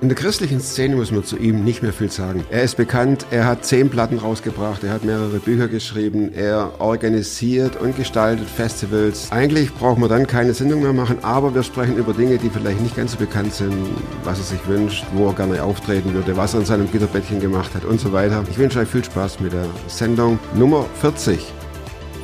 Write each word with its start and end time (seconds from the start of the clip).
In 0.00 0.08
der 0.08 0.16
christlichen 0.16 0.60
Szene 0.60 0.94
muss 0.94 1.10
man 1.10 1.24
zu 1.24 1.36
ihm 1.36 1.64
nicht 1.64 1.82
mehr 1.82 1.92
viel 1.92 2.08
sagen. 2.08 2.44
Er 2.50 2.62
ist 2.62 2.76
bekannt, 2.76 3.26
er 3.32 3.46
hat 3.46 3.64
zehn 3.64 3.90
Platten 3.90 4.18
rausgebracht, 4.18 4.84
er 4.84 4.92
hat 4.92 5.04
mehrere 5.04 5.40
Bücher 5.40 5.66
geschrieben, 5.66 6.32
er 6.32 6.80
organisiert 6.80 7.80
und 7.80 7.96
gestaltet 7.96 8.48
Festivals. 8.48 9.32
Eigentlich 9.32 9.74
brauchen 9.74 10.00
wir 10.00 10.08
dann 10.08 10.28
keine 10.28 10.54
Sendung 10.54 10.82
mehr 10.82 10.92
machen, 10.92 11.18
aber 11.22 11.52
wir 11.52 11.64
sprechen 11.64 11.96
über 11.96 12.12
Dinge, 12.12 12.38
die 12.38 12.48
vielleicht 12.48 12.80
nicht 12.80 12.94
ganz 12.94 13.12
so 13.12 13.18
bekannt 13.18 13.52
sind, 13.52 13.74
was 14.22 14.38
er 14.38 14.44
sich 14.44 14.68
wünscht, 14.68 15.04
wo 15.14 15.26
er 15.26 15.34
gerne 15.34 15.60
auftreten 15.64 16.14
würde, 16.14 16.36
was 16.36 16.54
er 16.54 16.60
in 16.60 16.66
seinem 16.66 16.88
Gitterbettchen 16.92 17.40
gemacht 17.40 17.74
hat 17.74 17.84
und 17.84 17.98
so 17.98 18.12
weiter. 18.12 18.44
Ich 18.48 18.56
wünsche 18.56 18.78
euch 18.78 18.88
viel 18.88 19.04
Spaß 19.04 19.40
mit 19.40 19.52
der 19.52 19.66
Sendung 19.88 20.38
Nummer 20.54 20.86
40 21.00 21.44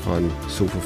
von 0.05 0.31
Sofa 0.47 0.79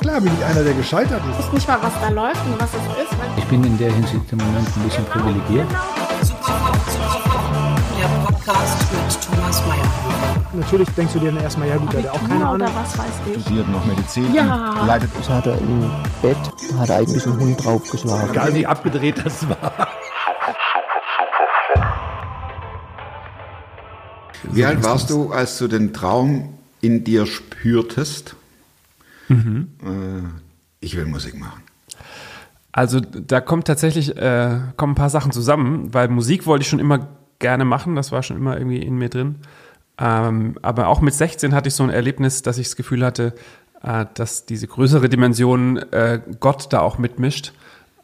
Klar 0.00 0.20
bin 0.20 0.32
ich 0.38 0.44
einer, 0.44 0.62
der 0.64 0.74
gescheitert 0.74 1.22
ist. 1.30 1.38
Ich 1.38 1.46
weiß 1.46 1.52
nicht 1.52 1.68
mal, 1.68 1.78
was 1.82 1.92
da 2.00 2.08
läuft 2.08 2.44
und 2.46 2.60
was 2.60 2.70
es 2.70 3.04
ist. 3.04 3.12
Ich 3.36 3.44
bin 3.44 3.62
in 3.64 3.78
der 3.78 3.92
Hinsicht 3.92 4.32
im 4.32 4.38
Moment 4.38 4.66
ein 4.76 4.82
bisschen 4.82 5.04
privilegiert. 5.04 5.66
Der 7.98 8.08
Podcast 8.26 8.92
mit 8.92 9.20
Thomas 9.36 9.62
Mayer. 9.66 9.84
Natürlich 10.54 10.88
denkst 10.90 11.12
du 11.12 11.20
dir 11.20 11.30
dann 11.32 11.42
erstmal, 11.42 11.68
ja 11.68 11.76
gut, 11.76 11.92
der 11.92 12.02
hat 12.04 12.10
auch 12.10 12.28
keine 12.28 12.46
Ahnung. 12.46 12.68
was 12.74 12.98
weiß 12.98 13.06
ich. 13.34 13.42
studiert 13.42 13.68
noch 13.68 13.84
Medizin, 13.84 14.34
Ja. 14.34 14.84
leitet 14.86 15.10
Das 15.16 15.28
hat 15.28 15.46
er 15.46 15.58
im 15.58 15.90
Bett, 16.22 16.36
hat 16.78 16.88
er 16.88 16.96
eigentlich 16.96 17.24
einen 17.26 17.38
Hund 17.38 17.64
draufgeschlagen. 17.64 18.30
Egal 18.30 18.54
wie 18.54 18.66
abgedreht 18.66 19.22
das 19.24 19.48
war. 19.48 19.88
Wie 24.44 24.64
alt 24.64 24.82
warst 24.82 25.10
du, 25.10 25.32
als 25.32 25.58
du 25.58 25.68
den 25.68 25.92
Traum 25.92 26.54
in 26.80 27.04
dir 27.04 27.26
spürtest? 27.26 28.34
Äh, 29.82 30.22
ich 30.80 30.96
will 30.96 31.06
Musik 31.06 31.38
machen. 31.38 31.62
Also 32.72 33.00
da 33.00 33.40
kommt 33.40 33.66
tatsächlich 33.66 34.16
äh, 34.16 34.60
kommen 34.76 34.92
ein 34.92 34.96
paar 34.96 35.10
Sachen 35.10 35.32
zusammen, 35.32 35.92
weil 35.92 36.08
Musik 36.08 36.46
wollte 36.46 36.62
ich 36.62 36.68
schon 36.68 36.78
immer 36.78 37.08
gerne 37.38 37.64
machen, 37.64 37.96
das 37.96 38.12
war 38.12 38.22
schon 38.22 38.36
immer 38.36 38.56
irgendwie 38.56 38.82
in 38.82 38.96
mir 38.96 39.08
drin. 39.08 39.36
Ähm, 39.98 40.56
aber 40.62 40.88
auch 40.88 41.00
mit 41.00 41.14
16 41.14 41.54
hatte 41.54 41.68
ich 41.68 41.74
so 41.74 41.82
ein 41.82 41.90
Erlebnis, 41.90 42.42
dass 42.42 42.58
ich 42.58 42.68
das 42.68 42.76
Gefühl 42.76 43.04
hatte, 43.04 43.34
äh, 43.82 44.06
dass 44.14 44.46
diese 44.46 44.68
größere 44.68 45.08
Dimension 45.08 45.76
äh, 45.76 46.20
Gott 46.40 46.72
da 46.72 46.80
auch 46.80 46.98
mitmischt. 46.98 47.52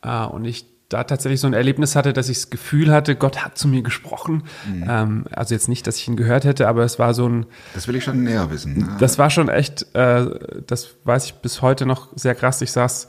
Äh, 0.03 0.25
und 0.25 0.45
ich 0.45 0.67
da 0.89 1.05
tatsächlich 1.05 1.41
so 1.41 1.47
ein 1.47 1.55
Erlebnis 1.55 1.97
hatte, 1.97 2.13
dass 2.13 2.29
ich 2.29 2.37
das 2.39 2.51
Gefühl 2.51 2.93
hatte, 2.93 3.17
Gott 3.17 3.45
hat 3.45 3.57
zu 3.57 3.69
mir 3.69 3.83
gesprochen. 3.83 4.45
Ähm, 4.87 5.25
also 5.31 5.55
jetzt 5.55 5.69
nicht, 5.69 5.87
dass 5.87 5.97
ich 5.97 6.07
ihn 6.09 6.17
gehört 6.17 6.45
hätte, 6.45 6.69
aber 6.69 6.85
es 6.85 6.99
war 6.99 7.15
so 7.15 7.29
ein, 7.29 7.47
Das 7.75 7.89
will 7.89 7.97
ich 7.97 8.05
schon 8.05 8.23
näher 8.23 8.51
wissen. 8.51 8.79
ne? 8.79 8.97
das 9.01 9.19
war 9.19 9.31
schon 9.31 9.49
echt, 9.49 9.87
äh, 9.95 10.27
das 10.67 10.91
weiß 11.05 11.25
ich 11.27 11.35
bis 11.35 11.63
heute 11.63 11.87
noch 11.87 12.09
sehr 12.15 12.35
krass. 12.35 12.61
Ich 12.61 12.71
saß 12.73 13.07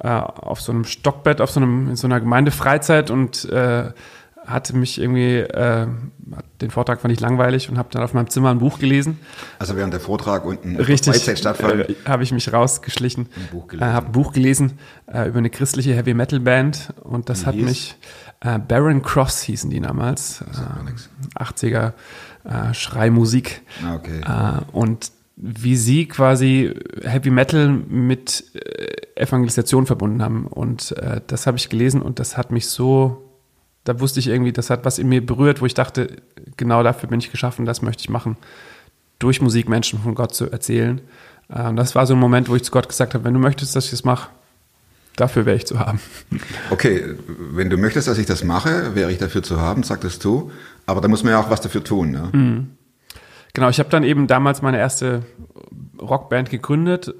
äh, 0.00 0.08
auf 0.08 0.60
so 0.60 0.72
einem 0.72 0.84
Stockbett, 0.84 1.40
auf 1.40 1.50
so 1.50 1.60
einem, 1.60 1.90
in 1.90 1.96
so 1.96 2.06
einer 2.06 2.20
Gemeindefreizeit 2.20 3.10
und 3.10 3.44
äh, 3.50 3.90
hatte 4.48 4.74
mich 4.76 4.98
irgendwie, 5.00 5.36
äh, 5.38 5.86
den 6.60 6.70
Vortrag 6.70 7.00
fand 7.00 7.12
ich 7.12 7.20
langweilig 7.20 7.68
und 7.70 7.78
habe 7.78 7.88
dann 7.92 8.02
auf 8.02 8.14
meinem 8.14 8.28
Zimmer 8.30 8.50
ein 8.50 8.58
Buch 8.58 8.78
gelesen. 8.78 9.18
Also 9.58 9.76
während 9.76 9.92
der 9.92 10.00
Vortrag 10.00 10.44
unten 10.44 10.76
Richtig, 10.76 11.14
Freizeit 11.14 11.38
stattfand. 11.38 11.88
äh, 11.90 11.94
habe 12.06 12.22
ich 12.22 12.32
mich 12.32 12.52
rausgeschlichen, 12.52 13.28
äh, 13.78 13.84
habe 13.84 14.06
ein 14.06 14.12
Buch 14.12 14.32
gelesen 14.32 14.78
äh, 15.06 15.28
über 15.28 15.38
eine 15.38 15.50
christliche 15.50 15.94
Heavy 15.94 16.14
Metal 16.14 16.40
Band 16.40 16.92
und 17.02 17.28
das 17.28 17.42
Wie 17.42 17.46
hat 17.46 17.54
hieß? 17.56 17.64
mich 17.64 17.96
äh, 18.40 18.58
Baron 18.58 19.02
Cross 19.02 19.42
hießen 19.42 19.70
die 19.70 19.80
damals, 19.80 20.40
mir 20.40 20.90
nix. 20.90 21.08
äh, 21.38 21.42
80er 21.42 21.92
äh, 22.44 22.74
Schreimusik. 22.74 23.62
Ah, 23.84 23.96
okay. 23.96 24.20
Und 24.72 25.12
wie 25.36 25.76
sie 25.76 26.06
quasi 26.08 26.74
Heavy 27.02 27.30
Metal 27.30 27.68
mit 27.68 28.44
Evangelisation 29.14 29.86
verbunden 29.86 30.20
haben. 30.22 30.46
Und 30.48 30.94
das 31.28 31.46
habe 31.46 31.56
ich 31.58 31.68
gelesen 31.68 32.02
und 32.02 32.18
das 32.18 32.36
hat 32.36 32.50
mich 32.50 32.66
so, 32.68 33.27
da 33.88 33.98
wusste 34.00 34.20
ich 34.20 34.28
irgendwie, 34.28 34.52
das 34.52 34.68
hat 34.68 34.84
was 34.84 34.98
in 34.98 35.08
mir 35.08 35.24
berührt, 35.24 35.62
wo 35.62 35.66
ich 35.66 35.72
dachte, 35.72 36.08
genau 36.58 36.82
dafür 36.82 37.08
bin 37.08 37.20
ich 37.20 37.30
geschaffen, 37.30 37.64
das 37.64 37.80
möchte 37.80 38.02
ich 38.02 38.10
machen. 38.10 38.36
Durch 39.18 39.40
Musik 39.40 39.66
Menschen 39.66 39.98
von 39.98 40.14
Gott 40.14 40.34
zu 40.34 40.50
erzählen. 40.50 41.00
Äh, 41.48 41.68
und 41.68 41.76
das 41.76 41.94
war 41.94 42.06
so 42.06 42.12
ein 42.12 42.20
Moment, 42.20 42.50
wo 42.50 42.54
ich 42.54 42.62
zu 42.62 42.70
Gott 42.70 42.86
gesagt 42.86 43.14
habe, 43.14 43.24
wenn 43.24 43.32
du 43.32 43.40
möchtest, 43.40 43.74
dass 43.74 43.86
ich 43.86 43.92
das 43.92 44.04
mache, 44.04 44.28
dafür 45.16 45.46
wäre 45.46 45.56
ich 45.56 45.66
zu 45.66 45.78
haben. 45.78 46.00
Okay, 46.70 47.14
wenn 47.38 47.70
du 47.70 47.78
möchtest, 47.78 48.08
dass 48.08 48.18
ich 48.18 48.26
das 48.26 48.44
mache, 48.44 48.94
wäre 48.94 49.10
ich 49.10 49.16
dafür 49.16 49.42
zu 49.42 49.58
haben, 49.58 49.82
sagtest 49.82 50.22
du. 50.22 50.52
Aber 50.84 51.00
da 51.00 51.08
muss 51.08 51.24
man 51.24 51.32
ja 51.32 51.40
auch 51.40 51.48
was 51.48 51.62
dafür 51.62 51.82
tun. 51.82 52.10
Ne? 52.10 52.28
Mhm. 52.30 52.70
Genau, 53.54 53.70
ich 53.70 53.78
habe 53.78 53.88
dann 53.88 54.04
eben 54.04 54.26
damals 54.26 54.60
meine 54.60 54.76
erste 54.76 55.22
Rockband 55.98 56.50
gegründet 56.50 57.14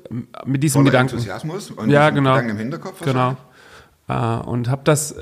mit 0.44 0.62
diesem 0.62 0.80
Voller 0.80 0.90
Gedanken. 0.90 1.14
Enthusiasmus 1.14 1.70
und 1.70 1.88
ja, 1.88 2.10
diesem 2.10 2.24
genau. 2.24 2.34
Gedanken 2.34 2.50
im 2.50 2.58
Hinterkopf 2.58 3.00
Genau. 3.00 3.36
Äh, 4.06 4.46
und 4.46 4.68
habe 4.68 4.82
das 4.84 5.14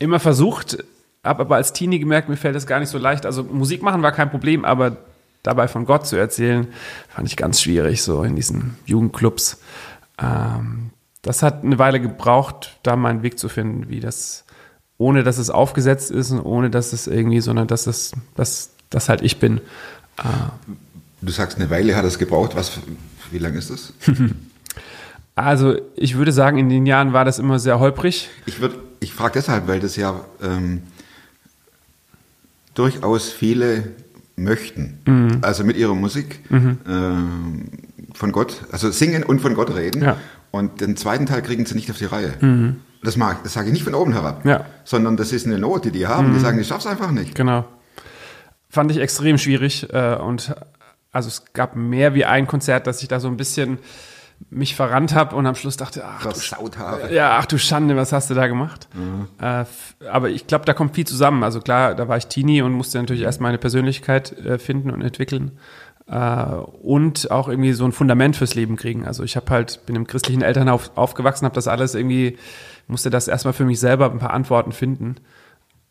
immer 0.00 0.18
versucht, 0.18 0.78
habe 1.22 1.42
aber 1.42 1.54
als 1.56 1.72
Teenie 1.72 2.00
gemerkt, 2.00 2.28
mir 2.28 2.36
fällt 2.36 2.56
das 2.56 2.66
gar 2.66 2.80
nicht 2.80 2.88
so 2.88 2.98
leicht. 2.98 3.24
Also 3.26 3.44
Musik 3.44 3.82
machen 3.82 4.02
war 4.02 4.10
kein 4.10 4.30
Problem, 4.30 4.64
aber 4.64 4.96
dabei 5.44 5.68
von 5.68 5.84
Gott 5.86 6.06
zu 6.06 6.16
erzählen, 6.16 6.66
fand 7.08 7.28
ich 7.28 7.36
ganz 7.36 7.60
schwierig, 7.60 8.02
so 8.02 8.22
in 8.24 8.34
diesen 8.36 8.76
Jugendclubs. 8.86 9.60
Ähm, 10.20 10.90
das 11.22 11.42
hat 11.42 11.62
eine 11.64 11.78
Weile 11.78 12.00
gebraucht, 12.00 12.78
da 12.82 12.96
meinen 12.96 13.22
Weg 13.22 13.38
zu 13.38 13.48
finden, 13.48 13.88
wie 13.88 14.00
das, 14.00 14.44
ohne 14.98 15.22
dass 15.22 15.38
es 15.38 15.50
aufgesetzt 15.50 16.10
ist 16.10 16.30
und 16.30 16.40
ohne 16.40 16.70
dass 16.70 16.92
es 16.92 17.06
irgendwie, 17.06 17.40
sondern 17.40 17.66
dass 17.68 17.86
es, 17.86 18.12
dass 18.34 18.70
das 18.90 19.08
halt 19.08 19.22
ich 19.22 19.38
bin. 19.38 19.60
Du 21.22 21.30
sagst, 21.30 21.58
eine 21.58 21.68
Weile 21.70 21.94
hat 21.96 22.04
es 22.06 22.18
gebraucht. 22.18 22.56
Was, 22.56 22.72
wie 23.30 23.38
lange 23.38 23.58
ist 23.58 23.70
das? 23.70 23.92
Also 25.36 25.76
ich 25.96 26.16
würde 26.18 26.32
sagen, 26.32 26.58
in 26.58 26.68
den 26.68 26.84
Jahren 26.84 27.14
war 27.14 27.24
das 27.24 27.38
immer 27.38 27.58
sehr 27.58 27.78
holprig. 27.78 28.28
Ich, 28.44 28.56
würd- 28.56 28.74
ich 29.00 29.12
frage 29.14 29.32
deshalb, 29.34 29.66
weil 29.66 29.80
das 29.80 29.96
ja 29.96 30.20
ähm, 30.42 30.82
durchaus 32.74 33.30
viele 33.30 33.88
möchten. 34.36 34.98
Mhm. 35.06 35.38
Also 35.42 35.64
mit 35.64 35.76
ihrer 35.76 35.94
Musik 35.94 36.40
ähm, 36.50 37.68
von 38.14 38.32
Gott, 38.32 38.64
also 38.72 38.90
singen 38.90 39.22
und 39.22 39.40
von 39.40 39.54
Gott 39.54 39.74
reden. 39.74 40.02
Ja. 40.02 40.14
Mhm. 40.14 40.18
Und 40.52 40.80
den 40.80 40.96
zweiten 40.96 41.26
Teil 41.26 41.42
kriegen 41.42 41.64
sie 41.64 41.74
nicht 41.76 41.90
auf 41.90 41.98
die 41.98 42.06
Reihe. 42.06 42.76
Das, 43.04 43.16
mag, 43.16 43.42
das 43.44 43.52
sage 43.52 43.68
ich 43.68 43.72
nicht 43.72 43.84
von 43.84 43.94
oben 43.94 44.12
herab, 44.12 44.44
Ja. 44.44 44.58
Mhm. 44.60 44.64
sondern 44.84 45.16
das 45.16 45.32
ist 45.32 45.46
eine 45.46 45.58
Not, 45.58 45.84
die 45.84 45.92
die 45.92 46.06
haben. 46.06 46.32
Die 46.34 46.40
sagen, 46.40 46.58
ich 46.58 46.66
schaff's 46.66 46.86
einfach 46.86 47.12
nicht. 47.12 47.34
Genau. 47.34 47.64
Fand 48.68 48.90
ich 48.90 48.98
extrem 48.98 49.38
schwierig 49.38 49.92
äh, 49.92 50.14
und 50.16 50.54
also 51.12 51.28
es 51.28 51.44
gab 51.52 51.74
mehr 51.76 52.14
wie 52.14 52.24
ein 52.24 52.46
Konzert, 52.46 52.86
dass 52.86 53.02
ich 53.02 53.08
da 53.08 53.18
so 53.20 53.28
ein 53.28 53.36
bisschen 53.36 53.78
mich 54.48 54.74
verrannt 54.74 55.14
habe 55.14 55.36
und 55.36 55.46
am 55.46 55.54
Schluss 55.54 55.76
dachte, 55.76 56.02
ach 56.04 56.22
du, 56.22 56.78
habe. 56.78 57.12
ja, 57.14 57.36
ach 57.38 57.46
du 57.46 57.58
Schande, 57.58 57.94
was 57.96 58.12
hast 58.12 58.30
du 58.30 58.34
da 58.34 58.46
gemacht? 58.46 58.88
Äh, 59.40 59.60
f- 59.62 59.94
aber 60.10 60.30
ich 60.30 60.46
glaube, 60.46 60.64
da 60.64 60.72
kommt 60.72 60.94
viel 60.94 61.06
zusammen. 61.06 61.44
Also 61.44 61.60
klar, 61.60 61.94
da 61.94 62.08
war 62.08 62.16
ich 62.16 62.26
Teenie 62.26 62.62
und 62.62 62.72
musste 62.72 62.98
natürlich 62.98 63.22
erst 63.22 63.40
meine 63.40 63.58
Persönlichkeit 63.58 64.32
äh, 64.38 64.58
finden 64.58 64.90
und 64.90 65.02
entwickeln 65.02 65.58
äh, 66.08 66.16
und 66.82 67.30
auch 67.30 67.48
irgendwie 67.48 67.74
so 67.74 67.84
ein 67.84 67.92
Fundament 67.92 68.34
fürs 68.34 68.54
Leben 68.54 68.76
kriegen. 68.76 69.06
Also 69.06 69.22
ich 69.24 69.36
habe 69.36 69.50
halt, 69.50 69.84
bin 69.86 69.94
im 69.94 70.06
christlichen 70.06 70.42
Elternhaus 70.42 70.90
aufgewachsen, 70.94 71.44
habe 71.44 71.54
das 71.54 71.68
alles 71.68 71.94
irgendwie, 71.94 72.38
musste 72.88 73.10
das 73.10 73.28
erstmal 73.28 73.52
für 73.52 73.64
mich 73.64 73.78
selber 73.78 74.10
ein 74.10 74.18
paar 74.18 74.32
Antworten 74.32 74.72
finden. 74.72 75.16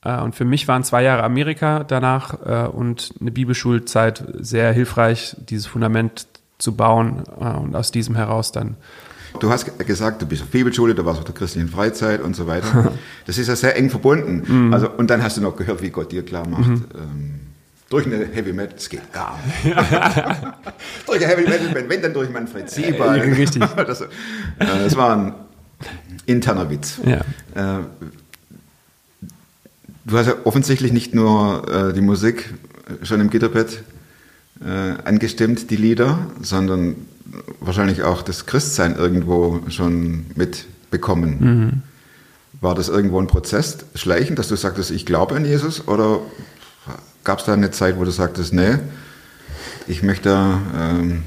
Äh, 0.04 0.20
Und 0.20 0.34
für 0.36 0.46
mich 0.46 0.68
waren 0.68 0.84
zwei 0.84 1.04
Jahre 1.04 1.24
Amerika 1.24 1.84
danach 1.84 2.34
äh, 2.46 2.68
und 2.68 3.14
eine 3.22 3.32
Bibelschulzeit 3.32 4.24
sehr 4.40 4.74
hilfreich, 4.74 5.36
dieses 5.40 5.68
Fundament 5.68 6.28
zu 6.60 6.74
bauen 6.76 7.24
äh, 7.42 7.46
und 7.58 7.76
aus 7.76 7.90
diesem 7.92 8.16
heraus 8.16 8.52
dann. 8.52 8.76
Du 9.40 9.50
hast 9.52 9.66
ge- 9.66 9.86
gesagt, 9.86 10.22
du 10.22 10.26
bist 10.28 10.42
auf 10.44 10.50
Bibelschule, 10.50 10.94
du 10.96 11.06
warst 11.06 11.20
auf 11.20 11.26
der 11.26 11.34
christlichen 11.36 11.70
Freizeit 11.70 12.22
und 12.22 12.36
so 12.36 12.46
weiter. 12.48 12.92
Das 13.26 13.38
ist 13.38 13.48
ja 13.48 13.56
sehr 13.56 13.76
eng 13.78 13.90
verbunden. 13.90 14.74
Also, 14.74 14.90
und 14.90 15.10
dann 15.10 15.22
hast 15.24 15.38
du 15.38 15.42
noch 15.42 15.56
gehört, 15.56 15.82
wie 15.84 15.90
Gott 15.92 16.12
dir 16.12 16.24
klar 16.26 16.48
macht. 16.48 16.68
Ähm, 16.68 17.40
durch 17.92 18.06
eine 18.08 18.26
Heavy 18.26 18.54
Metal, 18.54 18.74
das 18.76 18.90
geht 18.90 19.12
gar 19.14 19.38
nicht. 19.64 19.76
durch 21.08 21.24
eine 21.24 21.28
Heavy 21.28 21.44
Metal 21.48 21.68
Band, 21.74 21.90
wenn 21.90 22.02
dann 22.02 22.14
durch 22.14 22.30
Manfred 22.32 22.70
Sieber. 22.72 23.16
Äh, 23.16 23.22
richtig. 23.34 23.64
das, 23.78 24.02
äh, 24.02 24.08
das 24.58 24.96
war 24.96 25.16
ein 25.16 25.34
interner 26.26 26.70
Witz. 26.72 27.00
Ja. 27.06 27.18
Äh, 27.56 27.84
du 30.06 30.18
hast 30.18 30.28
ja 30.28 30.34
offensichtlich 30.44 30.92
nicht 30.92 31.14
nur 31.14 31.68
äh, 31.90 31.94
die 31.94 32.02
Musik 32.02 32.54
schon 33.04 33.22
im 33.22 33.30
Gitterbett 33.30 33.84
äh, 34.64 35.02
angestimmt, 35.04 35.70
die 35.72 35.76
Lieder, 35.76 36.28
sondern 36.42 36.96
wahrscheinlich 37.60 38.04
auch 38.04 38.22
das 38.22 38.46
Christsein 38.46 38.96
irgendwo 38.96 39.62
schon 39.70 40.26
mitbekommen. 40.36 41.84
War 42.62 42.76
das 42.76 42.90
irgendwo 42.90 43.20
ein 43.22 43.28
Prozess, 43.28 43.78
schleichend, 43.96 44.40
dass 44.40 44.48
du 44.48 44.56
sagtest, 44.56 44.92
ich 44.92 45.06
glaube 45.06 45.36
an 45.36 45.46
Jesus? 45.46 45.88
Oder 45.88 46.20
gab 47.24 47.40
es 47.40 47.46
da 47.46 47.54
eine 47.54 47.72
Zeit, 47.72 47.98
wo 47.98 48.04
du 48.04 48.12
sagtest, 48.12 48.54
nee, 48.54 48.80
ich 49.88 50.04
möchte 50.04 50.58
ähm, 50.78 51.24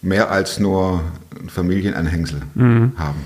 mehr 0.00 0.30
als 0.30 0.58
nur 0.58 1.02
Familienanhängsel 1.48 2.40
haben? 2.96 3.18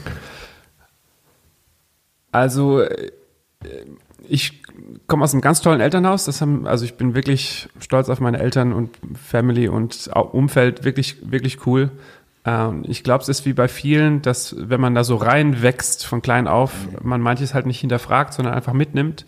Also 2.32 2.81
äh, 2.81 3.11
ich 4.28 4.62
komme 5.06 5.25
aus 5.25 5.32
einem 5.32 5.40
ganz 5.40 5.61
tollen 5.61 5.81
Elternhaus. 5.81 6.25
Das 6.25 6.40
haben, 6.40 6.67
also 6.67 6.84
ich 6.84 6.94
bin 6.94 7.14
wirklich 7.14 7.69
stolz 7.81 8.08
auf 8.08 8.20
meine 8.20 8.38
Eltern 8.38 8.72
und 8.72 8.90
Family 9.14 9.69
und 9.69 10.11
Umfeld, 10.14 10.84
wirklich, 10.84 11.31
wirklich 11.31 11.67
cool. 11.67 11.90
Ähm, 12.44 12.84
ich 12.87 13.05
glaube, 13.05 13.22
es 13.22 13.28
ist 13.28 13.46
wie 13.46 13.52
bei 13.52 13.69
vielen, 13.69 14.22
dass 14.22 14.55
wenn 14.58 14.81
man 14.81 14.94
da 14.94 15.05
so 15.05 15.17
reinwächst 15.17 16.06
von 16.06 16.22
klein 16.22 16.49
auf, 16.49 16.72
man 17.02 17.20
manches 17.20 17.55
halt 17.55 17.67
nicht 17.67 17.81
hinterfragt, 17.81 18.32
sondern 18.34 18.55
einfach 18.55 18.72
mitnimmt. 18.72 19.26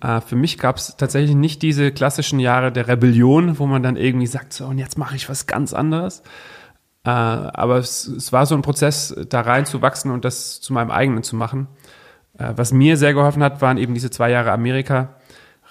Äh, 0.00 0.20
für 0.20 0.36
mich 0.36 0.58
gab 0.58 0.76
es 0.76 0.96
tatsächlich 0.96 1.36
nicht 1.36 1.62
diese 1.62 1.92
klassischen 1.92 2.40
Jahre 2.40 2.72
der 2.72 2.88
Rebellion, 2.88 3.58
wo 3.58 3.66
man 3.66 3.82
dann 3.82 3.96
irgendwie 3.96 4.26
sagt, 4.26 4.52
so 4.52 4.66
und 4.66 4.78
jetzt 4.78 4.98
mache 4.98 5.16
ich 5.16 5.28
was 5.28 5.46
ganz 5.46 5.72
anderes. 5.72 6.22
Äh, 7.04 7.10
aber 7.10 7.78
es, 7.78 8.06
es 8.06 8.32
war 8.32 8.46
so 8.46 8.54
ein 8.54 8.62
Prozess, 8.62 9.14
da 9.28 9.40
reinzuwachsen 9.40 10.10
und 10.10 10.24
das 10.24 10.60
zu 10.60 10.72
meinem 10.72 10.90
eigenen 10.90 11.22
zu 11.22 11.36
machen. 11.36 11.68
Äh, 12.38 12.52
was 12.56 12.72
mir 12.72 12.96
sehr 12.96 13.14
geholfen 13.14 13.42
hat, 13.42 13.60
waren 13.60 13.78
eben 13.78 13.94
diese 13.94 14.10
zwei 14.10 14.30
Jahre 14.30 14.52
Amerika, 14.52 15.14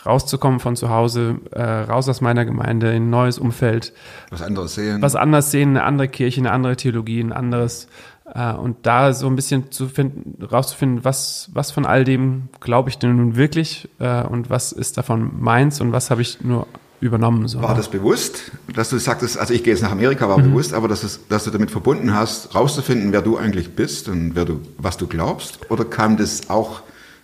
rauszukommen 0.05 0.59
von 0.59 0.75
zu 0.75 0.89
Hause, 0.89 1.35
äh, 1.51 1.61
raus 1.61 2.09
aus 2.09 2.21
meiner 2.21 2.45
Gemeinde, 2.45 2.89
in 2.93 3.03
ein 3.03 3.09
neues 3.09 3.37
Umfeld, 3.37 3.93
Was 4.31 4.41
anderes 4.41 4.75
sehen. 4.75 5.01
was 5.01 5.15
anders 5.15 5.51
sehen, 5.51 5.69
eine 5.71 5.83
andere 5.83 6.07
Kirche, 6.07 6.41
eine 6.41 6.51
andere 6.51 6.75
Theologie, 6.75 7.19
ein 7.21 7.31
anderes 7.31 7.87
äh, 8.33 8.51
und 8.53 8.85
da 8.85 9.13
so 9.13 9.27
ein 9.27 9.35
bisschen 9.35 9.71
zu 9.71 9.87
finden, 9.87 10.43
rauszufinden, 10.43 11.05
was, 11.05 11.49
was 11.53 11.69
von 11.71 11.85
all 11.85 12.03
dem 12.03 12.49
glaube 12.61 12.89
ich 12.89 12.97
denn 12.97 13.15
nun 13.15 13.35
wirklich 13.35 13.89
äh, 13.99 14.23
und 14.23 14.49
was 14.49 14.71
ist 14.71 14.97
davon 14.97 15.39
meins 15.39 15.81
und 15.81 15.91
was 15.91 16.09
habe 16.09 16.21
ich 16.23 16.41
nur 16.41 16.65
übernommen. 17.01 17.47
So. 17.47 17.61
War 17.61 17.75
das 17.75 17.89
bewusst, 17.89 18.51
dass 18.73 18.89
du 18.89 18.97
sagtest, 18.97 19.37
also 19.37 19.53
ich 19.53 19.63
gehe 19.63 19.73
jetzt 19.73 19.81
nach 19.81 19.91
Amerika, 19.91 20.29
war 20.29 20.37
bewusst, 20.37 20.73
aber 20.73 20.87
dass, 20.87 21.03
es, 21.03 21.27
dass 21.27 21.43
du 21.43 21.51
damit 21.51 21.71
verbunden 21.71 22.13
hast, 22.13 22.55
rauszufinden, 22.55 23.11
wer 23.11 23.21
du 23.21 23.37
eigentlich 23.37 23.75
bist 23.75 24.07
und 24.07 24.35
wer 24.35 24.45
du, 24.45 24.61
was 24.77 24.97
du 24.97 25.07
glaubst? 25.07 25.59
Oder 25.69 25.83
kam 25.83 26.15
das 26.15 26.49
auch, 26.49 26.81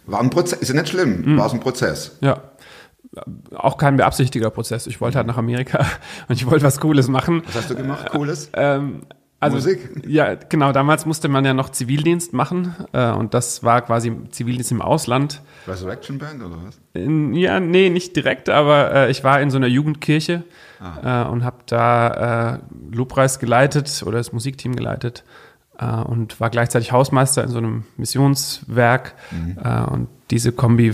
war 0.07 0.19
ein 0.19 0.31
Prozess, 0.31 0.59
ist 0.59 0.69
ja 0.69 0.73
nicht 0.73 0.89
schlimm, 0.89 1.37
war 1.37 1.45
es 1.45 1.53
ein 1.53 1.59
Prozess? 1.59 2.17
Ja. 2.21 2.41
Auch 3.55 3.77
kein 3.77 3.97
beabsichtiger 3.97 4.49
Prozess. 4.49 4.85
Ich 4.85 4.99
wollte 4.99 5.17
halt 5.17 5.27
nach 5.27 5.37
Amerika 5.37 5.79
und 6.27 6.35
ich 6.35 6.49
wollte 6.49 6.65
was 6.65 6.79
Cooles 6.79 7.07
machen. 7.07 7.43
Was 7.45 7.55
hast 7.55 7.69
du 7.69 7.75
gemacht, 7.75 8.09
Cooles? 8.11 8.49
Ähm, 8.53 9.03
also, 9.39 9.57
Musik? 9.57 10.03
Ja, 10.07 10.35
genau. 10.35 10.71
Damals 10.71 11.05
musste 11.05 11.27
man 11.27 11.45
ja 11.45 11.53
noch 11.53 11.69
Zivildienst 11.69 12.33
machen 12.33 12.75
äh, 12.93 13.11
und 13.11 13.33
das 13.33 13.63
war 13.63 13.81
quasi 13.81 14.11
Zivildienst 14.31 14.71
im 14.71 14.81
Ausland. 14.81 15.41
Resurrection 15.67 16.17
Band 16.17 16.41
oder 16.41 16.57
was? 16.65 16.79
In, 16.93 17.33
ja, 17.33 17.59
nee, 17.59 17.89
nicht 17.89 18.15
direkt, 18.15 18.49
aber 18.49 18.93
äh, 18.93 19.11
ich 19.11 19.23
war 19.23 19.39
in 19.41 19.51
so 19.51 19.57
einer 19.57 19.67
Jugendkirche 19.67 20.43
äh, 21.03 21.23
und 21.23 21.43
habe 21.43 21.57
da 21.67 22.55
äh, 22.55 22.59
Lobpreis 22.91 23.39
geleitet 23.39 24.03
oder 24.05 24.17
das 24.17 24.33
Musikteam 24.33 24.75
geleitet 24.75 25.23
äh, 25.77 25.85
und 25.85 26.39
war 26.39 26.49
gleichzeitig 26.49 26.91
Hausmeister 26.91 27.43
in 27.43 27.49
so 27.49 27.59
einem 27.59 27.83
Missionswerk. 27.97 29.13
Äh, 29.63 29.83
und 29.91 30.07
diese 30.31 30.51
Kombi 30.51 30.93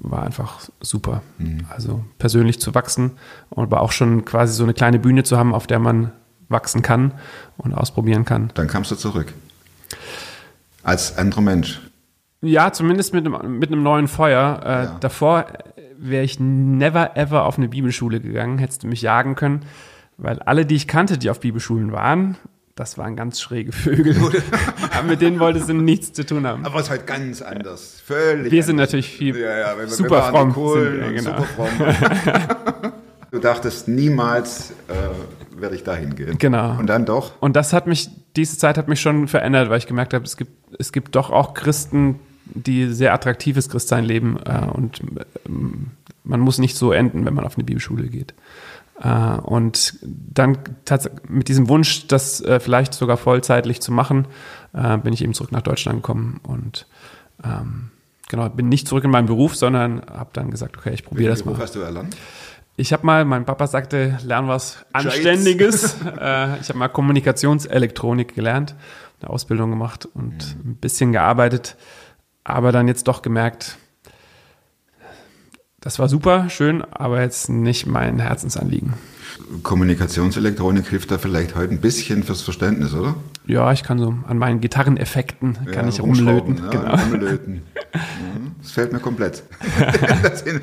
war 0.00 0.24
einfach 0.24 0.60
super. 0.80 1.22
Also 1.68 2.04
persönlich 2.18 2.58
zu 2.58 2.74
wachsen, 2.74 3.12
aber 3.54 3.80
auch 3.80 3.92
schon 3.92 4.24
quasi 4.24 4.54
so 4.54 4.64
eine 4.64 4.74
kleine 4.74 4.98
Bühne 4.98 5.22
zu 5.22 5.38
haben, 5.38 5.54
auf 5.54 5.66
der 5.66 5.78
man 5.78 6.12
wachsen 6.52 6.82
kann 6.82 7.12
und 7.56 7.74
ausprobieren 7.74 8.24
kann. 8.24 8.50
Dann 8.54 8.68
kamst 8.68 8.90
du 8.90 8.96
zurück. 8.96 9.32
Als 10.82 11.16
anderer 11.18 11.40
Mensch. 11.40 11.80
Ja, 12.40 12.72
zumindest 12.72 13.14
mit 13.14 13.24
einem, 13.26 13.58
mit 13.58 13.70
einem 13.70 13.82
neuen 13.82 14.08
Feuer. 14.08 14.60
Äh, 14.64 14.68
Ja. 14.84 14.96
Davor 15.00 15.46
wäre 15.96 16.24
ich 16.24 16.40
never 16.40 17.16
ever 17.16 17.44
auf 17.44 17.56
eine 17.58 17.68
Bibelschule 17.68 18.20
gegangen, 18.20 18.58
hättest 18.58 18.82
du 18.82 18.88
mich 18.88 19.02
jagen 19.02 19.36
können, 19.36 19.62
weil 20.16 20.40
alle, 20.40 20.66
die 20.66 20.74
ich 20.74 20.88
kannte, 20.88 21.16
die 21.18 21.30
auf 21.30 21.38
Bibelschulen 21.38 21.92
waren, 21.92 22.36
das 22.74 22.98
waren 22.98 23.14
ganz 23.14 23.40
schräge 23.40 23.70
Vögel. 23.70 24.16
Aber 24.92 25.06
mit 25.06 25.20
denen 25.20 25.38
wolltest 25.38 25.68
du 25.68 25.74
nichts 25.74 26.12
zu 26.12 26.24
tun 26.26 26.46
haben. 26.46 26.64
Aber 26.66 26.76
es 26.80 26.84
ist 26.86 26.90
halt 26.90 27.06
ganz 27.06 27.42
anders. 27.42 28.02
Völlig 28.04 28.50
Wir 28.50 28.62
sind 28.64 28.76
anders. 28.76 28.88
natürlich 28.88 29.10
viel 29.10 29.38
ja, 29.38 29.58
ja, 29.58 29.78
wir, 29.78 29.86
super 29.88 30.10
wir 30.10 30.22
fromm 30.22 30.52
Coolen 30.54 30.92
sind 30.92 31.00
wir, 31.02 31.12
genau. 31.12 31.36
super 31.36 31.66
fromm. 31.68 32.92
du 33.32 33.38
dachtest 33.38 33.88
niemals 33.88 34.70
äh, 34.88 35.60
werde 35.60 35.74
ich 35.74 35.82
dahin 35.82 36.14
gehen. 36.14 36.38
Genau. 36.38 36.78
Und 36.78 36.86
dann 36.86 37.04
doch. 37.04 37.32
Und 37.40 37.56
das 37.56 37.72
hat 37.72 37.88
mich, 37.88 38.08
diese 38.36 38.56
Zeit 38.56 38.78
hat 38.78 38.86
mich 38.86 39.00
schon 39.00 39.26
verändert, 39.26 39.68
weil 39.70 39.78
ich 39.78 39.86
gemerkt 39.86 40.14
habe, 40.14 40.24
es 40.24 40.36
gibt, 40.36 40.52
es 40.78 40.92
gibt 40.92 41.16
doch 41.16 41.30
auch 41.30 41.54
Christen, 41.54 42.20
die 42.44 42.92
sehr 42.92 43.14
attraktives 43.14 43.68
Christsein 43.68 44.04
leben 44.04 44.38
äh, 44.44 44.66
und 44.66 45.00
ähm, 45.46 45.90
man 46.24 46.40
muss 46.40 46.58
nicht 46.58 46.76
so 46.76 46.92
enden, 46.92 47.24
wenn 47.24 47.34
man 47.34 47.44
auf 47.44 47.56
eine 47.56 47.64
Bibelschule 47.64 48.08
geht. 48.08 48.34
Äh, 49.00 49.08
und 49.08 49.98
dann 50.02 50.58
mit 51.28 51.48
diesem 51.48 51.68
Wunsch, 51.68 52.06
das 52.08 52.40
äh, 52.42 52.60
vielleicht 52.60 52.94
sogar 52.94 53.16
vollzeitlich 53.16 53.80
zu 53.80 53.92
machen, 53.92 54.26
äh, 54.74 54.98
bin 54.98 55.12
ich 55.14 55.22
eben 55.22 55.34
zurück 55.34 55.52
nach 55.52 55.62
Deutschland 55.62 56.02
gekommen 56.02 56.40
und 56.42 56.86
ähm, 57.42 57.90
genau, 58.28 58.48
bin 58.50 58.68
nicht 58.68 58.86
zurück 58.86 59.04
in 59.04 59.10
meinen 59.10 59.26
Beruf, 59.26 59.56
sondern 59.56 60.02
habe 60.02 60.30
dann 60.32 60.50
gesagt, 60.50 60.76
okay, 60.76 60.92
ich 60.92 61.04
probiere 61.04 61.30
das 61.30 61.42
Beruf 61.42 61.58
mal. 61.58 61.64
hast 61.64 61.74
du 61.74 61.80
erlernt? 61.80 62.16
Ich 62.76 62.92
habe 62.92 63.04
mal, 63.04 63.24
mein 63.24 63.44
Papa 63.44 63.66
sagte, 63.66 64.18
lern 64.24 64.48
was 64.48 64.84
Anständiges. 64.92 65.96
äh, 66.20 66.58
ich 66.60 66.68
habe 66.68 66.78
mal 66.78 66.88
Kommunikationselektronik 66.88 68.34
gelernt, 68.34 68.74
eine 69.20 69.30
Ausbildung 69.30 69.70
gemacht 69.70 70.08
und 70.14 70.56
ein 70.64 70.76
bisschen 70.80 71.12
gearbeitet, 71.12 71.76
aber 72.44 72.72
dann 72.72 72.88
jetzt 72.88 73.08
doch 73.08 73.22
gemerkt, 73.22 73.76
das 75.80 75.98
war 75.98 76.08
super, 76.08 76.48
schön, 76.48 76.82
aber 76.82 77.20
jetzt 77.20 77.48
nicht 77.48 77.86
mein 77.86 78.20
Herzensanliegen. 78.20 78.94
Kommunikationselektronik 79.62 80.88
hilft 80.88 81.10
da 81.10 81.18
vielleicht 81.18 81.54
heute 81.54 81.72
ein 81.74 81.80
bisschen 81.80 82.22
fürs 82.22 82.42
Verständnis, 82.42 82.94
oder? 82.94 83.14
Ja, 83.46 83.72
ich 83.72 83.82
kann 83.82 83.98
so 83.98 84.14
an 84.26 84.38
meinen 84.38 84.60
Gitarreneffekten 84.60 85.54
kann 85.72 85.84
Ja, 85.84 85.88
ich 85.88 86.00
rumlöten. 86.00 86.58
rumschrauben, 86.58 86.70
genau. 86.70 86.82
Ja, 86.84 86.94
rumlöten. 87.02 87.62
Mhm, 87.94 88.52
Das 88.62 88.70
fällt 88.70 88.90
mir 88.92 89.00
komplett. 89.00 89.42
Das 90.22 90.42
in- 90.42 90.60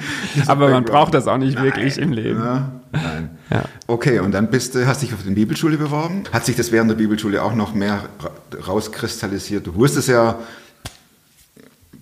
Aber 0.48 0.70
man 0.70 0.84
braucht 0.84 1.14
das 1.14 1.28
auch 1.28 1.38
nicht 1.38 1.62
wirklich 1.62 2.00
im 2.00 2.12
Leben. 2.12 2.40
Ja, 2.40 2.72
nein. 2.92 3.30
Ja. 3.52 3.66
Okay, 3.86 4.18
und 4.20 4.32
dann 4.32 4.50
bist 4.50 4.74
du, 4.74 4.88
hast 4.88 5.04
dich 5.04 5.14
auf 5.14 5.22
die 5.24 5.30
Bibelschule 5.30 5.78
beworben. 5.78 6.24
Hat 6.34 6.46
sich 6.48 6.56
das 6.56 6.72
während 6.72 6.90
der 6.90 6.96
Bibelschule 6.96 7.44
auch 7.44 7.54
noch 7.54 7.76
mehr 7.76 8.10
ra- 8.20 8.32
rauskristallisiert? 8.66 9.68
Du 9.68 9.76
wusstest 9.76 10.08
ja 10.08 10.40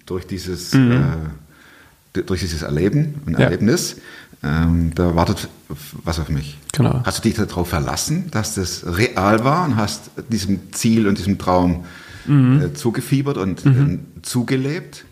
durch 0.05 0.25
dieses, 0.27 0.73
Mhm. 0.73 1.03
äh, 2.13 2.21
durch 2.23 2.39
dieses 2.39 2.61
Erleben 2.61 3.15
und 3.25 3.33
Ja. 3.33 3.39
Erlebnis, 3.45 3.97
ähm, 4.44 4.92
da 4.95 5.16
wartet 5.16 5.50
was 6.04 6.19
auf 6.19 6.30
mich. 6.30 6.57
Genau. 6.74 7.01
Hast 7.04 7.18
du 7.19 7.22
dich 7.30 7.36
darauf 7.36 7.68
verlassen, 7.69 8.30
dass 8.31 8.56
das 8.56 8.86
real 8.86 9.44
war 9.44 9.66
und 9.66 9.75
hast 9.75 10.12
diesem 10.30 10.72
Ziel 10.74 11.07
und 11.07 11.18
diesem 11.18 11.38
Traum 11.38 11.86
Mhm. 12.25 12.62
äh, 12.62 12.74
zugefiebert 12.74 13.38
und 13.38 13.66
äh, 13.66 14.00
zugelebt? 14.22 15.06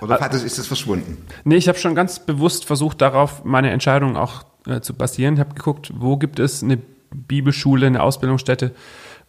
Oder 0.00 0.18
hat 0.20 0.34
das, 0.34 0.42
ist 0.42 0.58
das 0.58 0.66
verschwunden? 0.66 1.18
Nee, 1.44 1.54
ich 1.56 1.68
habe 1.68 1.78
schon 1.78 1.94
ganz 1.94 2.18
bewusst 2.18 2.64
versucht, 2.64 3.00
darauf 3.00 3.44
meine 3.44 3.70
Entscheidung 3.70 4.16
auch 4.16 4.42
äh, 4.66 4.80
zu 4.80 4.92
basieren. 4.94 5.34
Ich 5.34 5.40
habe 5.40 5.54
geguckt, 5.54 5.92
wo 5.94 6.16
gibt 6.16 6.38
es 6.40 6.62
eine 6.64 6.78
Bibelschule, 7.12 7.86
eine 7.86 8.02
Ausbildungsstätte, 8.02 8.74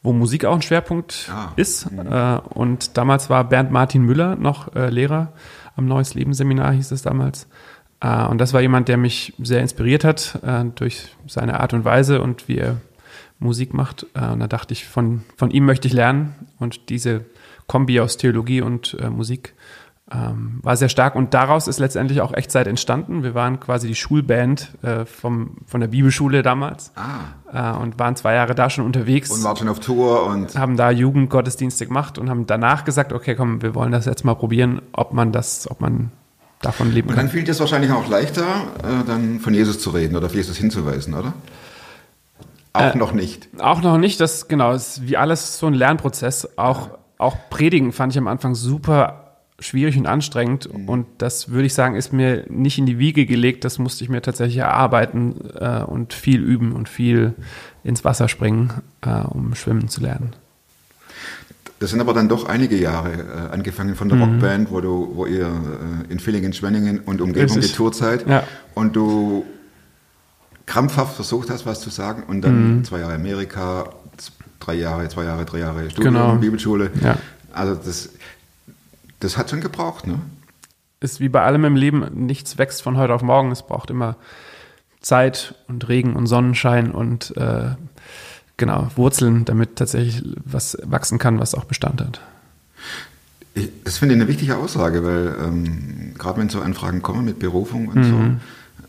wo 0.01 0.11
Musik 0.11 0.45
auch 0.45 0.55
ein 0.55 0.61
Schwerpunkt 0.63 1.29
Ah. 1.31 1.51
ist. 1.55 1.85
Äh, 1.85 2.39
und 2.49 2.97
damals 2.97 3.29
war 3.29 3.43
Bernd 3.43 3.69
Martin 3.71 4.01
Müller 4.03 4.35
noch 4.35 4.73
äh, 4.75 4.89
Lehrer 4.89 5.33
am 5.75 5.85
Neues 5.85 6.13
Leben 6.15 6.33
Seminar, 6.33 6.71
hieß 6.73 6.91
es 6.91 7.03
damals. 7.03 7.47
Äh, 8.01 8.25
und 8.25 8.39
das 8.39 8.53
war 8.53 8.61
jemand, 8.61 8.87
der 8.87 8.97
mich 8.97 9.33
sehr 9.39 9.61
inspiriert 9.61 10.03
hat 10.03 10.39
äh, 10.45 10.65
durch 10.75 11.15
seine 11.27 11.59
Art 11.59 11.73
und 11.73 11.85
Weise 11.85 12.21
und 12.21 12.47
wie 12.47 12.57
er 12.57 12.77
Musik 13.39 13.73
macht. 13.73 14.05
Äh, 14.13 14.27
und 14.27 14.39
da 14.39 14.47
dachte 14.47 14.73
ich, 14.73 14.85
von, 14.85 15.23
von 15.37 15.51
ihm 15.51 15.65
möchte 15.65 15.87
ich 15.87 15.93
lernen. 15.93 16.35
Und 16.59 16.89
diese 16.89 17.25
Kombi 17.67 17.99
aus 17.99 18.17
Theologie 18.17 18.61
und 18.61 18.97
Musik 19.11 19.53
ähm, 20.11 20.59
war 20.63 20.75
sehr 20.75 20.89
stark. 20.89 21.15
Und 21.15 21.33
daraus 21.33 21.67
ist 21.67 21.79
letztendlich 21.79 22.21
auch 22.21 22.33
Echtzeit 22.33 22.67
entstanden. 22.67 23.23
Wir 23.23 23.35
waren 23.35 23.59
quasi 23.59 23.87
die 23.87 23.95
Schulband 23.95 24.71
äh, 24.81 25.05
vom, 25.05 25.57
von 25.65 25.81
der 25.81 25.87
Bibelschule 25.87 26.41
damals 26.41 26.91
Ah. 26.95 27.75
äh, 27.75 27.79
und 27.79 27.99
waren 27.99 28.15
zwei 28.15 28.33
Jahre 28.33 28.55
da 28.55 28.69
schon 28.69 28.85
unterwegs. 28.85 29.29
Und 29.29 29.43
war 29.43 29.55
schon 29.55 29.69
auf 29.69 29.79
Tour 29.79 30.25
und 30.25 30.57
haben 30.57 30.77
da 30.77 30.89
Jugendgottesdienste 30.91 31.85
gemacht 31.85 32.17
und 32.17 32.29
haben 32.29 32.47
danach 32.47 32.85
gesagt, 32.85 33.13
okay, 33.13 33.35
komm, 33.35 33.61
wir 33.61 33.75
wollen 33.75 33.91
das 33.91 34.05
jetzt 34.05 34.25
mal 34.25 34.35
probieren, 34.35 34.81
ob 34.93 35.13
man 35.13 35.31
das, 35.31 35.69
ob 35.69 35.79
man 35.81 36.11
davon 36.61 36.91
leben 36.91 37.09
Und 37.09 37.17
dann 37.17 37.29
fiel 37.29 37.43
dir 37.43 37.51
es 37.51 37.59
wahrscheinlich 37.59 37.91
auch 37.91 38.07
leichter, 38.09 38.67
äh, 38.83 39.05
dann 39.05 39.39
von 39.39 39.53
Jesus 39.53 39.79
zu 39.79 39.91
reden 39.91 40.15
oder 40.15 40.27
auf 40.27 40.35
Jesus 40.35 40.57
hinzuweisen, 40.57 41.13
oder? 41.13 41.33
Auch 42.73 42.95
Äh, 42.95 42.97
noch 42.97 43.13
nicht. 43.13 43.47
Auch 43.59 43.81
noch 43.81 43.97
nicht, 43.97 44.19
das 44.19 44.47
genau, 44.47 44.73
ist 44.73 45.07
wie 45.07 45.17
alles 45.17 45.57
so 45.57 45.67
ein 45.67 45.73
Lernprozess. 45.73 46.57
Auch, 46.57 46.89
auch 47.17 47.37
Predigen 47.49 47.91
fand 47.91 48.13
ich 48.13 48.17
am 48.17 48.27
Anfang 48.27 48.55
super 48.55 49.25
schwierig 49.59 49.97
und 49.97 50.05
anstrengend. 50.05 50.71
Mhm. 50.71 50.89
Und 50.89 51.07
das 51.17 51.49
würde 51.49 51.65
ich 51.65 51.73
sagen, 51.73 51.95
ist 51.95 52.13
mir 52.13 52.45
nicht 52.49 52.77
in 52.77 52.85
die 52.85 52.99
Wiege 52.99 53.25
gelegt. 53.25 53.65
Das 53.65 53.79
musste 53.79 54.03
ich 54.03 54.09
mir 54.09 54.21
tatsächlich 54.21 54.57
erarbeiten 54.57 55.35
äh, 55.59 55.83
und 55.83 56.13
viel 56.13 56.41
üben 56.41 56.71
und 56.71 56.89
viel 56.89 57.33
ins 57.83 58.05
Wasser 58.05 58.27
springen, 58.27 58.71
äh, 59.01 59.21
um 59.21 59.55
schwimmen 59.55 59.89
zu 59.89 60.01
lernen. 60.01 60.35
Das 61.79 61.91
sind 61.91 62.01
aber 62.01 62.13
dann 62.13 62.27
doch 62.27 62.45
einige 62.47 62.77
Jahre, 62.77 63.11
äh, 63.13 63.53
angefangen 63.53 63.95
von 63.95 64.09
der 64.09 64.17
Mhm. 64.17 64.23
Rockband, 64.23 64.71
wo, 64.71 64.81
du, 64.81 65.11
wo 65.15 65.25
ihr 65.25 65.47
äh, 65.47 66.11
in 66.11 66.19
Villingen, 66.19 66.51
Schwenningen 66.53 66.99
und 66.99 67.21
Umgebung 67.21 67.59
getourt 67.61 67.95
seid 67.95 68.27
Ja. 68.27 68.43
und 68.75 68.95
du 68.95 69.45
krampfhaft 70.65 71.15
versucht 71.15 71.49
hast, 71.49 71.65
was 71.65 71.79
zu 71.81 71.89
sagen 71.89 72.23
und 72.27 72.41
dann 72.41 72.77
Mhm. 72.79 72.83
zwei 72.83 72.99
Jahre 72.99 73.13
Amerika, 73.13 73.89
drei 74.59 74.75
Jahre, 74.75 75.07
zwei 75.09 75.23
Jahre, 75.23 75.45
drei 75.45 75.59
Jahre 75.59 75.89
Studium, 75.89 76.13
Genau. 76.13 76.35
Bibelschule. 76.35 76.91
Ja. 77.01 77.17
Also 77.53 77.75
das, 77.75 78.09
das 79.21 79.37
hat 79.37 79.49
schon 79.49 79.61
gebraucht, 79.61 80.05
ne? 80.05 80.19
ist 81.01 81.21
wie 81.21 81.29
bei 81.29 81.41
allem 81.43 81.63
im 81.63 81.77
Leben, 81.77 82.05
nichts 82.25 82.57
wächst 82.57 82.81
von 82.81 82.97
heute 82.97 83.13
auf 83.13 83.21
morgen. 83.21 83.51
Es 83.53 83.63
braucht 83.65 83.89
immer 83.89 84.17
Zeit 84.99 85.55
und 85.69 85.87
Regen 85.87 86.17
und 86.17 86.27
Sonnenschein 86.27 86.91
und 86.91 87.35
äh, 87.37 87.69
genau, 88.59 88.89
Wurzeln, 88.95 89.45
damit 89.45 89.75
tatsächlich 89.77 90.23
was 90.45 90.77
wachsen 90.83 91.17
kann, 91.17 91.39
was 91.39 91.55
auch 91.55 91.65
Bestand 91.65 92.01
hat. 92.01 92.21
Ich, 93.55 93.69
das 93.83 93.97
finde 93.97 94.13
ich 94.13 94.21
eine 94.21 94.29
wichtige 94.29 94.57
Aussage, 94.57 95.03
weil 95.03 95.35
ähm, 95.43 96.13
gerade 96.17 96.39
wenn 96.39 96.49
so 96.49 96.61
Anfragen 96.61 97.01
kommen 97.01 97.25
mit 97.25 97.39
Berufung 97.39 97.87
und 97.87 97.95
Mhm. 97.97 98.39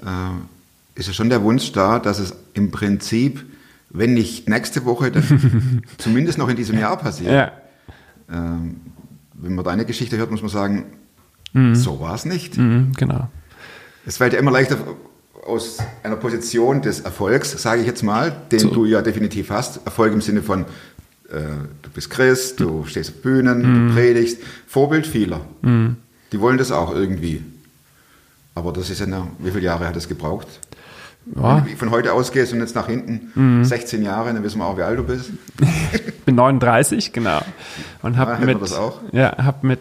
so, 0.03 0.07
äh, 0.07 0.99
ist 1.01 1.07
ja 1.07 1.15
schon 1.15 1.31
der 1.31 1.43
Wunsch 1.43 1.73
da, 1.73 1.99
dass 1.99 2.19
es 2.19 2.35
im 2.53 2.71
Prinzip, 2.71 3.43
wenn 3.89 4.13
nicht 4.13 4.49
nächste 4.49 4.85
Woche, 4.85 5.11
dann 5.11 5.83
zumindest 5.99 6.37
noch 6.37 6.49
in 6.51 6.57
diesem 6.57 6.79
Jahr 6.79 6.99
passiert. 6.99 7.33
Ja, 7.33 7.53
Ähm, 8.31 8.77
wenn 9.35 9.55
man 9.55 9.65
deine 9.65 9.87
Geschichte 9.87 10.19
hört, 10.19 10.31
muss 10.31 10.43
man 10.43 10.51
sagen, 10.51 10.85
so 11.73 11.99
war 12.01 12.15
es 12.15 12.27
nicht. 12.27 12.59
mhm, 12.59 12.93
genau. 12.97 13.29
Es 14.07 14.19
fällt 14.19 14.35
ja 14.35 14.39
immer 14.39 14.51
leichter 14.53 14.77
aus 15.47 15.79
einer 16.03 16.17
Position 16.17 16.83
des 16.83 17.01
Erfolgs, 17.01 17.51
sage 17.63 17.81
ich 17.81 17.87
jetzt 17.87 18.03
mal, 18.03 18.31
den 18.53 18.59
So. 18.61 18.69
du 18.71 18.85
ja 18.85 19.03
definitiv 19.03 19.51
hast. 19.51 19.85
Erfolg 19.87 20.13
im 20.13 20.21
Sinne 20.21 20.43
von, 20.43 20.63
äh, 21.31 21.39
du 21.83 21.91
bist 21.95 22.11
Christ, 22.11 22.61
du 22.61 22.85
stehst 22.87 23.11
auf 23.11 23.23
Bühnen, 23.23 23.89
du 23.89 23.95
predigst. 23.95 24.39
Vorbild 24.67 25.07
vieler. 25.07 25.41
Die 25.63 26.41
wollen 26.41 26.59
das 26.59 26.71
auch 26.73 26.95
irgendwie. 26.95 27.43
Aber 28.55 28.73
das 28.73 28.91
ist 28.91 29.01
ja, 29.01 29.07
eine, 29.07 29.27
wie 29.39 29.51
viele 29.51 29.65
Jahre 29.65 29.87
hat 29.87 29.97
es 29.97 30.09
gebraucht? 30.09 30.47
Ja, 31.37 31.59
Wenn 31.65 31.73
du 31.73 31.77
von 31.79 31.91
heute 31.91 32.13
ausgehst 32.13 32.53
und 32.53 32.61
jetzt 32.61 32.75
nach 32.75 32.87
hinten 32.89 33.65
16 33.65 34.03
Jahre, 34.03 34.33
dann 34.33 34.43
wissen 34.43 34.59
wir 34.59 34.67
auch, 34.67 34.77
wie 34.77 34.83
alt 34.83 34.99
du 34.99 35.05
bist. 35.05 35.31
ich 35.93 36.15
bin 36.25 36.35
39, 36.35 37.13
genau. 37.13 37.41
Und 38.03 38.15
Ah, 38.15 38.19
habe 38.19 38.33
hätten 38.37 38.47
wir 38.47 38.55
mit, 38.55 38.63
das 38.63 38.73
auch? 38.73 39.01
ja, 39.13 39.37
hab 39.39 39.63
mit 39.63 39.81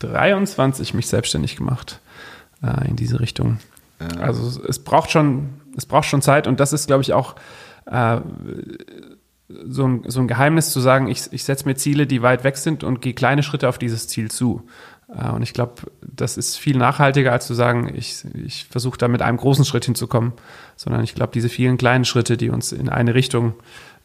23 0.00 0.94
mich 0.94 1.06
selbstständig 1.06 1.56
gemacht 1.56 2.00
äh, 2.62 2.88
in 2.88 2.96
diese 2.96 3.20
Richtung. 3.20 3.58
Also 4.20 4.46
es- 4.46 4.56
es 4.58 4.78
braucht 4.78 5.10
schon, 5.10 5.60
es 5.76 5.86
braucht 5.86 6.06
schon 6.06 6.22
Zeit 6.22 6.46
und 6.46 6.60
das 6.60 6.72
ist, 6.72 6.86
glaube 6.86 7.02
ich, 7.02 7.12
auch 7.12 7.34
äh, 7.86 8.18
so, 9.66 9.86
ein, 9.86 10.04
so 10.06 10.20
ein 10.20 10.28
Geheimnis 10.28 10.70
zu 10.70 10.80
sagen, 10.80 11.08
ich, 11.08 11.32
ich 11.32 11.44
setze 11.44 11.66
mir 11.66 11.74
Ziele, 11.74 12.06
die 12.06 12.22
weit 12.22 12.44
weg 12.44 12.56
sind 12.56 12.82
und 12.82 13.00
gehe 13.02 13.14
kleine 13.14 13.42
Schritte 13.42 13.68
auf 13.68 13.78
dieses 13.78 14.08
Ziel 14.08 14.30
zu. 14.30 14.62
Äh, 15.14 15.30
und 15.30 15.42
ich 15.42 15.52
glaube, 15.52 15.74
das 16.02 16.36
ist 16.36 16.56
viel 16.56 16.76
nachhaltiger, 16.78 17.32
als 17.32 17.46
zu 17.46 17.54
sagen, 17.54 17.92
ich, 17.94 18.24
ich 18.34 18.64
versuche 18.64 18.98
da 18.98 19.06
mit 19.08 19.22
einem 19.22 19.36
großen 19.36 19.64
Schritt 19.64 19.84
hinzukommen, 19.84 20.32
sondern 20.76 21.04
ich 21.04 21.14
glaube, 21.14 21.32
diese 21.34 21.48
vielen 21.48 21.76
kleinen 21.76 22.04
Schritte, 22.04 22.36
die 22.36 22.50
uns 22.50 22.72
in 22.72 22.88
eine 22.88 23.14
Richtung 23.14 23.54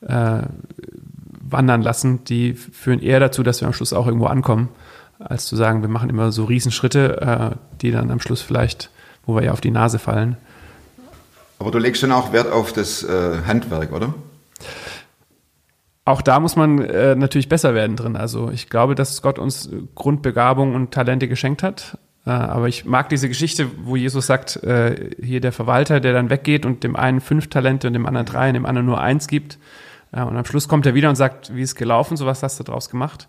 äh, 0.01 0.41
wandern 1.41 1.81
lassen, 1.81 2.23
die 2.25 2.53
führen 2.53 3.01
eher 3.01 3.19
dazu, 3.19 3.41
dass 3.43 3.61
wir 3.61 3.67
am 3.67 3.73
Schluss 3.73 3.93
auch 3.93 4.05
irgendwo 4.07 4.27
ankommen, 4.27 4.69
als 5.19 5.45
zu 5.45 5.55
sagen, 5.55 5.81
wir 5.81 5.89
machen 5.89 6.09
immer 6.09 6.31
so 6.31 6.45
Riesenschritte, 6.45 7.21
äh, 7.21 7.55
die 7.81 7.91
dann 7.91 8.11
am 8.11 8.19
Schluss 8.19 8.41
vielleicht, 8.41 8.89
wo 9.25 9.35
wir 9.35 9.43
ja 9.43 9.51
auf 9.51 9.61
die 9.61 9.71
Nase 9.71 9.99
fallen. 9.99 10.37
Aber 11.59 11.71
du 11.71 11.77
legst 11.77 12.01
schon 12.01 12.11
auch 12.11 12.31
Wert 12.31 12.51
auf 12.51 12.71
das 12.73 13.03
äh, 13.03 13.41
Handwerk, 13.45 13.91
oder? 13.91 14.13
Auch 16.05 16.21
da 16.21 16.39
muss 16.39 16.55
man 16.55 16.79
äh, 16.79 17.15
natürlich 17.15 17.49
besser 17.49 17.75
werden 17.75 17.95
drin. 17.95 18.15
Also 18.15 18.49
ich 18.49 18.69
glaube, 18.69 18.95
dass 18.95 19.21
Gott 19.21 19.37
uns 19.37 19.69
Grundbegabung 19.93 20.73
und 20.73 20.91
Talente 20.91 21.27
geschenkt 21.27 21.61
hat. 21.61 21.97
Äh, 22.25 22.31
aber 22.31 22.67
ich 22.67 22.85
mag 22.85 23.09
diese 23.09 23.27
Geschichte, 23.27 23.69
wo 23.83 23.95
Jesus 23.95 24.25
sagt, 24.25 24.55
äh, 24.63 25.11
hier 25.21 25.41
der 25.41 25.51
Verwalter, 25.51 25.99
der 25.99 26.13
dann 26.13 26.29
weggeht 26.29 26.65
und 26.65 26.83
dem 26.83 26.95
einen 26.95 27.21
fünf 27.21 27.47
Talente 27.47 27.87
und 27.87 27.93
dem 27.93 28.05
anderen 28.05 28.25
drei 28.25 28.47
und 28.47 28.55
dem 28.55 28.65
anderen 28.65 28.87
nur 28.87 28.99
eins 28.99 29.27
gibt. 29.27 29.59
Äh, 30.11 30.23
und 30.23 30.37
am 30.37 30.45
Schluss 30.45 30.67
kommt 30.67 30.85
er 30.85 30.95
wieder 30.95 31.09
und 31.09 31.15
sagt, 31.15 31.55
wie 31.55 31.61
ist 31.61 31.75
gelaufen, 31.75 32.17
so 32.17 32.25
was 32.25 32.41
hast 32.41 32.59
du 32.59 32.63
draus 32.63 32.89
gemacht. 32.89 33.27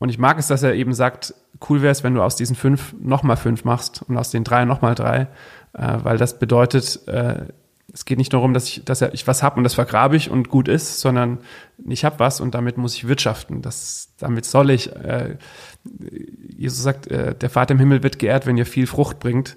Und 0.00 0.08
ich 0.08 0.18
mag 0.18 0.38
es, 0.38 0.48
dass 0.48 0.62
er 0.62 0.74
eben 0.74 0.94
sagt, 0.94 1.34
cool 1.68 1.82
wäre 1.82 1.92
es, 1.92 2.02
wenn 2.02 2.14
du 2.14 2.22
aus 2.22 2.34
diesen 2.34 2.56
fünf 2.56 2.94
nochmal 3.00 3.36
fünf 3.36 3.64
machst 3.64 4.02
und 4.08 4.16
aus 4.16 4.30
den 4.30 4.44
drei 4.44 4.64
nochmal 4.64 4.94
drei, 4.94 5.28
äh, 5.74 5.98
weil 6.02 6.16
das 6.16 6.38
bedeutet, 6.38 7.06
äh, 7.06 7.44
es 7.92 8.04
geht 8.06 8.18
nicht 8.18 8.32
nur 8.32 8.40
darum, 8.40 8.54
dass 8.54 8.68
ich, 8.68 8.84
dass 8.84 9.02
ich 9.02 9.26
was 9.26 9.42
habe 9.42 9.56
und 9.56 9.64
das 9.64 9.74
vergrabe 9.74 10.16
ich 10.16 10.30
und 10.30 10.48
gut 10.48 10.68
ist, 10.68 11.00
sondern 11.00 11.38
ich 11.86 12.04
habe 12.04 12.18
was 12.18 12.40
und 12.40 12.54
damit 12.54 12.78
muss 12.78 12.94
ich 12.94 13.08
wirtschaften. 13.08 13.62
Das, 13.62 14.10
damit 14.18 14.46
soll 14.46 14.70
ich. 14.70 14.94
Äh, 14.94 15.36
Jesus 16.56 16.82
sagt, 16.82 17.08
äh, 17.08 17.34
der 17.34 17.50
Vater 17.50 17.72
im 17.72 17.78
Himmel 17.78 18.02
wird 18.02 18.18
geehrt, 18.18 18.46
wenn 18.46 18.56
ihr 18.56 18.66
viel 18.66 18.86
Frucht 18.86 19.18
bringt. 19.18 19.56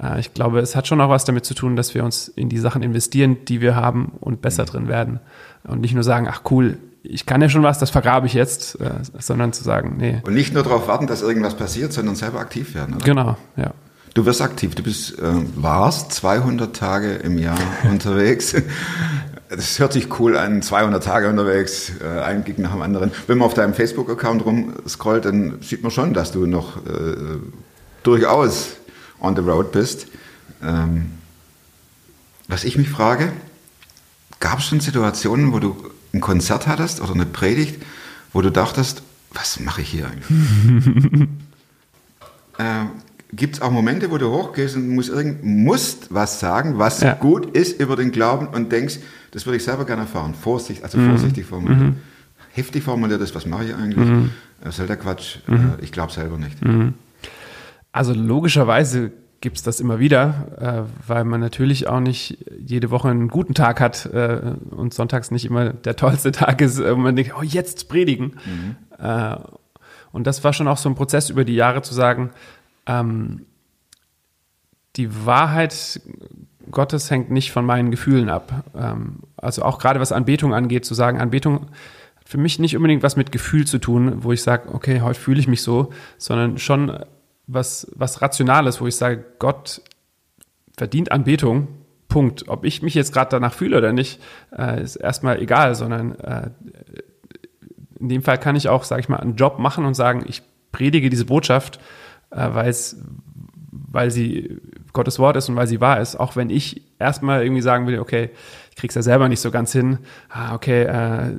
Äh, 0.00 0.18
ich 0.18 0.34
glaube, 0.34 0.60
es 0.60 0.74
hat 0.74 0.88
schon 0.88 1.00
auch 1.00 1.10
was 1.10 1.24
damit 1.24 1.44
zu 1.44 1.54
tun, 1.54 1.76
dass 1.76 1.94
wir 1.94 2.04
uns 2.04 2.26
in 2.28 2.48
die 2.48 2.58
Sachen 2.58 2.82
investieren, 2.82 3.44
die 3.44 3.60
wir 3.60 3.76
haben 3.76 4.12
und 4.18 4.40
besser 4.40 4.64
drin 4.64 4.88
werden. 4.88 5.20
Und 5.62 5.80
nicht 5.80 5.94
nur 5.94 6.04
sagen, 6.04 6.26
ach 6.28 6.42
cool, 6.50 6.78
ich 7.04 7.26
kann 7.26 7.42
ja 7.42 7.48
schon 7.48 7.62
was, 7.62 7.78
das 7.78 7.90
vergrabe 7.90 8.26
ich 8.26 8.32
jetzt, 8.32 8.80
äh, 8.80 8.90
sondern 9.18 9.52
zu 9.52 9.62
sagen, 9.62 9.96
nee, 9.98 10.22
Und 10.24 10.34
nicht 10.34 10.54
nur 10.54 10.62
darauf 10.62 10.88
warten, 10.88 11.06
dass 11.06 11.22
irgendwas 11.22 11.54
passiert, 11.54 11.92
sondern 11.92 12.16
selber 12.16 12.40
aktiv 12.40 12.74
werden, 12.74 12.96
oder? 12.96 13.04
genau, 13.04 13.36
ja. 13.56 13.72
Du 14.14 14.24
wirst 14.26 14.40
aktiv, 14.40 14.74
du 14.74 14.82
bist, 14.82 15.18
äh, 15.18 15.32
warst 15.56 16.12
200 16.12 16.74
Tage 16.74 17.14
im 17.14 17.36
Jahr 17.38 17.58
unterwegs. 17.90 18.54
Das 19.50 19.78
hört 19.78 19.92
sich 19.92 20.18
cool 20.18 20.36
an, 20.36 20.62
200 20.62 21.04
Tage 21.04 21.28
unterwegs, 21.28 21.92
äh, 22.00 22.20
ein 22.22 22.44
Gig 22.44 22.58
nach 22.58 22.72
dem 22.72 22.82
anderen. 22.82 23.10
Wenn 23.26 23.38
man 23.38 23.46
auf 23.46 23.54
deinem 23.54 23.74
Facebook-Account 23.74 24.44
rumscrollt, 24.44 25.26
dann 25.26 25.60
sieht 25.60 25.82
man 25.82 25.90
schon, 25.90 26.14
dass 26.14 26.32
du 26.32 26.46
noch 26.46 26.78
äh, 26.86 27.38
durchaus 28.02 28.76
on 29.20 29.36
the 29.36 29.42
road 29.42 29.72
bist. 29.72 30.06
Ähm, 30.62 31.10
was 32.48 32.64
ich 32.64 32.78
mich 32.78 32.88
frage, 32.88 33.32
gab 34.40 34.60
es 34.60 34.66
schon 34.66 34.80
Situationen, 34.80 35.52
wo 35.52 35.58
du 35.58 35.76
ein 36.14 36.20
Konzert 36.20 36.66
hattest 36.66 37.00
oder 37.02 37.12
eine 37.12 37.26
Predigt, 37.26 37.82
wo 38.32 38.40
du 38.40 38.50
dachtest, 38.50 39.02
was 39.32 39.60
mache 39.60 39.82
ich 39.82 39.88
hier 39.88 40.06
eigentlich? 40.06 41.28
äh, 42.58 42.84
Gibt 43.32 43.56
es 43.56 43.62
auch 43.62 43.72
Momente, 43.72 44.10
wo 44.12 44.18
du 44.18 44.30
hochgehst 44.30 44.76
und 44.76 44.90
musst, 44.90 45.08
irgend, 45.08 45.42
musst 45.44 46.14
was 46.14 46.38
sagen, 46.38 46.78
was 46.78 47.00
Ja. 47.00 47.14
gut 47.14 47.56
ist 47.56 47.80
über 47.80 47.96
den 47.96 48.12
Glauben 48.12 48.46
und 48.46 48.70
denkst, 48.70 48.98
das 49.32 49.44
würde 49.44 49.56
ich 49.56 49.64
selber 49.64 49.84
gerne 49.84 50.02
erfahren. 50.02 50.34
Vorsicht, 50.34 50.84
also 50.84 50.98
vorsichtig 50.98 51.44
formuliert. 51.46 51.94
Heftig 52.52 52.84
formuliert 52.84 53.20
ist, 53.20 53.34
was 53.34 53.46
mache 53.46 53.64
ich 53.64 53.74
eigentlich? 53.74 54.08
Das 54.62 54.74
ist 54.74 54.78
halt 54.78 54.88
der 54.88 54.96
Quatsch. 54.96 55.38
Äh, 55.48 55.82
ich 55.82 55.90
glaube 55.90 56.12
selber 56.12 56.38
nicht. 56.38 56.56
Also 57.90 58.12
logischerweise 58.14 59.10
gibt 59.44 59.58
es 59.58 59.62
das 59.62 59.78
immer 59.78 59.98
wieder, 59.98 60.86
äh, 60.88 61.06
weil 61.06 61.24
man 61.24 61.38
natürlich 61.38 61.86
auch 61.86 62.00
nicht 62.00 62.38
jede 62.58 62.90
Woche 62.90 63.10
einen 63.10 63.28
guten 63.28 63.52
Tag 63.52 63.78
hat 63.78 64.06
äh, 64.06 64.40
und 64.70 64.94
sonntags 64.94 65.30
nicht 65.30 65.44
immer 65.44 65.74
der 65.74 65.96
tollste 65.96 66.32
Tag 66.32 66.62
ist, 66.62 66.78
äh, 66.78 66.90
und 66.92 67.02
man 67.02 67.14
denkt, 67.14 67.34
oh, 67.38 67.42
jetzt 67.42 67.90
predigen. 67.90 68.38
Äh, 68.98 69.36
und 70.12 70.26
das 70.26 70.44
war 70.44 70.54
schon 70.54 70.66
auch 70.66 70.78
so 70.78 70.88
ein 70.88 70.94
Prozess 70.94 71.28
über 71.28 71.44
die 71.44 71.54
Jahre 71.54 71.82
zu 71.82 71.92
sagen, 71.92 72.30
ähm, 72.86 73.44
die 74.96 75.26
Wahrheit 75.26 76.00
Gottes 76.70 77.10
hängt 77.10 77.30
nicht 77.30 77.52
von 77.52 77.66
meinen 77.66 77.90
Gefühlen 77.90 78.30
ab. 78.30 78.64
Ähm, 78.74 79.24
also 79.36 79.62
auch 79.62 79.78
gerade 79.78 80.00
was 80.00 80.10
Anbetung 80.10 80.54
angeht, 80.54 80.86
zu 80.86 80.94
sagen, 80.94 81.20
Anbetung 81.20 81.66
hat 82.16 82.28
für 82.30 82.38
mich 82.38 82.58
nicht 82.58 82.76
unbedingt 82.76 83.02
was 83.02 83.16
mit 83.16 83.30
Gefühl 83.30 83.66
zu 83.66 83.76
tun, 83.78 84.24
wo 84.24 84.32
ich 84.32 84.42
sage, 84.42 84.72
okay, 84.72 85.02
heute 85.02 85.20
fühle 85.20 85.38
ich 85.38 85.48
mich 85.48 85.60
so, 85.60 85.92
sondern 86.16 86.56
schon 86.56 86.98
was, 87.46 87.90
was 87.94 88.22
Rationales, 88.22 88.80
wo 88.80 88.86
ich 88.86 88.96
sage, 88.96 89.24
Gott 89.38 89.82
verdient 90.76 91.12
Anbetung, 91.12 91.68
Punkt. 92.08 92.48
Ob 92.48 92.64
ich 92.64 92.82
mich 92.82 92.94
jetzt 92.94 93.12
gerade 93.12 93.30
danach 93.30 93.52
fühle 93.52 93.78
oder 93.78 93.92
nicht, 93.92 94.20
äh, 94.56 94.82
ist 94.82 94.96
erstmal 94.96 95.40
egal, 95.40 95.74
sondern 95.74 96.14
äh, 96.20 96.50
in 97.98 98.08
dem 98.08 98.22
Fall 98.22 98.38
kann 98.38 98.56
ich 98.56 98.68
auch, 98.68 98.84
sage 98.84 99.00
ich 99.00 99.08
mal, 99.08 99.16
einen 99.16 99.36
Job 99.36 99.58
machen 99.58 99.84
und 99.84 99.94
sagen, 99.94 100.24
ich 100.28 100.42
predige 100.72 101.10
diese 101.10 101.24
Botschaft, 101.24 101.80
äh, 102.30 102.48
weil 103.70 104.10
sie 104.10 104.60
Gottes 104.92 105.18
Wort 105.18 105.36
ist 105.36 105.48
und 105.48 105.56
weil 105.56 105.66
sie 105.66 105.80
wahr 105.80 106.00
ist, 106.00 106.16
auch 106.16 106.36
wenn 106.36 106.50
ich 106.50 106.82
erstmal 106.98 107.42
irgendwie 107.42 107.62
sagen 107.62 107.86
will, 107.86 107.98
okay, 107.98 108.30
ich 108.74 108.80
krieg's 108.80 108.96
ja 108.96 109.02
selber 109.02 109.28
nicht 109.28 109.38
so 109.38 109.52
ganz 109.52 109.70
hin, 109.70 109.98
ah, 110.30 110.52
okay, 110.52 110.82
äh, 110.82 111.30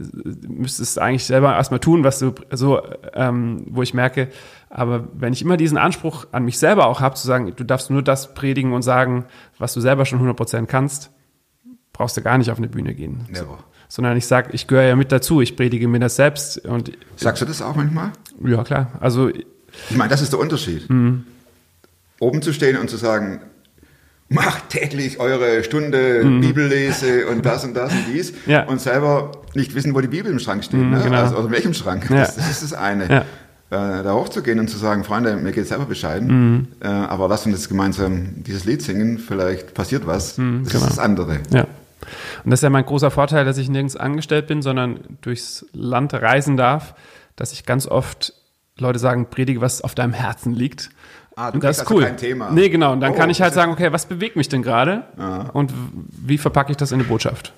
müsstest 0.48 1.00
eigentlich 1.00 1.26
selber 1.26 1.54
erstmal 1.54 1.82
tun, 1.82 2.06
was 2.06 2.20
du 2.20 2.34
so, 2.52 2.82
ähm, 3.14 3.66
wo 3.70 3.82
ich 3.82 3.94
merke, 3.94 4.30
aber 4.70 5.10
wenn 5.14 5.34
ich 5.34 5.42
immer 5.42 5.58
diesen 5.58 5.78
Anspruch 5.78 6.28
an 6.32 6.46
mich 6.46 6.58
selber 6.58 6.88
auch 6.88 7.02
habe, 7.02 7.16
zu 7.16 7.28
sagen, 7.28 7.52
du 7.54 7.64
darfst 7.66 7.90
nur 7.90 8.02
das 8.02 8.34
predigen 8.34 8.72
und 8.72 8.84
sagen, 8.84 9.26
was 9.58 9.74
du 9.74 9.82
selber 9.82 10.06
schon 10.06 10.22
100% 10.22 10.66
kannst, 10.68 11.12
brauchst 11.92 12.16
du 12.16 12.22
gar 12.22 12.38
nicht 12.38 12.52
auf 12.52 12.58
eine 12.58 12.70
Bühne 12.70 12.96
gehen. 12.96 13.26
Never. 13.30 13.60
Sondern 13.90 14.16
ich 14.16 14.28
sage, 14.28 14.52
ich 14.54 14.68
gehöre 14.68 14.86
ja 14.86 14.96
mit 14.96 15.12
dazu, 15.12 15.42
ich 15.42 15.58
predige 15.58 15.90
mir 15.90 16.00
das 16.00 16.16
selbst 16.16 16.66
und 16.66 16.94
Sagst 17.18 17.42
du 17.42 17.46
das 17.46 17.62
auch 17.62 17.76
manchmal? 17.76 18.14
ja 18.46 18.64
klar, 18.64 18.94
also 19.02 19.30
Ich 19.30 19.98
meine, 19.98 20.10
das 20.10 20.22
ist 20.22 20.32
der 20.32 20.40
Unterschied. 20.40 20.88
Oben 22.20 22.42
zu 22.42 22.54
stehen 22.54 22.78
und 22.78 22.90
zu 22.90 22.96
sagen, 22.96 23.42
macht 24.28 24.70
täglich 24.70 25.20
eure 25.20 25.64
Stunde 25.64 26.24
Bibellese 26.42 27.28
und 27.28 27.46
das 27.46 27.64
und 27.64 27.76
das 27.76 27.92
und 27.92 28.06
dies 28.12 28.34
Ja. 28.48 28.64
und 28.66 28.82
selber 28.82 29.32
nicht 29.54 29.76
wissen, 29.76 29.94
wo 29.94 30.02
die 30.02 30.08
Bibel 30.08 30.32
im 30.32 30.40
Schrank 30.40 30.64
steht. 30.64 30.80
ne? 30.80 31.00
genau. 31.04 31.22
also, 31.22 31.36
oder 31.36 31.46
in 31.46 31.52
welchem 31.52 31.74
Schrank. 31.74 32.10
Ja. 32.10 32.18
Das, 32.18 32.36
das 32.36 32.50
ist 32.50 32.64
das 32.64 32.74
eine. 32.74 33.10
Ja. 33.10 33.26
Äh, 33.72 34.04
da 34.04 34.14
hochzugehen 34.14 34.60
und 34.60 34.68
zu 34.68 34.78
sagen, 34.78 35.04
Freunde, 35.04 35.36
mir 35.38 35.52
geht 35.52 35.68
selber 35.68 35.86
bescheiden, 35.86 36.68
äh, 36.82 36.88
aber 36.88 37.28
lasst 37.28 37.46
uns 37.46 37.56
jetzt 37.56 37.70
gemeinsam 37.70 38.44
dieses 38.44 38.66
Lied 38.66 38.82
singen, 38.82 39.18
vielleicht 39.18 39.74
passiert 39.74 40.06
was. 40.06 40.36
das 40.36 40.36
genau. 40.36 40.62
ist 40.64 40.74
das 40.74 41.00
andere. 41.00 41.40
Ja. 41.52 41.66
Und 42.44 42.52
das 42.52 42.60
ist 42.60 42.64
ja 42.64 42.70
mein 42.70 42.86
großer 42.86 43.10
Vorteil, 43.10 43.46
dass 43.46 43.58
ich 43.58 43.70
nirgends 43.70 43.96
angestellt 43.96 44.48
bin, 44.48 44.62
sondern 44.62 45.00
durchs 45.22 45.66
Land 45.74 46.14
reisen 46.14 46.58
darf, 46.58 46.94
dass 47.36 47.54
ich 47.54 47.66
ganz 47.66 47.88
oft 47.88 48.34
Leute 48.78 49.00
sagen, 49.00 49.28
predige, 49.30 49.62
was 49.62 49.82
auf 49.82 49.96
deinem 49.96 50.14
Herzen 50.14 50.54
liegt. 50.54 50.90
Ah, 51.36 51.52
du 51.52 51.56
und 51.56 51.64
das 51.64 51.78
ist 51.78 51.82
also 51.84 51.96
cool. 51.96 52.04
kein 52.04 52.18
Thema. 52.18 52.50
Nee, 52.52 52.70
genau. 52.70 52.94
Und 52.94 53.02
dann 53.02 53.12
Oh, 53.14 53.16
kann 53.16 53.30
ich 53.30 53.42
halt 53.42 53.50
das 53.50 53.56
sagen, 53.56 53.72
okay, 53.72 53.92
was 53.92 54.06
bewegt 54.06 54.36
mich 54.38 54.48
denn 54.50 54.62
gerade? 54.64 55.04
Und 55.54 55.72
w- 55.72 55.76
wie 56.26 56.38
verpacke 56.38 56.72
ich 56.72 56.78
das 56.78 56.92
in 56.92 57.00
eine 57.00 57.08
Botschaft? 57.08 57.54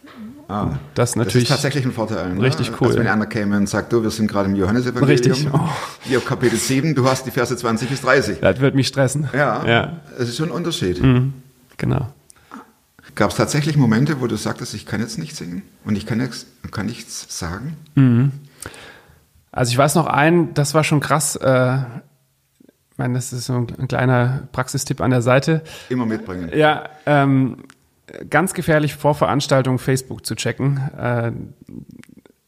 Ah, 0.49 0.69
Das 0.95 1.15
natürlich 1.17 1.43
ist 1.43 1.49
tatsächlich 1.49 1.85
ein 1.85 1.91
Vorteil. 1.91 2.33
Ne? 2.33 2.41
richtig 2.41 2.71
cool. 2.79 2.87
Als 2.87 2.97
wenn 2.97 3.05
einer 3.07 3.25
käme 3.25 3.57
und 3.57 3.67
sagt, 3.67 3.91
du, 3.91 4.01
wir 4.01 4.09
sind 4.11 4.27
gerade 4.27 4.49
im 4.49 4.55
Johannesevangelium. 4.55 5.09
Richtig. 5.33 5.47
Oh. 5.53 5.59
Hier 6.03 6.21
Kapitel 6.21 6.57
7, 6.57 6.95
du 6.95 7.07
hast 7.07 7.25
die 7.25 7.31
Verse 7.31 7.55
20 7.55 7.89
bis 7.89 8.01
30. 8.01 8.39
Das 8.39 8.59
wird 8.61 8.73
mich 8.73 8.87
stressen. 8.87 9.27
Ja, 9.33 9.65
Ja, 9.67 9.93
es 10.17 10.29
ist 10.29 10.37
schon 10.37 10.49
ein 10.49 10.51
Unterschied. 10.55 11.01
genau. 11.77 12.07
Gab 13.15 13.31
es 13.31 13.35
tatsächlich 13.37 13.75
Momente, 13.77 14.21
wo 14.21 14.27
du 14.27 14.37
sagtest, 14.37 14.73
ich 14.73 14.85
kann 14.85 15.01
jetzt 15.01 15.17
nicht 15.17 15.35
singen 15.35 15.63
und 15.85 15.95
ich 15.97 16.05
kann, 16.05 16.19
jetzt, 16.21 16.47
kann 16.71 16.85
nichts 16.85 17.25
sagen? 17.37 17.75
Also 19.51 19.71
ich 19.71 19.77
weiß 19.77 19.95
noch 19.95 20.05
einen, 20.07 20.53
das 20.53 20.73
war 20.73 20.83
schon 20.83 20.99
krass. 20.99 21.35
Äh, 21.35 21.79
ich 22.97 22.99
meine, 22.99 23.13
das 23.13 23.31
ist 23.31 23.45
so 23.45 23.53
ein, 23.53 23.67
ein 23.77 23.87
kleiner 23.87 24.47
Praxistipp 24.53 25.01
an 25.01 25.11
der 25.11 25.21
Seite. 25.21 25.61
Immer 25.87 26.07
mitbringen. 26.07 26.49
Ja, 26.51 26.89
ähm, 27.05 27.57
ganz 28.27 28.55
gefährlich 28.55 28.95
vor 28.95 29.13
Veranstaltungen 29.13 29.77
Facebook 29.77 30.25
zu 30.25 30.33
checken, 30.33 30.77
äh, 30.97 31.31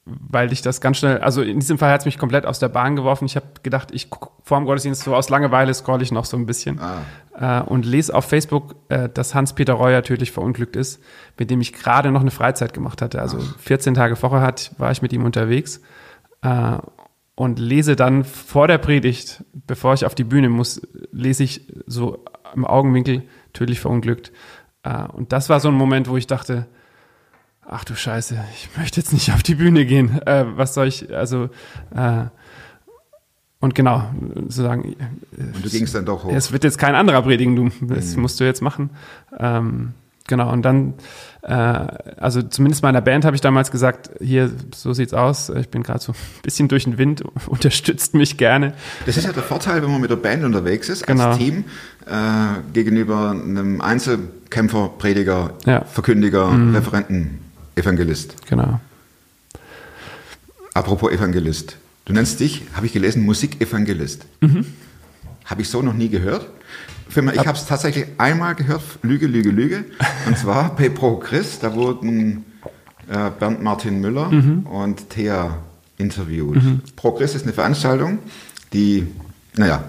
weil 0.05 0.51
ich 0.51 0.63
das 0.63 0.81
ganz 0.81 0.97
schnell, 0.97 1.19
also 1.19 1.43
in 1.43 1.59
diesem 1.59 1.77
Fall 1.77 1.91
hat 1.91 1.99
es 1.99 2.05
mich 2.05 2.17
komplett 2.17 2.47
aus 2.47 2.57
der 2.57 2.69
Bahn 2.69 2.95
geworfen. 2.95 3.25
Ich 3.25 3.35
habe 3.35 3.45
gedacht, 3.61 3.89
ich 3.91 4.07
vor 4.41 4.57
dem 4.57 4.65
Gottesdienst 4.65 5.03
so 5.03 5.13
aus 5.13 5.29
Langeweile 5.29 5.71
scroll 5.71 6.01
ich 6.01 6.11
noch 6.11 6.25
so 6.25 6.35
ein 6.35 6.47
bisschen 6.47 6.81
äh, 7.37 7.61
und 7.61 7.85
lese 7.85 8.15
auf 8.15 8.25
Facebook, 8.25 8.73
äh, 8.89 9.07
dass 9.07 9.35
Hans-Peter 9.35 9.73
Reuer 9.73 10.01
tödlich 10.01 10.31
verunglückt 10.31 10.75
ist, 10.75 10.99
mit 11.37 11.51
dem 11.51 11.61
ich 11.61 11.73
gerade 11.73 12.09
noch 12.09 12.21
eine 12.21 12.31
Freizeit 12.31 12.73
gemacht 12.73 13.03
hatte. 13.03 13.21
Also 13.21 13.37
14 13.59 13.93
Tage 13.93 14.15
vorher 14.15 14.41
hat, 14.41 14.71
war 14.79 14.89
ich 14.89 15.03
mit 15.03 15.13
ihm 15.13 15.25
unterwegs 15.25 15.79
äh, 16.41 16.77
und 17.39 17.57
lese 17.57 17.95
dann 17.95 18.25
vor 18.25 18.67
der 18.67 18.77
Predigt, 18.79 19.45
bevor 19.65 19.93
ich 19.93 20.05
auf 20.05 20.13
die 20.13 20.25
Bühne 20.25 20.49
muss, 20.49 20.81
lese 21.13 21.45
ich 21.45 21.61
so 21.87 22.25
im 22.53 22.65
Augenwinkel 22.65 23.23
tödlich 23.53 23.79
verunglückt. 23.79 24.33
Äh, 24.83 25.05
und 25.05 25.31
das 25.31 25.47
war 25.47 25.61
so 25.61 25.69
ein 25.69 25.73
Moment, 25.73 26.09
wo 26.09 26.17
ich 26.17 26.27
dachte, 26.27 26.67
ach 27.65 27.85
du 27.85 27.95
Scheiße, 27.95 28.37
ich 28.53 28.77
möchte 28.77 28.99
jetzt 28.99 29.13
nicht 29.13 29.31
auf 29.31 29.41
die 29.41 29.55
Bühne 29.55 29.85
gehen. 29.85 30.21
Äh, 30.27 30.47
was 30.57 30.73
soll 30.73 30.87
ich, 30.87 31.15
also, 31.15 31.49
äh, 31.95 32.25
und 33.61 33.73
genau, 33.73 34.03
sozusagen, 34.35 34.97
Und 35.37 35.63
du 35.63 35.69
gingst 35.69 35.95
dann 35.95 36.03
doch 36.03 36.25
hoch. 36.25 36.33
es 36.33 36.51
wird 36.51 36.65
jetzt 36.65 36.77
kein 36.77 36.93
anderer 36.93 37.21
predigen, 37.21 37.55
du, 37.55 37.69
das 37.85 38.17
musst 38.17 38.41
du 38.41 38.43
jetzt 38.43 38.61
machen. 38.61 38.89
Ähm, 39.37 39.93
genau, 40.29 40.49
und 40.53 40.61
dann, 40.61 40.93
äh, 41.41 41.51
also 41.51 42.41
zumindest 42.41 42.81
meiner 42.83 43.01
Band 43.01 43.25
habe 43.25 43.35
ich 43.35 43.41
damals 43.41 43.69
gesagt, 43.71 44.09
hier, 44.21 44.49
so 44.73 44.93
sieht's 44.93 45.13
aus, 45.13 45.49
ich 45.49 45.67
bin 45.67 45.83
gerade 45.83 45.99
so 45.99 46.11
ein 46.13 46.41
bisschen 46.43 46.69
durch 46.69 46.85
den 46.85 46.97
Wind, 46.97 47.21
unterstützt 47.47 48.13
mich 48.13 48.37
gerne. 48.37 48.73
Das 49.05 49.17
ist 49.17 49.25
ja 49.25 49.33
der 49.33 49.43
Vorteil, 49.43 49.81
wenn 49.83 49.91
man 49.91 49.99
mit 49.99 50.09
der 50.11 50.15
Band 50.15 50.45
unterwegs 50.45 50.87
ist, 50.87 51.05
Genau. 51.05 51.29
als 51.31 51.37
Team, 51.37 51.65
äh, 52.05 52.13
gegenüber 52.71 53.31
einem 53.31 53.81
Einzelkämpfer, 53.81 54.91
Prediger, 54.97 55.51
Ja. 55.65 55.83
Verkündiger, 55.83 56.47
Referenten, 56.73 57.39
Evangelist. 57.75 58.35
Genau. 58.47 58.79
Apropos 60.73 61.11
Evangelist. 61.11 61.77
Du 62.05 62.13
nennst 62.13 62.39
dich, 62.39 62.63
habe 62.73 62.85
ich 62.85 62.93
gelesen, 62.93 63.25
Musikevangelist. 63.25 64.25
Habe 65.45 65.61
ich 65.61 65.69
so 65.69 65.81
noch 65.81 65.93
nie 65.93 66.09
gehört. 66.09 66.47
Für 67.09 67.21
mich- 67.21 67.35
Ich 67.35 67.47
habe 67.47 67.57
es 67.57 67.65
tatsächlich 67.65 68.05
einmal 68.17 68.55
gehört, 68.55 68.81
Lüge, 69.01 69.27
Lüge, 69.27 69.49
Lüge. 69.51 69.85
Und 70.27 70.37
zwar 70.37 70.75
bei 70.77 70.89
Pro 70.89 71.17
Christ, 71.17 71.63
da 71.63 71.73
wurden 71.73 72.45
äh, 73.09 73.31
Bernd 73.39 73.61
Martin 73.63 73.99
Müller 74.01 74.29
und 74.65 75.09
Thea 75.09 75.57
interviewt. 75.97 76.59
Pro 76.95 77.11
Christ 77.11 77.35
ist 77.35 77.43
eine 77.43 77.53
Veranstaltung, 77.53 78.19
die, 78.73 79.07
naja, 79.57 79.83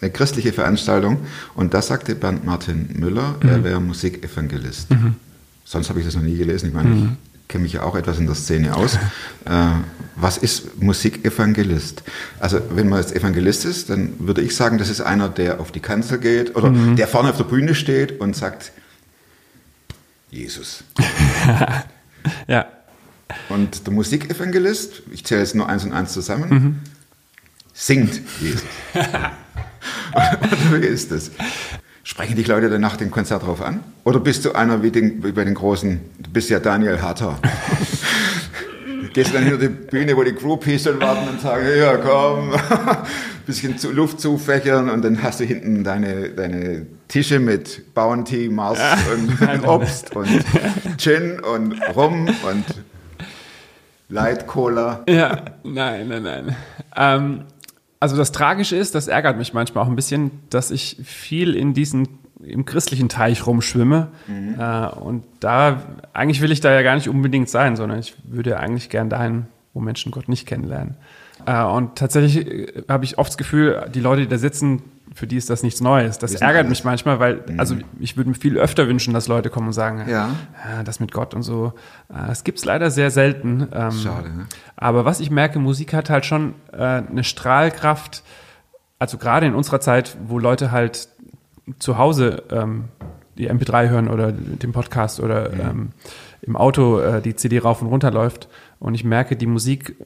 eine 0.00 0.10
christliche 0.12 0.52
Veranstaltung. 0.52 1.18
Und 1.54 1.74
da 1.74 1.82
sagte 1.82 2.14
Bernd 2.14 2.44
Martin 2.44 2.90
Müller, 2.98 3.34
er 3.40 3.64
wäre 3.64 3.80
Musikevangelist. 3.80 4.88
Sonst 5.64 5.88
habe 5.88 5.98
ich 6.00 6.06
das 6.06 6.14
noch 6.14 6.22
nie 6.22 6.36
gelesen. 6.36 6.68
Ich 6.68 6.74
meine, 6.74 6.94
ich 6.94 7.27
kenne 7.48 7.62
mich 7.62 7.72
ja 7.72 7.82
auch 7.82 7.96
etwas 7.96 8.18
in 8.18 8.26
der 8.26 8.34
Szene 8.34 8.76
aus. 8.76 8.94
äh, 9.44 9.70
was 10.16 10.36
ist 10.36 10.82
Musikevangelist? 10.82 12.02
Also, 12.38 12.60
wenn 12.70 12.88
man 12.88 13.00
jetzt 13.00 13.14
Evangelist 13.14 13.64
ist, 13.64 13.90
dann 13.90 14.14
würde 14.18 14.42
ich 14.42 14.54
sagen, 14.54 14.78
das 14.78 14.88
ist 14.88 15.00
einer, 15.00 15.28
der 15.28 15.60
auf 15.60 15.72
die 15.72 15.80
Kanzel 15.80 16.18
geht 16.18 16.56
oder 16.56 16.70
der 16.70 17.08
vorne 17.08 17.30
auf 17.30 17.36
der 17.36 17.44
Bühne 17.44 17.74
steht 17.74 18.20
und 18.20 18.36
sagt, 18.36 18.72
Jesus. 20.30 20.84
Ja, 22.46 22.66
Und 23.48 23.86
der 23.86 23.92
Musikevangelist, 23.94 25.02
ich 25.12 25.24
zähle 25.24 25.40
jetzt 25.40 25.54
nur 25.54 25.68
eins 25.68 25.84
und 25.84 25.92
eins 25.92 26.12
zusammen, 26.12 26.82
singt 27.72 28.20
Jesus. 28.40 28.64
und 28.94 30.72
wie 30.72 30.86
ist 30.86 31.10
das? 31.10 31.30
Sprechen 32.08 32.36
dich 32.36 32.46
Leute 32.46 32.70
dann 32.70 32.80
nach 32.80 32.96
dem 32.96 33.10
Konzert 33.10 33.42
drauf 33.42 33.60
an? 33.60 33.80
Oder 34.04 34.18
bist 34.18 34.42
du 34.46 34.52
einer 34.52 34.82
wie, 34.82 34.90
den, 34.90 35.22
wie 35.22 35.30
bei 35.30 35.44
den 35.44 35.52
großen, 35.52 36.00
du 36.18 36.30
bist 36.30 36.48
ja 36.48 36.58
Daniel 36.58 37.02
Hatter. 37.02 37.38
Gehst 39.12 39.28
du 39.28 39.34
dann 39.34 39.42
hinter 39.42 39.58
die 39.58 39.68
Bühne, 39.68 40.16
wo 40.16 40.24
die 40.24 40.34
Groupies 40.34 40.84
schon 40.84 40.98
warten 41.02 41.28
und 41.28 41.38
sagen, 41.42 41.66
ja 41.78 41.98
komm, 41.98 42.54
bisschen 43.46 43.76
zu, 43.76 43.92
Luft 43.92 44.22
zufächern 44.22 44.88
und 44.88 45.04
dann 45.04 45.22
hast 45.22 45.40
du 45.40 45.44
hinten 45.44 45.84
deine, 45.84 46.30
deine 46.30 46.86
Tische 47.08 47.40
mit 47.40 47.92
Bounty, 47.92 48.48
Mars 48.48 48.78
und 49.12 49.66
Obst 49.68 50.16
und 50.16 50.46
Gin 50.96 51.40
und 51.40 51.78
Rum 51.94 52.26
und 52.26 52.64
Light 54.08 54.46
Cola. 54.46 55.04
Ja, 55.06 55.42
nein, 55.62 56.08
nein, 56.08 56.22
nein. 56.22 56.56
Ähm, 56.96 57.44
also 58.00 58.16
das 58.16 58.32
Tragische 58.32 58.76
ist, 58.76 58.94
das 58.94 59.08
ärgert 59.08 59.36
mich 59.38 59.54
manchmal 59.54 59.84
auch 59.84 59.88
ein 59.88 59.96
bisschen, 59.96 60.30
dass 60.50 60.70
ich 60.70 60.96
viel 61.04 61.54
in 61.54 61.74
diesen 61.74 62.08
im 62.42 62.64
christlichen 62.64 63.08
Teich 63.08 63.46
rumschwimme. 63.46 64.08
Äh, 64.58 64.98
und 64.98 65.24
da, 65.40 65.82
eigentlich 66.12 66.40
will 66.40 66.52
ich 66.52 66.60
da 66.60 66.72
ja 66.72 66.82
gar 66.82 66.94
nicht 66.94 67.08
unbedingt 67.08 67.48
sein, 67.48 67.76
sondern 67.76 67.98
ich 67.98 68.14
würde 68.24 68.58
eigentlich 68.58 68.90
gern 68.90 69.10
dahin, 69.10 69.46
wo 69.74 69.80
Menschen 69.80 70.12
Gott 70.12 70.28
nicht 70.28 70.46
kennenlernen. 70.46 70.94
Äh, 71.46 71.62
und 71.64 71.96
tatsächlich 71.96 72.46
äh, 72.46 72.84
habe 72.88 73.04
ich 73.04 73.18
oft 73.18 73.30
das 73.30 73.38
Gefühl, 73.38 73.88
die 73.92 74.00
Leute, 74.00 74.22
die 74.22 74.28
da 74.28 74.38
sitzen, 74.38 74.82
für 75.18 75.26
die 75.26 75.36
ist 75.36 75.50
das 75.50 75.62
nichts 75.62 75.80
Neues. 75.80 76.18
Das 76.18 76.34
ärgert 76.36 76.60
alles. 76.66 76.70
mich 76.70 76.84
manchmal, 76.84 77.18
weil, 77.18 77.42
also 77.58 77.74
ich 77.98 78.16
würde 78.16 78.30
mir 78.30 78.36
viel 78.36 78.56
öfter 78.56 78.86
wünschen, 78.88 79.12
dass 79.12 79.26
Leute 79.28 79.50
kommen 79.50 79.66
und 79.66 79.72
sagen, 79.72 80.04
Ja. 80.08 80.30
ja, 80.76 80.82
das 80.84 81.00
mit 81.00 81.12
Gott 81.12 81.34
und 81.34 81.42
so. 81.42 81.72
Äh, 82.08 82.28
Das 82.28 82.44
gibt's 82.44 82.64
leider 82.64 82.90
sehr 82.90 83.10
selten. 83.10 83.66
Ähm, 83.72 83.90
Schade, 83.92 84.28
ne? 84.30 84.46
Aber 84.76 85.04
was 85.04 85.20
ich 85.20 85.30
merke, 85.30 85.58
Musik 85.58 85.92
hat 85.92 86.08
halt 86.08 86.24
schon 86.24 86.54
äh, 86.72 86.76
eine 86.78 87.24
Strahlkraft, 87.24 88.22
also 89.00 89.18
gerade 89.18 89.46
in 89.46 89.54
unserer 89.54 89.80
Zeit, 89.80 90.16
wo 90.26 90.38
Leute 90.38 90.70
halt 90.70 91.08
zu 91.78 91.98
Hause 91.98 92.44
ähm, 92.50 92.84
die 93.36 93.50
MP3 93.50 93.88
hören 93.88 94.08
oder 94.08 94.32
den 94.32 94.72
Podcast 94.72 95.20
oder 95.20 95.52
ähm, 95.52 95.90
im 96.42 96.56
Auto 96.56 96.98
äh, 97.00 97.20
die 97.20 97.34
CD 97.36 97.58
rauf 97.58 97.82
und 97.82 97.88
runter 97.88 98.10
läuft. 98.10 98.48
Und 98.80 98.94
ich 98.94 99.04
merke, 99.04 99.36
die 99.36 99.46
Musik 99.46 99.96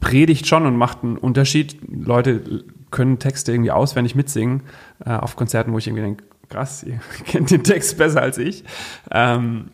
predigt 0.00 0.46
schon 0.46 0.64
und 0.66 0.76
macht 0.76 1.02
einen 1.02 1.16
Unterschied. 1.16 1.76
Leute 1.88 2.64
können 2.90 3.18
Texte 3.18 3.52
irgendwie 3.52 3.70
auswendig 3.70 4.14
mitsingen 4.14 4.62
äh, 5.04 5.10
auf 5.10 5.36
Konzerten, 5.36 5.72
wo 5.72 5.78
ich 5.78 5.86
irgendwie 5.86 6.02
denke, 6.02 6.24
krass, 6.48 6.82
ihr 6.82 7.00
kennt 7.26 7.50
den 7.50 7.64
Text 7.64 7.98
besser 7.98 8.22
als 8.22 8.38
ich. 8.38 8.64
Ähm, 9.10 9.70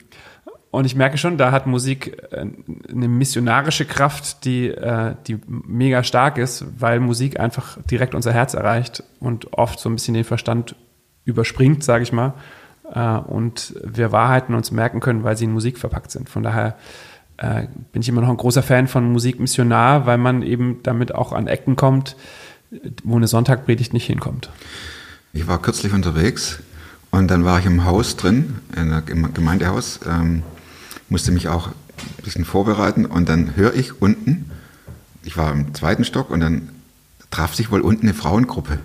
und 0.75 0.87
ich 0.87 0.97
merke 0.97 1.19
schon, 1.19 1.39
da 1.39 1.53
hat 1.53 1.69
Musik 1.69 2.21
äh, 2.33 2.47
eine 2.91 3.07
missionarische 3.07 3.85
Kraft, 3.85 4.45
die, 4.45 4.71
äh, 4.71 5.15
die 5.29 5.39
mega 5.47 6.03
stark 6.03 6.37
ist, 6.37 6.67
weil 6.81 6.99
Musik 6.99 7.39
einfach 7.39 7.79
direkt 7.89 8.13
unser 8.13 8.33
Herz 8.33 8.55
erreicht 8.55 9.05
und 9.21 9.53
oft 9.53 9.79
so 9.79 9.89
ein 9.89 9.95
bisschen 9.95 10.15
den 10.15 10.25
Verstand 10.25 10.75
überspringt, 11.25 11.85
sage 11.85 12.03
ich 12.03 12.13
mal. 12.13 12.35
Äh, 12.93 13.19
und 13.19 13.77
wir 13.85 14.11
Wahrheiten 14.11 14.55
uns 14.57 14.73
merken 14.73 14.99
können, 14.99 15.23
weil 15.23 15.37
sie 15.37 15.45
in 15.45 15.53
Musik 15.53 15.79
verpackt 15.79 16.11
sind. 16.11 16.29
Von 16.29 16.43
daher 16.43 16.77
bin 17.91 18.01
ich 18.01 18.09
immer 18.09 18.21
noch 18.21 18.29
ein 18.29 18.37
großer 18.37 18.63
Fan 18.63 18.87
von 18.87 19.11
Musik 19.11 19.41
missionar, 19.41 20.07
weil 20.07 20.19
man 20.19 20.43
eben 20.43 20.85
damit 20.85 21.13
auch 21.13 21.33
an 21.33 21.49
Ecken 21.49 21.75
kommt, 21.75 22.15
wo 23.03 23.17
eine 23.17 23.29
Sonntagpredigt 23.29 23.93
nicht 23.93 24.07
hinkommt. 24.07 24.51
Ich 25.33 25.47
war 25.47 25.61
kürzlich 25.61 25.93
unterwegs 25.93 26.59
und 27.11 27.29
dann 27.29 27.45
war 27.45 27.59
ich 27.59 27.67
im 27.67 27.85
Haus 27.85 28.17
drin, 28.17 28.57
in 28.77 28.93
einem 28.93 29.35
Gemeindehaus, 29.35 30.01
ähm, 30.09 30.43
musste 31.09 31.33
mich 31.33 31.49
auch 31.49 31.69
ein 31.69 32.25
bisschen 32.25 32.45
vorbereiten 32.45 33.07
und 33.07 33.29
dann 33.29 33.57
höre 33.57 33.75
ich 33.75 34.01
unten, 34.01 34.51
ich 35.23 35.37
war 35.37 35.53
im 35.53 35.75
zweiten 35.75 36.05
Stock 36.05 36.31
und 36.31 36.41
dann 36.41 36.69
traf 37.31 37.55
sich 37.55 37.71
wohl 37.71 37.81
unten 37.81 38.07
eine 38.07 38.15
Frauengruppe 38.15 38.79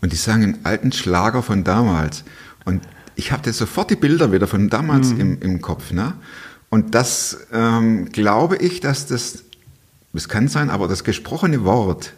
und 0.00 0.12
die 0.12 0.16
sangen 0.16 0.54
einen 0.54 0.64
alten 0.64 0.92
Schlager 0.92 1.42
von 1.42 1.64
damals 1.64 2.24
und 2.64 2.82
ich 3.14 3.32
hatte 3.32 3.52
sofort 3.52 3.90
die 3.90 3.96
Bilder 3.96 4.30
wieder 4.30 4.46
von 4.46 4.68
damals 4.68 5.10
im, 5.10 5.42
im 5.42 5.60
Kopf. 5.60 5.90
Ne? 5.90 6.14
Und 6.70 6.94
das 6.94 7.46
ähm, 7.52 8.12
glaube 8.12 8.56
ich, 8.56 8.78
dass 8.80 9.06
das, 9.06 9.42
das 10.12 10.28
kann 10.28 10.46
sein, 10.46 10.70
aber 10.70 10.86
das 10.86 11.02
gesprochene 11.02 11.64
Wort 11.64 12.12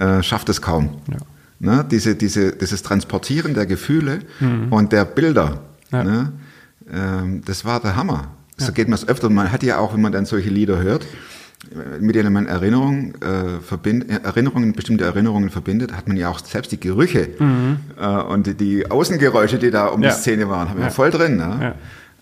äh, 0.00 0.22
schafft 0.22 0.48
es 0.48 0.60
kaum. 0.60 0.96
Ja. 1.08 1.16
Ne? 1.60 1.84
Diese, 1.90 2.14
diese, 2.16 2.52
dieses 2.52 2.82
Transportieren 2.82 3.54
der 3.54 3.66
Gefühle 3.66 4.20
und 4.70 4.92
der 4.92 5.04
Bilder, 5.04 5.60
Ja. 5.92 6.02
ne? 6.04 6.32
ähm, 6.92 7.42
das 7.44 7.64
war 7.64 7.80
der 7.80 7.94
Hammer. 7.96 8.28
So 8.56 8.72
geht 8.72 8.88
man 8.88 8.98
es 8.98 9.06
öfter. 9.08 9.30
Man 9.30 9.52
hat 9.52 9.62
ja 9.62 9.78
auch, 9.78 9.94
wenn 9.94 10.00
man 10.02 10.12
dann 10.12 10.26
solche 10.26 10.50
Lieder 10.50 10.82
hört, 10.82 11.04
äh, 11.72 11.98
mit 12.00 12.14
denen 12.14 12.32
man 12.32 12.46
Erinnerungen, 12.46 13.14
äh, 13.22 13.60
verbind, 13.62 14.10
äh, 14.10 14.20
Erinnerungen, 14.22 14.72
bestimmte 14.72 15.04
Erinnerungen 15.04 15.50
verbindet, 15.50 15.92
hat 15.94 16.08
man 16.08 16.16
ja 16.16 16.28
auch 16.30 16.38
selbst 16.40 16.72
die 16.72 16.80
Gerüche 16.80 17.28
äh, 17.98 18.06
und 18.06 18.46
die, 18.46 18.54
die 18.54 18.90
Außengeräusche, 18.90 19.58
die 19.58 19.70
da 19.70 19.86
um 19.86 20.02
Ja. 20.02 20.10
die 20.10 20.14
Szene 20.16 20.48
waren, 20.48 20.68
haben 20.70 20.78
wir 20.78 20.86
Ja. 20.86 20.90
voll 20.90 21.10
drin. 21.10 21.36
Ne? 21.36 21.74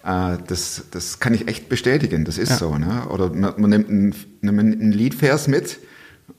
Ja. 0.04 0.32
Äh, 0.34 0.38
das, 0.46 0.84
das 0.90 1.18
kann 1.20 1.34
ich 1.34 1.46
echt 1.48 1.68
bestätigen, 1.68 2.24
das 2.24 2.38
ist 2.38 2.50
Ja. 2.50 2.56
so. 2.56 2.76
Ne? 2.78 3.02
Oder 3.10 3.32
man, 3.34 3.54
man 3.56 3.70
nimmt 3.70 3.88
einen, 3.88 4.14
nimmt 4.40 4.58
einen 4.80 4.92
Liedvers 4.92 5.46
mit 5.48 5.78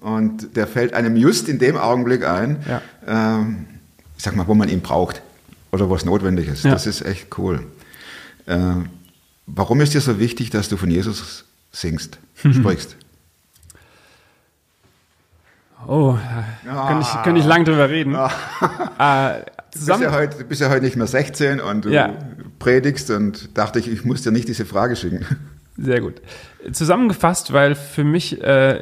und 0.02 0.56
der 0.56 0.68
fällt 0.68 0.94
einem 0.94 1.16
just 1.16 1.50
in 1.50 1.60
dem 1.60 1.78
Augenblick 1.78 2.26
ein, 2.28 2.64
Ja. 2.68 2.82
ähm, 3.08 3.66
ich 4.18 4.24
sag 4.24 4.36
mal, 4.36 4.48
wo 4.48 4.54
man 4.56 4.70
ihn 4.70 4.82
braucht 4.82 5.22
oder 5.72 5.90
wo 5.90 5.96
es 5.96 6.06
notwendig 6.06 6.48
ist. 6.48 6.64
Ja. 6.66 6.72
Das 6.72 6.86
ist 6.86 7.02
echt 7.02 7.38
cool. 7.38 7.66
Äh, 8.46 8.58
warum 9.46 9.82
ist 9.82 9.94
dir 9.94 10.02
so 10.02 10.20
wichtig, 10.20 10.50
dass 10.50 10.70
du 10.70 10.78
von 10.78 10.90
Jesus 10.92 11.46
singst, 11.72 12.18
sprichst? 12.36 12.96
Oh, 15.88 16.18
da 16.66 16.74
kann 16.88 17.02
ich, 17.02 17.08
kann 17.24 17.36
ich 17.36 17.46
lang 17.46 17.66
drüber 17.66 17.90
reden. 17.90 18.16
Äh, 19.00 19.42
Du 19.72 19.78
bist, 19.78 19.86
zusammen, 19.86 20.04
ja 20.04 20.12
heute, 20.14 20.44
bist 20.46 20.62
ja 20.62 20.70
heute 20.70 20.84
nicht 20.84 20.96
mehr 20.96 21.06
16 21.06 21.62
und 21.62 21.86
du 21.86 21.90
Ja. 21.90 22.12
predigst 22.58 23.12
und 23.12 23.56
dachte 23.56 23.78
ich, 23.78 23.88
ich 23.88 24.04
muss 24.04 24.24
dir 24.24 24.32
nicht 24.32 24.48
diese 24.48 24.66
Frage 24.66 24.96
schicken. 24.96 25.24
Sehr 25.78 26.02
gut. 26.02 26.16
Zusammengefasst, 26.72 27.54
weil 27.54 27.76
für 27.76 28.04
mich 28.04 28.42
äh, 28.44 28.82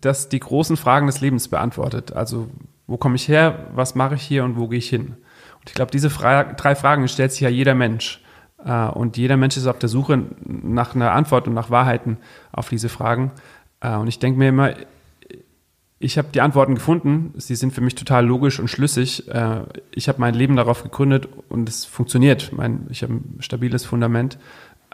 das 0.00 0.28
die 0.28 0.40
großen 0.40 0.76
Fragen 0.76 1.06
des 1.06 1.20
Lebens 1.20 1.48
beantwortet. 1.48 2.12
Also, 2.12 2.48
wo 2.86 2.96
komme 2.96 3.16
ich 3.16 3.28
her, 3.28 3.66
was 3.74 3.94
mache 3.94 4.14
ich 4.14 4.22
hier 4.22 4.44
und 4.44 4.56
wo 4.56 4.68
gehe 4.68 4.78
ich 4.78 4.88
hin? 4.88 5.16
Und 5.60 5.68
ich 5.68 5.74
glaube, 5.74 5.90
diese 5.90 6.10
Fra 6.10 6.44
drei 6.44 6.74
Fragen 6.74 7.08
stellt 7.08 7.32
sich 7.32 7.40
ja 7.40 7.48
jeder 7.48 7.74
Mensch. 7.74 8.22
Äh, 8.64 8.86
und 8.88 9.16
jeder 9.16 9.36
Mensch 9.36 9.56
ist 9.56 9.66
auf 9.66 9.78
der 9.78 9.88
Suche 9.88 10.22
nach 10.44 10.94
einer 10.94 11.12
Antwort 11.12 11.48
und 11.48 11.54
nach 11.54 11.70
Wahrheiten 11.70 12.18
auf 12.52 12.68
diese 12.68 12.88
Fragen. 12.88 13.32
Äh, 13.80 13.96
und 13.96 14.08
ich 14.08 14.18
denke 14.18 14.38
mir 14.38 14.48
immer, 14.48 14.74
ich 15.98 16.18
habe 16.18 16.28
die 16.32 16.40
Antworten 16.40 16.74
gefunden. 16.74 17.32
Sie 17.36 17.54
sind 17.54 17.72
für 17.72 17.80
mich 17.80 17.94
total 17.94 18.26
logisch 18.26 18.60
und 18.60 18.68
schlüssig. 18.68 19.28
Äh, 19.28 19.62
Ich 19.92 20.08
habe 20.08 20.20
mein 20.20 20.34
Leben 20.34 20.56
darauf 20.56 20.82
gegründet 20.82 21.28
und 21.48 21.68
es 21.68 21.84
funktioniert. 21.84 22.52
Ich 22.90 23.02
habe 23.02 23.14
ein 23.14 23.36
stabiles 23.40 23.84
Fundament. 23.84 24.38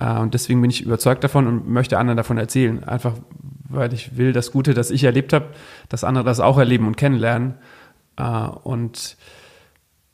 Und 0.01 0.33
deswegen 0.33 0.61
bin 0.61 0.71
ich 0.71 0.85
überzeugt 0.85 1.23
davon 1.23 1.47
und 1.47 1.69
möchte 1.69 1.99
anderen 1.99 2.17
davon 2.17 2.39
erzählen. 2.39 2.83
Einfach, 2.83 3.15
weil 3.73 3.93
ich 3.93 4.17
will, 4.17 4.33
das 4.33 4.53
Gute, 4.53 4.75
das 4.75 4.91
ich 4.91 5.05
erlebt 5.05 5.33
habe, 5.33 5.47
dass 5.89 6.05
andere 6.05 6.25
das 6.25 6.41
auch 6.41 6.59
erleben 6.59 6.87
und 6.87 6.97
kennenlernen. 6.97 7.55
Äh, 8.17 8.23
Und 8.63 9.17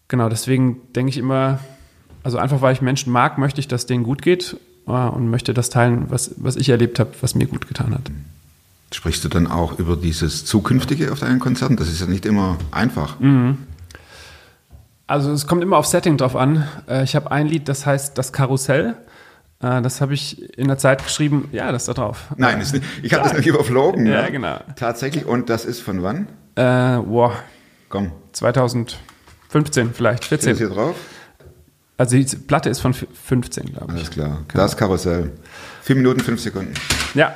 genau, 0.09 0.29
deswegen 0.29 0.81
denke 0.95 1.11
ich 1.11 1.19
immer, 1.19 1.59
also 2.23 2.39
einfach, 2.39 2.61
weil 2.63 2.73
ich 2.73 2.81
Menschen 2.83 3.13
mag, 3.13 3.39
möchte 3.39 3.61
ich, 3.61 3.69
dass 3.69 3.87
denen 3.87 4.05
gut 4.05 4.23
geht 4.23 4.57
äh, 4.87 4.91
und 4.91 5.29
möchte 5.31 5.55
das 5.55 5.71
teilen, 5.71 6.07
was, 6.11 6.35
was 6.37 6.57
ich 6.57 6.69
erlebt 6.69 6.99
habe, 6.99 7.11
was 7.21 7.35
mir 7.35 7.47
gut 7.47 7.69
getan 7.69 7.95
hat. 7.95 8.11
Sprichst 8.93 9.23
du 9.25 9.29
dann 9.29 9.47
auch 9.47 9.79
über 9.79 9.97
dieses 9.97 10.45
Zukünftige 10.47 11.13
auf 11.13 11.21
deinen 11.21 11.41
Konzerten? 11.41 11.77
Das 11.77 11.89
ist 11.89 12.01
ja 12.01 12.07
nicht 12.07 12.25
immer 12.25 12.57
einfach. 12.71 13.17
Also 15.07 15.31
es 15.33 15.47
kommt 15.47 15.63
immer 15.63 15.77
auf 15.77 15.87
Setting 15.87 16.17
drauf 16.17 16.37
an. 16.37 16.67
Äh, 16.89 17.05
Ich 17.05 17.15
habe 17.15 17.31
ein 17.31 17.47
Lied, 17.47 17.69
das 17.69 17.85
heißt 17.87 18.17
Das 18.17 18.33
Karussell. 18.33 18.97
Äh, 19.61 19.83
Das 19.83 20.01
habe 20.01 20.15
ich 20.15 20.57
in 20.59 20.69
der 20.69 20.79
Zeit 20.79 21.03
geschrieben. 21.03 21.49
Ja, 21.53 21.73
das 21.73 21.83
ist 21.83 21.89
da 21.89 21.95
drauf. 21.95 22.27
Nein, 22.37 22.61
ist 22.61 22.73
nicht, 22.75 22.85
ich 23.03 23.13
habe 23.15 23.25
das 23.29 23.37
noch 23.39 23.45
überflogen. 23.45 24.07
Ja, 24.07 24.23
ne? 24.23 24.33
genau. 24.33 24.59
Tatsächlich. 24.77 25.27
Und 25.27 25.49
das 25.51 25.65
ist 25.65 25.81
von 25.81 26.03
wann? 26.03 26.29
Äh, 26.57 26.99
boah, 27.03 27.33
Komm, 27.89 28.13
2015 28.33 29.93
vielleicht, 29.95 30.25
steht 30.25 30.41
das 30.41 30.47
hier 30.47 30.57
14. 30.57 30.77
drauf? 30.77 30.97
Also 31.97 32.17
die 32.17 32.25
Platte 32.37 32.69
ist 32.71 32.81
von 32.81 32.93
f- 32.93 33.07
15, 33.25 33.73
glaube 33.73 33.87
ich. 33.89 33.99
Alles 33.99 34.11
klar. 34.11 34.43
Das 34.55 34.77
Karussell. 34.77 35.33
Vier 35.83 35.97
Minuten, 35.97 36.21
fünf 36.21 36.41
Sekunden. 36.41 36.75
Ja. 37.15 37.35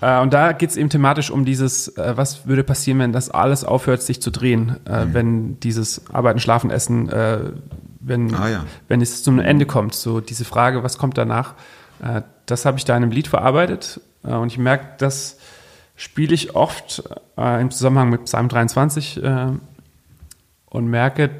Äh, 0.00 0.18
Und 0.20 0.32
da 0.34 0.52
geht 0.52 0.70
es 0.70 0.76
eben 0.76 0.90
thematisch 0.90 1.30
um 1.30 1.44
dieses, 1.44 1.88
äh, 1.96 2.16
was 2.16 2.46
würde 2.48 2.64
passieren, 2.64 2.98
wenn 2.98 3.12
das 3.12 3.30
alles 3.30 3.64
aufhört, 3.64 4.02
sich 4.02 4.20
zu 4.20 4.30
drehen, 4.30 4.76
Mhm. 4.88 5.14
wenn 5.14 5.60
dieses 5.60 6.02
Arbeiten, 6.12 6.40
Schlafen, 6.40 6.70
Essen, 6.70 7.08
wenn, 8.08 8.34
Ah, 8.34 8.48
ja. 8.48 8.64
wenn 8.88 9.00
es 9.00 9.22
zum 9.22 9.38
Ende 9.38 9.66
kommt. 9.66 9.94
So 9.94 10.20
diese 10.20 10.44
Frage, 10.44 10.82
was 10.82 10.98
kommt 10.98 11.18
danach? 11.18 11.54
Äh, 12.02 12.22
Das 12.46 12.64
habe 12.64 12.78
ich 12.78 12.84
da 12.84 12.96
in 12.96 13.02
einem 13.02 13.12
Lied 13.12 13.26
verarbeitet 13.28 14.00
äh, 14.24 14.32
und 14.34 14.52
ich 14.52 14.58
merke, 14.58 14.86
das 14.98 15.38
spiele 15.96 16.34
ich 16.34 16.54
oft 16.54 17.02
äh, 17.36 17.60
im 17.60 17.70
Zusammenhang 17.70 18.10
mit 18.10 18.24
Psalm 18.24 18.48
23 18.48 19.22
äh, 19.22 19.46
und 20.66 20.86
merke, 20.88 21.30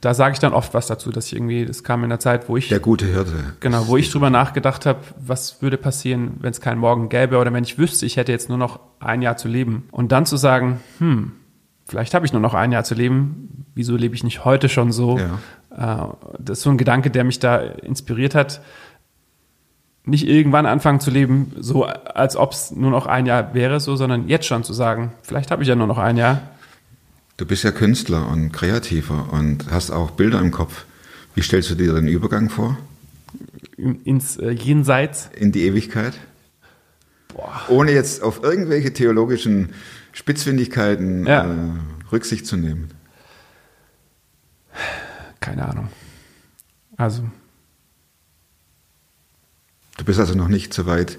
da 0.00 0.14
sage 0.14 0.34
ich 0.34 0.38
dann 0.38 0.52
oft 0.52 0.72
was 0.74 0.86
dazu, 0.86 1.10
dass 1.10 1.26
ich 1.26 1.34
irgendwie, 1.34 1.64
das 1.66 1.82
kam 1.82 2.04
in 2.04 2.10
der 2.10 2.20
Zeit, 2.20 2.48
wo 2.48 2.56
ich 2.56 2.68
Der 2.68 2.78
gute 2.80 3.06
Hirte. 3.06 3.54
Genau, 3.60 3.88
wo 3.88 3.96
ich 3.96 4.10
drüber 4.10 4.30
nachgedacht 4.30 4.86
habe, 4.86 5.00
was 5.18 5.62
würde 5.62 5.78
passieren, 5.78 6.34
wenn 6.40 6.50
es 6.50 6.60
keinen 6.60 6.78
Morgen 6.78 7.08
gäbe 7.08 7.38
oder 7.38 7.52
wenn 7.52 7.64
ich 7.64 7.78
wüsste, 7.78 8.04
ich 8.06 8.16
hätte 8.16 8.30
jetzt 8.32 8.48
nur 8.48 8.58
noch 8.58 8.80
ein 9.00 9.22
Jahr 9.22 9.36
zu 9.36 9.48
leben. 9.48 9.88
Und 9.90 10.12
dann 10.12 10.26
zu 10.26 10.36
sagen, 10.36 10.80
hm, 10.98 11.32
vielleicht 11.86 12.12
habe 12.14 12.24
ich 12.26 12.32
nur 12.32 12.42
noch 12.42 12.54
ein 12.54 12.70
Jahr 12.72 12.84
zu 12.84 12.94
leben, 12.94 13.64
wieso 13.74 13.96
lebe 13.96 14.14
ich 14.14 14.22
nicht 14.24 14.44
heute 14.44 14.68
schon 14.68 14.92
so? 14.92 15.18
Äh, 15.18 15.24
das 15.76 16.58
ist 16.58 16.62
so 16.62 16.70
ein 16.70 16.78
Gedanke, 16.78 17.10
der 17.10 17.24
mich 17.24 17.38
da 17.38 17.56
inspiriert 17.58 18.34
hat. 18.34 18.60
Nicht 20.06 20.28
irgendwann 20.28 20.66
anfangen 20.66 21.00
zu 21.00 21.10
leben, 21.10 21.52
so 21.58 21.84
als 21.84 22.36
ob 22.36 22.52
es 22.52 22.70
nur 22.70 22.90
noch 22.90 23.06
ein 23.06 23.24
Jahr 23.26 23.54
wäre, 23.54 23.80
so, 23.80 23.96
sondern 23.96 24.28
jetzt 24.28 24.46
schon 24.46 24.62
zu 24.62 24.74
sagen, 24.74 25.12
vielleicht 25.22 25.50
habe 25.50 25.62
ich 25.62 25.68
ja 25.68 25.74
nur 25.76 25.86
noch 25.86 25.98
ein 25.98 26.16
Jahr. 26.18 26.42
Du 27.38 27.46
bist 27.46 27.64
ja 27.64 27.72
Künstler 27.72 28.28
und 28.28 28.52
Kreativer 28.52 29.28
und 29.32 29.70
hast 29.70 29.90
auch 29.90 30.10
Bilder 30.12 30.40
im 30.40 30.50
Kopf. 30.50 30.84
Wie 31.34 31.42
stellst 31.42 31.70
du 31.70 31.74
dir 31.74 31.94
den 31.94 32.06
Übergang 32.06 32.50
vor? 32.50 32.76
ins 33.76 34.36
äh, 34.36 34.50
Jenseits. 34.50 35.30
In 35.34 35.50
die 35.50 35.64
Ewigkeit? 35.64 36.12
Ohne 37.68 37.90
jetzt 37.90 38.22
auf 38.22 38.44
irgendwelche 38.44 38.92
theologischen 38.92 39.70
Spitzfindigkeiten 40.12 41.26
Ja. 41.26 41.44
äh, 41.44 41.56
Rücksicht 42.12 42.46
zu 42.46 42.56
nehmen. 42.56 42.90
Keine 45.44 45.68
Ahnung. 45.68 45.88
Also, 46.96 47.22
Du 49.96 50.04
bist 50.04 50.18
also 50.18 50.34
noch 50.34 50.48
nicht 50.48 50.74
so 50.74 50.86
weit, 50.86 51.18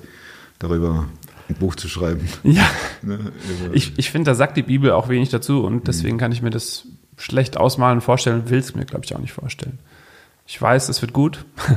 darüber 0.59 1.05
ein 1.47 1.55
Buch 1.55 1.75
zu 1.75 1.87
schreiben. 1.87 2.27
ja. 2.43 2.69
Ne? 3.01 3.31
Über- 3.65 3.73
Ich, 3.75 3.93
ich 3.97 4.11
finde, 4.11 4.31
da 4.31 4.35
sagt 4.35 4.57
die 4.57 4.63
Bibel 4.63 4.91
auch 4.91 5.07
wenig 5.09 5.29
dazu 5.29 5.63
und 5.63 5.87
deswegen 5.87 6.17
kann 6.17 6.31
ich 6.31 6.41
mir 6.41 6.49
das 6.49 6.85
schlecht 7.17 7.55
ausmalen 7.55 7.99
und 7.99 8.01
vorstellen 8.01 8.41
und 8.41 8.49
will 8.49 8.59
es 8.59 8.75
mir, 8.75 8.85
glaube 8.85 9.05
ich, 9.05 9.15
auch 9.15 9.19
nicht 9.19 9.31
vorstellen. 9.33 9.79
Ich 10.47 10.61
weiß, 10.61 10.89
es 10.89 11.01
wird 11.01 11.13
gut. 11.13 11.45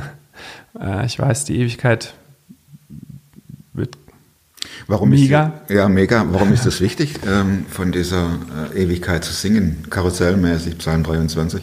Äh, 0.79 1.05
ich 1.05 1.19
weiß, 1.19 1.43
die 1.45 1.57
Ewigkeit 1.59 2.13
wird. 3.73 3.97
Warum 4.87 5.09
Mega. 5.09 5.61
Ist, 5.67 5.73
ja, 5.75 5.89
mega. 5.89 6.25
Warum 6.31 6.53
ist 6.53 6.65
das 6.65 6.79
wichtig, 6.79 7.15
ähm, 7.27 7.65
von 7.69 7.91
dieser 7.91 8.39
äh, 8.73 8.83
Ewigkeit 8.83 9.25
zu 9.25 9.33
singen? 9.33 9.83
Karussellmäßig, 9.89 10.77
Psalm 10.77 11.03
23. 11.03 11.61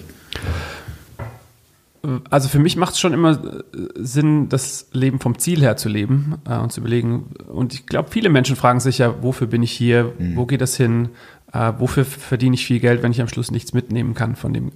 Also 2.31 2.49
für 2.49 2.59
mich 2.59 2.77
macht 2.77 2.95
es 2.95 3.01
schon 3.01 3.13
immer 3.13 3.33
äh, 3.33 3.59
Sinn, 3.97 4.49
das 4.49 4.89
Leben 4.93 5.21
vom 5.21 5.39
Ziel 5.39 5.61
her 5.61 5.77
zu 5.77 5.89
leben 5.89 6.37
äh, 6.49 6.57
und 6.57 6.73
zu 6.73 6.81
überlegen. 6.81 7.35
Und 7.49 7.75
ich 7.75 7.87
glaube, 7.87 8.11
viele 8.11 8.29
Menschen 8.29 8.57
fragen 8.57 8.81
sich 8.81 8.99
ja, 8.99 9.23
wofür 9.23 9.47
bin 9.47 9.63
ich 9.63 9.73
hier? 9.73 10.13
Wo 10.35 10.47
geht 10.47 10.61
das 10.61 10.77
hin? 10.77 11.11
Äh, 11.53 11.73
wofür 11.79 12.05
verdiene 12.05 12.55
ich 12.55 12.67
viel 12.67 12.81
Geld, 12.81 13.03
wenn 13.03 13.13
ich 13.13 13.21
am 13.21 13.29
Schluss 13.29 13.51
nichts 13.51 13.73
mitnehmen 13.73 14.15
kann 14.15 14.37
von 14.37 14.53
dem 14.53 14.73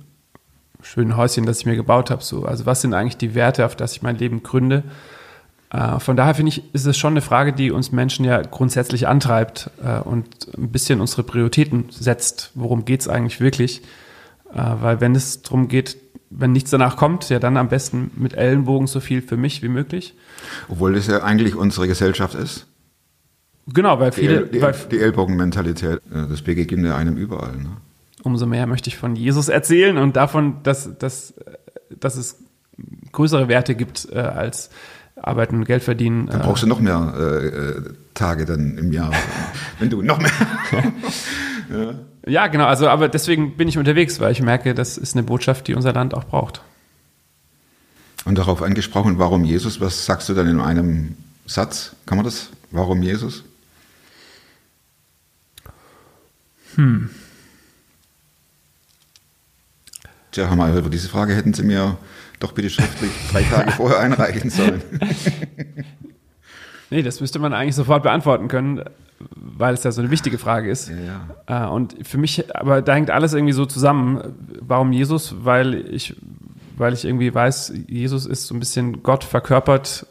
schönen 0.82 1.16
Häuschen, 1.16 1.46
das 1.46 1.60
ich 1.60 1.66
mir 1.66 1.76
gebaut 1.76 2.10
habe? 2.10 2.22
So, 2.22 2.44
also 2.44 2.66
was 2.66 2.80
sind 2.80 2.94
eigentlich 2.94 3.16
die 3.16 3.34
Werte, 3.34 3.66
auf 3.66 3.76
das 3.76 3.92
ich 3.92 4.02
mein 4.02 4.16
Leben 4.16 4.42
gründe? 4.42 4.84
Äh, 5.70 6.00
von 6.00 6.16
daher 6.16 6.34
finde 6.34 6.50
ich, 6.50 6.74
ist 6.74 6.86
es 6.86 6.98
schon 6.98 7.12
eine 7.12 7.20
Frage, 7.20 7.52
die 7.52 7.70
uns 7.70 7.92
Menschen 7.92 8.24
ja 8.24 8.40
grundsätzlich 8.42 9.08
antreibt 9.08 9.70
äh, 9.84 10.00
und 10.00 10.26
ein 10.56 10.70
bisschen 10.70 11.00
unsere 11.00 11.22
Prioritäten 11.22 11.86
setzt. 11.90 12.50
Worum 12.54 12.84
geht 12.84 13.00
es 13.00 13.08
eigentlich 13.08 13.40
wirklich? 13.40 13.82
Äh, 14.52 14.62
weil 14.80 15.00
wenn 15.00 15.14
es 15.14 15.42
darum 15.42 15.68
geht, 15.68 15.96
wenn 16.30 16.52
nichts 16.52 16.70
danach 16.70 16.96
kommt, 16.96 17.28
ja 17.28 17.38
dann 17.38 17.56
am 17.56 17.68
besten 17.68 18.10
mit 18.16 18.34
Ellenbogen 18.34 18.86
so 18.86 19.00
viel 19.00 19.20
für 19.20 19.36
mich 19.36 19.62
wie 19.62 19.68
möglich. 19.68 20.14
Obwohl 20.68 20.94
das 20.94 21.06
ja 21.06 21.22
eigentlich 21.22 21.54
unsere 21.54 21.88
Gesellschaft 21.88 22.34
ist. 22.34 22.66
Genau, 23.66 24.00
weil 24.00 24.10
Die, 24.10 24.20
viele, 24.20 24.36
El 24.36 24.48
die, 24.48 24.88
die 24.90 25.00
Ellbogenmentalität, 25.00 26.00
äh, 26.12 26.26
das 26.28 26.42
begegnet 26.42 26.92
einem 26.92 27.16
überall. 27.16 27.56
Ne? 27.56 27.76
umso 28.22 28.46
mehr 28.46 28.66
möchte 28.66 28.88
ich 28.88 28.96
von 28.96 29.16
Jesus 29.16 29.48
erzählen 29.48 29.98
und 29.98 30.16
davon, 30.16 30.62
dass, 30.62 30.96
dass, 30.98 31.34
dass 31.90 32.16
es 32.16 32.36
größere 33.12 33.48
Werte 33.48 33.74
gibt 33.74 34.08
äh, 34.10 34.18
als 34.18 34.70
Arbeiten 35.16 35.56
und 35.56 35.64
Geld 35.64 35.82
verdienen. 35.82 36.26
Dann 36.26 36.40
brauchst 36.40 36.62
du 36.62 36.66
noch 36.66 36.80
mehr 36.80 37.14
äh, 37.16 37.46
äh, 37.46 37.82
Tage 38.14 38.46
dann 38.46 38.78
im 38.78 38.92
Jahr. 38.92 39.12
Wenn 39.78 39.90
du 39.90 40.02
noch 40.02 40.18
mehr. 40.18 40.30
Ja, 42.26 42.46
genau. 42.48 42.66
Also, 42.66 42.88
aber 42.88 43.08
deswegen 43.08 43.56
bin 43.56 43.68
ich 43.68 43.78
unterwegs, 43.78 44.20
weil 44.20 44.32
ich 44.32 44.42
merke, 44.42 44.74
das 44.74 44.98
ist 44.98 45.14
eine 45.14 45.22
Botschaft, 45.22 45.68
die 45.68 45.74
unser 45.74 45.92
Land 45.92 46.14
auch 46.14 46.24
braucht. 46.24 46.62
Und 48.24 48.36
darauf 48.36 48.62
angesprochen, 48.62 49.18
warum 49.18 49.44
Jesus? 49.44 49.80
Was 49.80 50.04
sagst 50.04 50.28
du 50.28 50.34
dann 50.34 50.46
in 50.46 50.60
einem 50.60 51.16
Satz? 51.46 51.96
Kann 52.06 52.18
man 52.18 52.24
das? 52.24 52.50
Warum 52.70 53.02
Jesus? 53.02 53.44
Tja, 60.32 60.46
Herr 60.46 60.56
Mayer, 60.56 60.76
über 60.76 60.90
diese 60.90 61.08
Frage 61.08 61.34
hätten 61.34 61.54
Sie 61.54 61.64
mir 61.64 61.98
doch 62.38 62.52
bitte 62.52 62.70
schriftlich 62.70 63.10
drei 63.32 63.42
Tage 63.42 63.72
vorher 63.76 63.98
einreichen 63.98 64.50
sollen. 64.50 64.82
Nee, 66.90 67.02
das 67.02 67.20
müsste 67.20 67.38
man 67.38 67.52
eigentlich 67.52 67.76
sofort 67.76 68.02
beantworten 68.02 68.48
können, 68.48 68.82
weil 69.34 69.74
es 69.74 69.84
ja 69.84 69.92
so 69.92 70.00
eine 70.00 70.10
wichtige 70.10 70.38
Frage 70.38 70.70
ist. 70.70 70.90
Ja, 71.46 71.66
Äh, 71.66 71.70
Und 71.70 71.96
für 72.06 72.18
mich, 72.18 72.54
aber 72.54 72.82
da 72.82 72.94
hängt 72.94 73.10
alles 73.10 73.32
irgendwie 73.32 73.52
so 73.52 73.66
zusammen. 73.66 74.20
Warum 74.60 74.92
Jesus? 74.92 75.34
Weil 75.44 75.74
ich 75.92 76.16
weil 76.76 76.94
ich 76.94 77.04
irgendwie 77.04 77.34
weiß, 77.34 77.74
Jesus 77.88 78.24
ist 78.24 78.46
so 78.46 78.54
ein 78.54 78.58
bisschen 78.58 79.02
Gott 79.02 79.22
verkörpert 79.22 80.06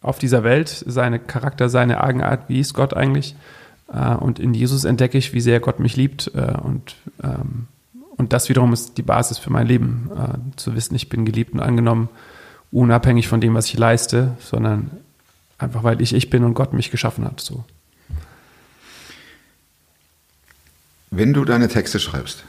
auf 0.00 0.20
dieser 0.20 0.44
Welt, 0.44 0.68
seine 0.86 1.18
Charakter, 1.18 1.68
seine 1.68 2.04
Eigenart, 2.04 2.48
wie 2.48 2.60
ist 2.60 2.72
Gott 2.72 2.94
eigentlich? 2.94 3.34
Äh, 3.92 4.14
und 4.14 4.38
in 4.38 4.54
Jesus 4.54 4.84
entdecke 4.84 5.18
ich, 5.18 5.34
wie 5.34 5.40
sehr 5.40 5.58
Gott 5.58 5.80
mich 5.80 5.96
liebt. 5.96 6.30
Äh, 6.36 6.54
und, 6.62 6.94
ähm, 7.24 7.66
und 8.16 8.32
das 8.32 8.48
wiederum 8.48 8.72
ist 8.72 8.96
die 8.96 9.02
Basis 9.02 9.38
für 9.38 9.52
mein 9.52 9.66
Leben, 9.66 10.08
zu 10.54 10.76
wissen, 10.76 10.94
ich 10.94 11.08
bin 11.08 11.24
geliebt 11.24 11.52
und 11.52 11.60
angenommen, 11.60 12.08
unabhängig 12.70 13.26
von 13.26 13.40
dem, 13.40 13.54
was 13.54 13.66
ich 13.66 13.76
leiste, 13.76 14.36
sondern 14.38 14.92
einfach, 15.62 15.82
weil 15.82 16.00
ich 16.02 16.14
ich 16.14 16.30
bin 16.30 16.44
und 16.44 16.54
Gott 16.54 16.72
mich 16.72 16.90
geschaffen 16.90 17.24
hat. 17.24 17.40
So. 17.40 17.64
Wenn 21.10 21.32
du 21.32 21.44
deine 21.44 21.68
Texte 21.68 22.00
schreibst, 22.00 22.44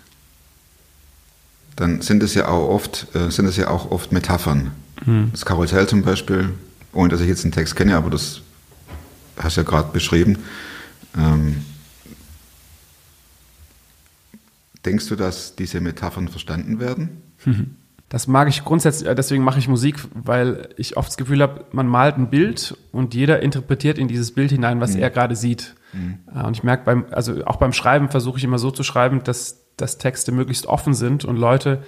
dann 1.75 2.01
sind 2.01 2.23
es 2.23 2.33
ja 2.33 2.47
auch 2.47 2.69
oft, 2.69 3.07
äh, 3.15 3.29
sind 3.29 3.45
es 3.45 3.57
ja 3.57 3.69
auch 3.69 3.91
oft 3.91 4.11
Metaphern. 4.11 4.71
Mhm. 5.05 5.29
Das 5.31 5.45
Karussell 5.45 5.87
zum 5.87 6.03
Beispiel, 6.03 6.51
ohne 6.93 7.09
dass 7.09 7.21
ich 7.21 7.27
jetzt 7.27 7.43
einen 7.43 7.51
Text 7.51 7.75
kenne, 7.75 7.95
aber 7.95 8.09
das 8.09 8.41
hast 9.37 9.57
du 9.57 9.61
ja 9.61 9.67
gerade 9.67 9.91
beschrieben. 9.91 10.37
Ähm, 11.17 11.65
denkst 14.85 15.07
du, 15.07 15.15
dass 15.15 15.55
diese 15.55 15.81
Metaphern 15.81 16.27
verstanden 16.27 16.79
werden? 16.79 17.21
Das 18.13 18.27
mag 18.27 18.47
ich 18.47 18.63
grundsätzlich, 18.63 19.09
äh, 19.09 19.15
deswegen 19.15 19.43
mache 19.43 19.57
ich 19.57 19.67
Musik, 19.67 19.95
weil 20.13 20.69
ich 20.77 20.97
oft 20.97 21.09
das 21.09 21.17
Gefühl 21.17 21.41
habe, 21.41 21.65
man 21.71 21.87
malt 21.87 22.15
ein 22.15 22.29
Bild 22.29 22.77
und 22.91 23.15
jeder 23.15 23.41
interpretiert 23.41 23.97
in 23.97 24.07
dieses 24.07 24.35
Bild 24.35 24.51
hinein, 24.51 24.79
was 24.79 24.93
er 24.95 25.09
gerade 25.09 25.35
sieht. 25.35 25.73
Äh, 26.31 26.43
Und 26.45 26.55
ich 26.55 26.61
merke 26.61 26.85
beim, 26.85 27.05
also 27.09 27.43
auch 27.45 27.55
beim 27.55 27.73
Schreiben 27.73 28.09
versuche 28.09 28.37
ich 28.37 28.43
immer 28.43 28.59
so 28.59 28.69
zu 28.69 28.83
schreiben, 28.83 29.23
dass, 29.23 29.65
dass 29.77 29.97
Texte 29.97 30.31
möglichst 30.31 30.67
offen 30.67 30.93
sind 30.93 31.25
und 31.25 31.37
Leute 31.37 31.81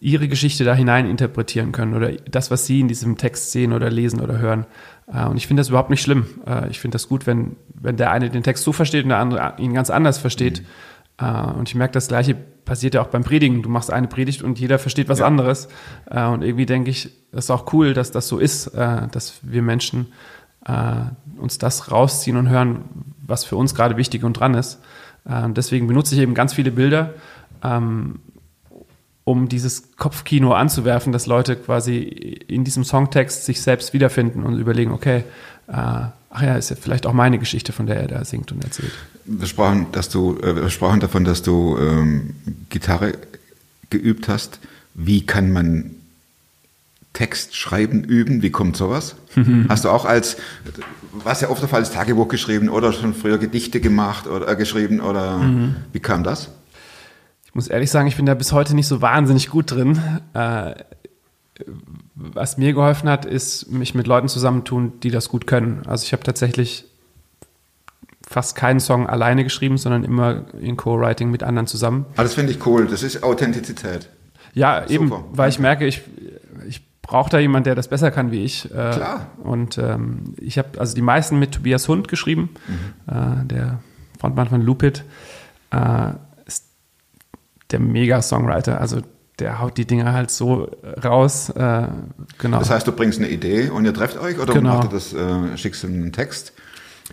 ihre 0.00 0.28
Geschichte 0.28 0.62
da 0.62 0.74
hinein 0.74 1.10
interpretieren 1.10 1.72
können 1.72 1.94
oder 1.94 2.12
das, 2.30 2.52
was 2.52 2.66
sie 2.66 2.78
in 2.78 2.86
diesem 2.86 3.16
Text 3.18 3.50
sehen 3.50 3.72
oder 3.72 3.90
lesen 3.90 4.20
oder 4.20 4.38
hören. 4.38 4.66
Äh, 5.12 5.24
Und 5.26 5.38
ich 5.38 5.48
finde 5.48 5.60
das 5.60 5.70
überhaupt 5.70 5.90
nicht 5.90 6.02
schlimm. 6.02 6.26
Ich 6.70 6.78
finde 6.78 6.94
das 6.94 7.08
gut, 7.08 7.26
wenn, 7.26 7.56
wenn 7.74 7.96
der 7.96 8.12
eine 8.12 8.30
den 8.30 8.44
Text 8.44 8.62
so 8.62 8.72
versteht 8.72 9.02
und 9.02 9.08
der 9.08 9.18
andere 9.18 9.54
ihn 9.58 9.74
ganz 9.74 9.90
anders 9.90 10.18
versteht. 10.18 10.60
Äh, 10.60 10.62
Und 11.24 11.68
ich 11.68 11.74
merke, 11.74 11.92
das 11.92 12.08
Gleiche 12.08 12.34
passiert 12.34 12.94
ja 12.94 13.02
auch 13.02 13.08
beim 13.08 13.24
Predigen. 13.24 13.62
Du 13.62 13.68
machst 13.68 13.92
eine 13.92 14.08
Predigt 14.08 14.42
und 14.42 14.58
jeder 14.58 14.78
versteht 14.78 15.08
was 15.08 15.20
anderes. 15.20 15.68
Äh, 16.10 16.24
Und 16.26 16.42
irgendwie 16.42 16.66
denke 16.66 16.90
ich, 16.90 17.10
das 17.32 17.44
ist 17.46 17.50
auch 17.50 17.72
cool, 17.72 17.94
dass 17.94 18.10
das 18.10 18.28
so 18.28 18.38
ist, 18.38 18.68
äh, 18.68 19.08
dass 19.08 19.40
wir 19.42 19.62
Menschen 19.62 20.12
äh, 20.66 20.94
uns 21.38 21.58
das 21.58 21.90
rausziehen 21.90 22.36
und 22.36 22.48
hören, 22.48 22.84
was 23.26 23.44
für 23.44 23.56
uns 23.56 23.74
gerade 23.74 23.96
wichtig 23.96 24.24
und 24.24 24.34
dran 24.34 24.54
ist. 24.54 24.80
Äh, 25.24 25.48
deswegen 25.50 25.86
benutze 25.86 26.14
ich 26.14 26.20
eben 26.20 26.34
ganz 26.34 26.54
viele 26.54 26.70
Bilder, 26.70 27.14
ähm, 27.62 28.20
um 29.24 29.48
dieses 29.48 29.96
Kopfkino 29.96 30.52
anzuwerfen, 30.52 31.12
dass 31.12 31.26
Leute 31.26 31.56
quasi 31.56 31.98
in 31.98 32.64
diesem 32.64 32.84
Songtext 32.84 33.44
sich 33.44 33.62
selbst 33.62 33.92
wiederfinden 33.92 34.42
und 34.42 34.58
überlegen, 34.58 34.92
okay, 34.92 35.24
äh, 35.68 36.06
ach 36.32 36.42
ja, 36.42 36.56
ist 36.56 36.70
ja 36.70 36.76
vielleicht 36.76 37.06
auch 37.06 37.12
meine 37.12 37.38
Geschichte, 37.38 37.72
von 37.72 37.86
der 37.86 37.96
er 37.96 38.08
da 38.08 38.24
singt 38.24 38.50
und 38.52 38.64
erzählt. 38.64 38.92
Wir 39.24 39.46
sprachen, 39.46 39.86
dass 39.92 40.08
du, 40.08 40.38
äh, 40.38 40.56
wir 40.56 40.70
sprachen 40.70 41.00
davon, 41.00 41.24
dass 41.24 41.42
du 41.42 41.76
ähm, 41.78 42.34
Gitarre 42.70 43.12
geübt 43.90 44.28
hast. 44.28 44.58
Wie 44.94 45.24
kann 45.24 45.52
man 45.52 45.92
Text 47.12 47.54
schreiben 47.54 48.02
üben? 48.04 48.42
Wie 48.42 48.50
kommt 48.50 48.76
sowas? 48.76 49.16
Hast 49.68 49.84
du 49.84 49.90
auch 49.90 50.06
als, 50.06 50.36
was 51.12 51.42
ja 51.42 51.50
oft 51.50 51.60
der 51.60 51.68
Fall 51.68 51.82
ist, 51.82 51.92
Tagebuch 51.92 52.28
geschrieben 52.28 52.70
oder 52.70 52.92
schon 52.92 53.14
früher 53.14 53.38
Gedichte 53.38 53.80
gemacht 53.80 54.26
oder 54.26 54.48
äh, 54.48 54.56
geschrieben 54.56 55.00
oder 55.00 55.40
wie 55.92 56.00
kam 56.00 56.24
das? 56.24 56.48
Ich 57.44 57.54
muss 57.54 57.68
ehrlich 57.68 57.90
sagen, 57.90 58.08
ich 58.08 58.16
bin 58.16 58.24
da 58.24 58.32
bis 58.32 58.52
heute 58.52 58.74
nicht 58.74 58.88
so 58.88 59.02
wahnsinnig 59.02 59.50
gut 59.50 59.72
drin. 59.72 60.00
Äh, 60.32 60.72
was 62.14 62.58
mir 62.58 62.72
geholfen 62.72 63.08
hat, 63.08 63.24
ist, 63.24 63.70
mich 63.70 63.94
mit 63.94 64.06
Leuten 64.06 64.28
zusammentun, 64.28 65.00
die 65.00 65.10
das 65.10 65.28
gut 65.28 65.46
können. 65.46 65.82
Also 65.86 66.04
ich 66.04 66.12
habe 66.12 66.22
tatsächlich 66.22 66.84
fast 68.26 68.56
keinen 68.56 68.80
Song 68.80 69.06
alleine 69.06 69.44
geschrieben, 69.44 69.76
sondern 69.78 70.04
immer 70.04 70.44
in 70.60 70.76
Co-Writing 70.76 71.30
mit 71.30 71.42
anderen 71.42 71.66
zusammen. 71.66 72.06
Ah, 72.16 72.22
das 72.22 72.34
finde 72.34 72.52
ich 72.52 72.64
cool. 72.66 72.86
Das 72.86 73.02
ist 73.02 73.22
Authentizität. 73.22 74.08
Ja, 74.54 74.86
eben, 74.88 75.08
Super. 75.08 75.24
weil 75.32 75.48
ich 75.50 75.58
merke, 75.58 75.86
ich, 75.86 76.02
ich 76.66 76.82
brauche 77.02 77.30
da 77.30 77.38
jemanden, 77.38 77.64
der 77.64 77.74
das 77.74 77.88
besser 77.88 78.10
kann 78.10 78.30
wie 78.30 78.44
ich. 78.44 78.66
Äh, 78.66 78.68
Klar. 78.70 79.26
Und 79.42 79.76
ähm, 79.78 80.34
ich 80.38 80.56
habe 80.58 80.78
also 80.80 80.94
die 80.94 81.02
meisten 81.02 81.38
mit 81.38 81.52
Tobias 81.52 81.88
Hund 81.88 82.08
geschrieben, 82.08 82.50
Mhm. 82.68 83.12
äh, 83.14 83.44
der 83.46 83.80
Frontmann 84.20 84.48
von 84.48 84.62
Lupit, 84.62 85.04
äh, 85.70 86.12
ist 86.46 86.66
der 87.70 87.80
Mega-Songwriter. 87.80 88.80
Also 88.80 89.00
der 89.42 89.58
haut 89.60 89.76
die 89.76 89.84
Dinger 89.84 90.12
halt 90.12 90.30
so 90.30 90.70
raus. 91.04 91.50
Äh, 91.50 91.88
genau. 92.38 92.58
Das 92.60 92.70
heißt, 92.70 92.86
du 92.86 92.92
bringst 92.92 93.18
eine 93.18 93.28
Idee 93.28 93.68
und 93.68 93.84
ihr 93.84 93.92
trefft 93.92 94.16
euch 94.18 94.38
oder 94.38 94.54
Genau. 94.54 94.76
macht 94.76 94.84
ihr 94.84 94.90
das, 94.90 95.12
äh, 95.12 95.58
schickst 95.58 95.82
du 95.82 95.88
einen 95.88 96.12
Text 96.12 96.52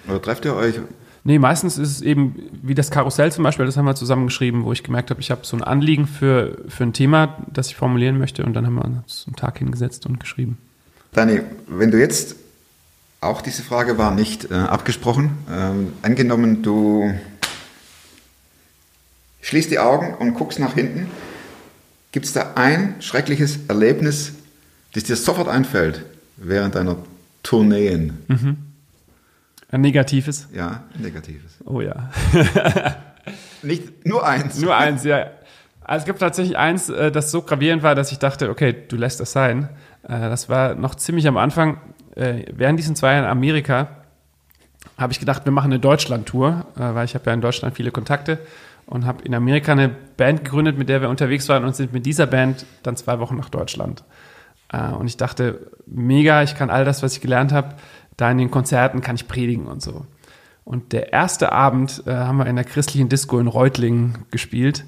oder 0.07 0.21
trefft 0.21 0.45
ihr 0.45 0.55
euch? 0.55 0.75
Nee, 1.23 1.39
meistens 1.39 1.77
ist 1.77 1.89
es 1.89 2.01
eben 2.01 2.35
wie 2.61 2.75
das 2.75 2.91
Karussell 2.91 3.31
zum 3.31 3.43
Beispiel, 3.43 3.65
das 3.65 3.75
haben 3.77 3.85
wir 3.85 3.95
zusammengeschrieben, 3.95 4.63
wo 4.63 4.71
ich 4.71 4.83
gemerkt 4.83 5.09
habe, 5.09 5.19
ich 5.19 5.31
habe 5.31 5.41
so 5.43 5.57
ein 5.57 5.63
Anliegen 5.63 6.07
für, 6.07 6.59
für 6.69 6.83
ein 6.83 6.93
Thema, 6.93 7.35
das 7.51 7.67
ich 7.67 7.75
formulieren 7.75 8.17
möchte 8.17 8.45
und 8.45 8.53
dann 8.53 8.65
haben 8.65 8.75
wir 8.75 8.85
uns 8.85 9.25
einen 9.27 9.35
Tag 9.35 9.57
hingesetzt 9.57 10.05
und 10.05 10.19
geschrieben. 10.19 10.57
Dani, 11.11 11.41
wenn 11.67 11.91
du 11.91 11.99
jetzt, 11.99 12.35
auch 13.21 13.41
diese 13.41 13.63
Frage 13.63 13.97
war 13.97 14.11
nicht 14.11 14.49
äh, 14.49 14.53
abgesprochen, 14.53 15.31
ähm, 15.51 15.93
angenommen 16.03 16.61
du 16.61 17.11
schließt 19.41 19.71
die 19.71 19.79
Augen 19.79 20.13
und 20.13 20.35
guckst 20.35 20.59
nach 20.59 20.75
hinten, 20.75 21.07
gibt 22.11 22.25
es 22.25 22.33
da 22.33 22.53
ein 22.55 22.95
schreckliches 23.01 23.59
Erlebnis, 23.67 24.33
das 24.93 25.03
dir 25.03 25.15
sofort 25.15 25.47
einfällt 25.47 26.03
während 26.37 26.75
deiner 26.75 26.97
Tourneen? 27.43 28.17
Ein 29.71 29.81
negatives? 29.81 30.47
Ja, 30.53 30.83
negatives. 30.97 31.53
Oh 31.65 31.81
ja. 31.81 32.09
Nicht 33.61 34.05
nur 34.05 34.25
eins. 34.25 34.59
Nur 34.59 34.75
eins, 34.75 35.03
ja. 35.03 35.27
Also 35.81 36.03
es 36.03 36.05
gibt 36.05 36.19
tatsächlich 36.19 36.57
eins, 36.57 36.89
äh, 36.89 37.11
das 37.11 37.31
so 37.31 37.41
gravierend 37.41 37.83
war, 37.83 37.95
dass 37.95 38.11
ich 38.11 38.19
dachte, 38.19 38.49
okay, 38.49 38.75
du 38.87 38.95
lässt 38.95 39.19
das 39.19 39.31
sein. 39.31 39.69
Äh, 40.03 40.19
Das 40.29 40.49
war 40.49 40.75
noch 40.75 40.95
ziemlich 40.95 41.27
am 41.27 41.37
Anfang. 41.37 41.79
Äh, 42.15 42.45
Während 42.53 42.79
diesen 42.79 42.95
zwei 42.95 43.13
Jahren 43.13 43.25
in 43.25 43.29
Amerika 43.29 43.87
habe 44.97 45.11
ich 45.13 45.19
gedacht, 45.19 45.45
wir 45.45 45.51
machen 45.51 45.71
eine 45.71 45.79
Deutschland-Tour, 45.79 46.65
weil 46.75 47.05
ich 47.05 47.15
habe 47.15 47.25
ja 47.27 47.33
in 47.33 47.41
Deutschland 47.41 47.75
viele 47.75 47.91
Kontakte 47.91 48.39
und 48.89 49.05
habe 49.05 49.23
in 49.23 49.35
Amerika 49.35 49.71
eine 49.71 49.89
Band 49.89 50.43
gegründet, 50.43 50.77
mit 50.77 50.89
der 50.89 51.01
wir 51.01 51.09
unterwegs 51.09 51.47
waren 51.47 51.63
und 51.63 51.75
sind 51.75 51.93
mit 51.93 52.05
dieser 52.05 52.25
Band 52.25 52.65
dann 52.83 52.95
zwei 52.95 53.19
Wochen 53.19 53.35
nach 53.35 53.49
Deutschland. 53.49 54.03
Äh, 54.73 54.91
Und 54.91 55.07
ich 55.07 55.17
dachte, 55.17 55.71
mega, 55.85 56.41
ich 56.41 56.55
kann 56.55 56.69
all 56.69 56.85
das, 56.85 57.03
was 57.03 57.13
ich 57.13 57.21
gelernt 57.21 57.51
habe, 57.51 57.75
da 58.17 58.31
in 58.31 58.39
den 58.39 58.51
Konzerten 58.51 59.01
kann 59.01 59.15
ich 59.15 59.27
predigen 59.27 59.67
und 59.67 59.81
so. 59.81 60.05
Und 60.63 60.91
der 60.91 61.13
erste 61.13 61.51
Abend 61.51 62.03
äh, 62.05 62.11
haben 62.13 62.37
wir 62.37 62.47
in 62.47 62.55
der 62.55 62.65
christlichen 62.65 63.09
Disco 63.09 63.39
in 63.39 63.47
Reutlingen 63.47 64.25
gespielt. 64.31 64.85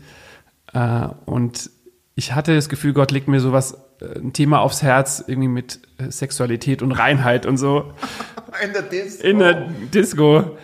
Äh, 0.74 1.08
und 1.26 1.70
ich 2.16 2.34
hatte 2.34 2.56
das 2.56 2.70
Gefühl, 2.70 2.94
Gott 2.94 3.12
legt 3.12 3.28
mir 3.28 3.40
sowas, 3.40 3.78
äh, 4.02 4.18
ein 4.20 4.34
Thema 4.34 4.62
aufs 4.62 4.82
Herz, 4.82 5.24
irgendwie 5.26 5.48
mit 5.48 5.80
äh, 5.98 6.10
Sexualität 6.12 6.82
und 6.82 6.92
Reinheit 6.92 7.46
und 7.46 7.58
so. 7.58 7.94
In 8.64 8.74
der 8.74 8.82
Disco. 8.82 9.28
In 9.28 9.40
der 9.40 9.54
Disco. 9.94 10.58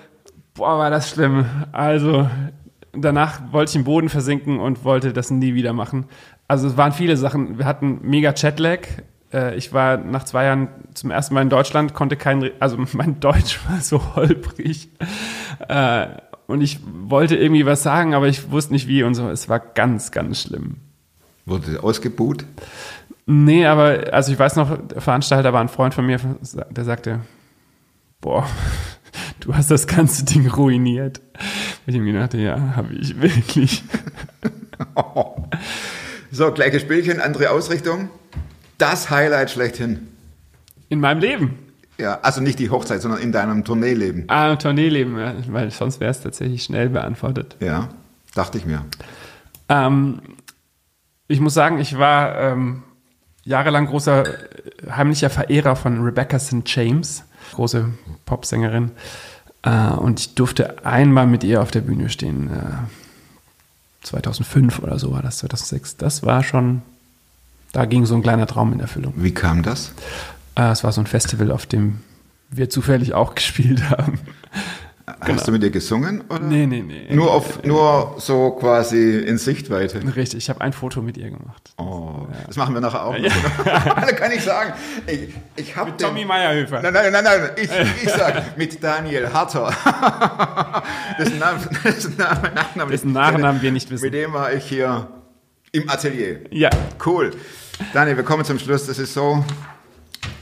Boah, 0.55 0.79
war 0.79 0.89
das 0.89 1.11
schlimm. 1.11 1.45
Also, 1.71 2.29
danach 3.01 3.41
wollte 3.51 3.71
ich 3.71 3.75
im 3.75 3.83
Boden 3.83 4.09
versinken 4.09 4.59
und 4.59 4.83
wollte 4.83 5.13
das 5.13 5.31
nie 5.31 5.53
wieder 5.53 5.73
machen. 5.73 6.05
Also, 6.47 6.67
es 6.67 6.77
waren 6.77 6.91
viele 6.91 7.17
Sachen. 7.17 7.57
Wir 7.57 7.65
hatten 7.65 7.99
mega 8.03 8.33
Jetlag. 8.35 8.79
Äh, 9.33 9.55
Ich 9.57 9.73
war 9.73 9.97
nach 9.97 10.23
zwei 10.23 10.45
Jahren 10.45 10.69
zum 10.93 11.11
ersten 11.11 11.33
Mal 11.33 11.41
in 11.41 11.49
Deutschland, 11.49 11.93
konnte 11.93 12.15
kein, 12.15 12.49
also 12.59 12.77
mein 12.93 13.19
Deutsch 13.19 13.59
war 13.69 13.79
so 13.81 14.15
holprig. 14.15 14.89
Äh, 15.67 16.07
Und 16.47 16.61
ich 16.61 16.79
wollte 16.83 17.35
irgendwie 17.35 17.65
was 17.65 17.83
sagen, 17.83 18.13
aber 18.13 18.27
ich 18.27 18.51
wusste 18.51 18.71
nicht 18.73 18.87
wie 18.87 19.03
und 19.03 19.15
so. 19.15 19.29
Es 19.29 19.49
war 19.49 19.59
ganz, 19.59 20.11
ganz 20.11 20.41
schlimm. 20.41 20.77
Wurde 21.45 21.83
ausgebuht? 21.83 22.45
Nee, 23.25 23.65
aber 23.65 24.13
also 24.13 24.31
ich 24.31 24.39
weiß 24.39 24.55
noch, 24.55 24.77
der 24.87 25.01
Veranstalter 25.01 25.51
war 25.51 25.59
ein 25.59 25.67
Freund 25.67 25.93
von 25.93 26.05
mir, 26.05 26.17
der 26.69 26.83
sagte, 26.85 27.19
boah, 28.21 28.47
du 29.41 29.53
hast 29.53 29.69
das 29.69 29.87
ganze 29.87 30.23
Ding 30.23 30.47
ruiniert. 30.49 31.19
Ich 31.87 31.97
mir 31.97 32.13
dachte, 32.13 32.37
ja, 32.37 32.75
habe 32.75 32.93
ich 32.93 33.19
wirklich. 33.19 33.83
So, 36.29 36.51
gleiches 36.51 36.81
Spielchen, 36.81 37.21
andere 37.21 37.49
Ausrichtung. 37.51 38.09
Das 38.77 39.09
Highlight 39.09 39.49
schlechthin. 39.49 40.07
In 40.89 40.99
meinem 40.99 41.19
Leben. 41.19 41.57
Ja, 41.97 42.19
also 42.21 42.41
nicht 42.41 42.59
die 42.59 42.69
Hochzeit, 42.69 43.01
sondern 43.01 43.21
in 43.21 43.31
deinem 43.31 43.63
Tourneeleben. 43.63 44.25
Ah, 44.27 44.51
im 44.51 44.59
Tourneeleben, 44.59 45.17
ja, 45.17 45.33
weil 45.47 45.71
sonst 45.71 45.99
wäre 45.99 46.11
es 46.11 46.21
tatsächlich 46.21 46.63
schnell 46.63 46.89
beantwortet. 46.89 47.55
Ja, 47.59 47.89
dachte 48.35 48.57
ich 48.57 48.65
mir. 48.65 48.85
Ähm, 49.69 50.21
ich 51.27 51.39
muss 51.39 51.53
sagen, 51.53 51.79
ich 51.79 51.97
war 51.97 52.37
ähm, 52.37 52.83
jahrelang 53.43 53.87
großer, 53.87 54.27
äh, 54.27 54.91
heimlicher 54.91 55.29
Verehrer 55.29 55.75
von 55.75 56.03
Rebecca 56.03 56.37
St. 56.37 56.63
James, 56.65 57.23
große 57.53 57.89
Popsängerin. 58.25 58.91
Äh, 59.63 59.89
und 59.91 60.19
ich 60.19 60.35
durfte 60.35 60.85
einmal 60.85 61.27
mit 61.27 61.43
ihr 61.43 61.61
auf 61.61 61.71
der 61.71 61.81
Bühne 61.81 62.09
stehen. 62.09 62.49
Äh, 62.49 64.03
2005 64.03 64.79
oder 64.79 64.99
so 64.99 65.11
war 65.11 65.21
das, 65.21 65.39
2006. 65.39 65.97
Das 65.97 66.23
war 66.23 66.43
schon 66.43 66.81
da 67.71 67.85
ging 67.85 68.05
so 68.05 68.15
ein 68.15 68.23
kleiner 68.23 68.47
Traum 68.47 68.73
in 68.73 68.79
Erfüllung. 68.79 69.13
Wie 69.17 69.33
kam 69.33 69.63
das? 69.63 69.93
Äh, 70.55 70.71
es 70.71 70.83
war 70.83 70.91
so 70.91 71.01
ein 71.01 71.07
Festival, 71.07 71.51
auf 71.51 71.65
dem 71.65 71.99
wir 72.49 72.69
zufällig 72.69 73.13
auch 73.13 73.35
gespielt 73.35 73.89
haben. 73.89 74.19
Hast 75.19 75.47
du 75.47 75.51
mit 75.51 75.63
ihr 75.63 75.71
gesungen? 75.71 76.23
Oder? 76.29 76.39
Nee, 76.39 76.67
nee, 76.67 76.81
nee. 76.81 77.07
Nur, 77.13 77.31
auf, 77.31 77.63
nur 77.63 78.15
so 78.19 78.51
quasi 78.51 79.19
in 79.19 79.37
Sichtweite. 79.37 79.99
Richtig, 80.15 80.37
ich 80.37 80.49
habe 80.49 80.61
ein 80.61 80.73
Foto 80.73 81.01
mit 81.01 81.17
ihr 81.17 81.31
gemacht. 81.31 81.73
Oh, 81.77 82.27
das 82.45 82.55
machen 82.55 82.73
wir 82.73 82.81
nachher 82.81 83.03
auch. 83.03 83.17
noch. 83.17 83.63
da 83.65 84.11
kann 84.11 84.31
ich 84.31 84.43
sagen, 84.43 84.73
ich, 85.07 85.29
ich 85.55 85.75
habe 85.75 85.91
Mit 85.91 85.99
Tommy 86.01 86.23
Meyerhöfer. 86.23 86.81
Nein, 86.81 86.93
nein, 86.93 87.11
nein, 87.11 87.23
nein. 87.23 87.49
Ich, 87.57 87.69
ich 88.03 88.09
sag 88.09 88.57
mit 88.57 88.83
Daniel 88.83 89.31
Harter. 89.33 89.73
Dessen 91.19 91.39
Namen, 91.39 91.67
dessen 91.83 92.15
Namen, 92.17 92.53
Nachnamen, 92.53 92.91
Dessen 92.91 93.11
Nachnamen 93.11 93.61
wir 93.61 93.71
nicht 93.71 93.89
wissen. 93.89 94.05
Mit 94.05 94.13
dem 94.13 94.33
war 94.33 94.53
ich 94.53 94.65
hier 94.65 95.07
im 95.71 95.89
Atelier. 95.89 96.41
Ja, 96.51 96.69
Cool. 97.03 97.31
Daniel, 97.93 98.17
wir 98.17 98.23
kommen 98.23 98.45
zum 98.45 98.59
Schluss. 98.59 98.85
Das 98.85 98.99
ist 98.99 99.13
so. 99.13 99.43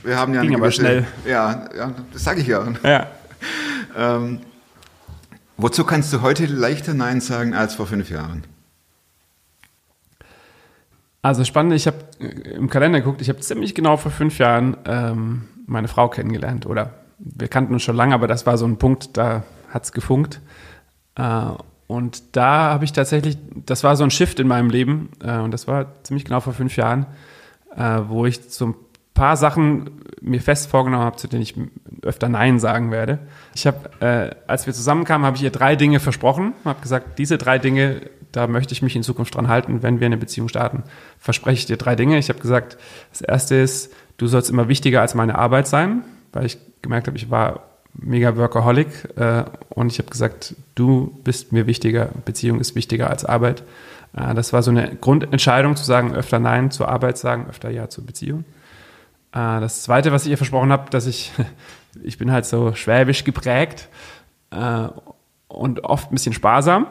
Wir 0.03 0.17
haben 0.17 0.33
ja 0.33 0.41
Ging 0.41 0.51
eine 0.51 0.57
aber 0.57 0.67
gewisse, 0.67 0.81
schnell. 0.81 1.07
Ja, 1.25 1.67
ja, 1.75 1.91
das 2.13 2.23
sage 2.23 2.41
ich 2.41 2.47
ja. 2.47 2.65
ja. 2.83 3.07
Ähm, 3.97 4.41
wozu 5.57 5.83
kannst 5.83 6.11
du 6.13 6.21
heute 6.21 6.45
leichter 6.45 6.93
Nein 6.93 7.21
sagen 7.21 7.53
als 7.53 7.75
vor 7.75 7.87
fünf 7.87 8.09
Jahren? 8.09 8.43
Also 11.21 11.43
spannend, 11.43 11.73
ich 11.73 11.87
habe 11.87 11.97
im 12.19 12.69
Kalender 12.69 12.99
geguckt, 12.99 13.19
ich 13.21 13.29
habe 13.29 13.39
ziemlich 13.39 13.73
genau 13.73 13.97
vor 13.97 14.11
fünf 14.11 14.37
Jahren 14.37 14.77
ähm, 14.85 15.47
meine 15.65 15.87
Frau 15.87 16.07
kennengelernt. 16.07 16.67
Oder 16.67 16.93
wir 17.17 17.47
kannten 17.47 17.73
uns 17.73 17.81
schon 17.81 17.95
lange, 17.95 18.13
aber 18.13 18.27
das 18.27 18.45
war 18.45 18.59
so 18.59 18.65
ein 18.67 18.77
Punkt, 18.77 19.17
da 19.17 19.43
hat's 19.71 19.91
gefunkt. 19.91 20.39
Äh, 21.15 21.47
und 21.87 22.35
da 22.35 22.71
habe 22.71 22.85
ich 22.85 22.93
tatsächlich, 22.93 23.37
das 23.65 23.83
war 23.83 23.95
so 23.95 24.03
ein 24.03 24.11
Shift 24.11 24.39
in 24.39 24.47
meinem 24.47 24.69
Leben, 24.69 25.09
äh, 25.23 25.37
und 25.37 25.51
das 25.51 25.67
war 25.67 25.87
ziemlich 26.03 26.25
genau 26.25 26.41
vor 26.41 26.53
fünf 26.53 26.75
Jahren, 26.77 27.07
äh, 27.75 28.01
wo 28.07 28.25
ich 28.25 28.39
ein 28.59 28.75
paar 29.15 29.36
Sachen 29.38 29.89
mir 30.21 30.41
fest 30.41 30.69
vorgenommen 30.69 31.04
habe, 31.04 31.17
zu 31.17 31.28
denen 31.28 31.41
ich 31.41 31.56
öfter 32.04 32.30
Nein 32.30 32.60
sagen 32.60 32.91
werde. 32.91 33.19
Ich 33.56 33.65
habe, 33.65 33.89
äh, 33.99 34.36
als 34.47 34.65
wir 34.65 34.73
zusammenkamen, 34.73 35.25
habe 35.25 35.38
ich 35.38 35.43
ihr 35.43 35.51
drei 35.51 35.75
Dinge 35.75 35.99
versprochen, 35.99 36.54
habe 36.63 36.82
gesagt, 36.82 37.17
diese 37.17 37.38
drei 37.38 37.58
Dinge, 37.58 38.01
da 38.32 38.47
möchte 38.47 38.73
ich 38.73 38.82
mich 38.82 38.95
in 38.95 39.04
Zukunft 39.04 39.36
dran 39.36 39.47
halten, 39.47 39.82
wenn 39.82 39.99
wir 39.99 40.06
eine 40.06 40.17
Beziehung 40.17 40.49
starten. 40.49 40.84
Verspreche 41.19 41.60
ich 41.60 41.65
dir 41.65 41.78
drei 41.78 41.95
Dinge. 41.95 42.17
Ich 42.17 42.30
habe 42.30 42.39
gesagt, 42.39 42.78
das 43.12 43.21
erste 43.21 43.56
ist, 43.56 43.93
du 44.17 44.28
sollst 44.28 44.49
immer 44.49 44.67
wichtiger 44.67 45.01
als 45.01 45.15
meine 45.15 45.36
Arbeit 45.36 45.67
sein, 45.67 46.04
weil 46.34 46.45
ich 46.45 46.58
gemerkt 46.82 47.08
habe, 47.08 47.17
ich 47.17 47.32
war 47.32 47.62
mega 47.93 48.36
Workaholic 48.36 48.88
äh, 49.15 49.45
und 49.69 49.91
ich 49.91 49.99
habe 49.99 50.10
gesagt, 50.10 50.56
du 50.75 51.17
bist 51.23 51.54
mir 51.54 51.65
wichtiger, 51.65 52.10
Beziehung 52.25 52.60
ist 52.60 52.75
wichtiger 52.75 53.10
als 53.10 53.23
Arbeit. 53.23 53.63
Äh, 54.15 54.34
das 54.34 54.54
war 54.54 54.63
so 54.63 54.71
eine 54.71 54.95
Grundentscheidung 54.95 55.75
zu 55.75 55.86
sagen, 55.86 56.13
öfter 56.13 56.39
Nein 56.39 56.71
zur 56.71 56.89
Arbeit 56.89 57.17
sagen, 57.17 57.45
öfter 57.49 57.69
Ja 57.69 57.89
zur 57.89 58.06
Beziehung. 58.06 58.43
Äh, 59.36 59.60
das 59.60 59.84
zweite, 59.84 60.12
was 60.12 60.26
ich 60.26 60.32
ihr 60.32 60.38
versprochen 60.38 60.71
habe, 60.71 60.89
dass 60.89 61.06
ich, 61.06 61.32
ich 62.04 62.17
bin 62.17 62.32
halt 62.32 62.45
so 62.45 62.74
schwäbisch 62.74 63.24
geprägt 63.24 63.89
äh, 64.52 64.88
und 65.48 65.84
oft 65.84 66.12
ein 66.12 66.15
bisschen 66.15 66.34
sparsam. 66.34 66.88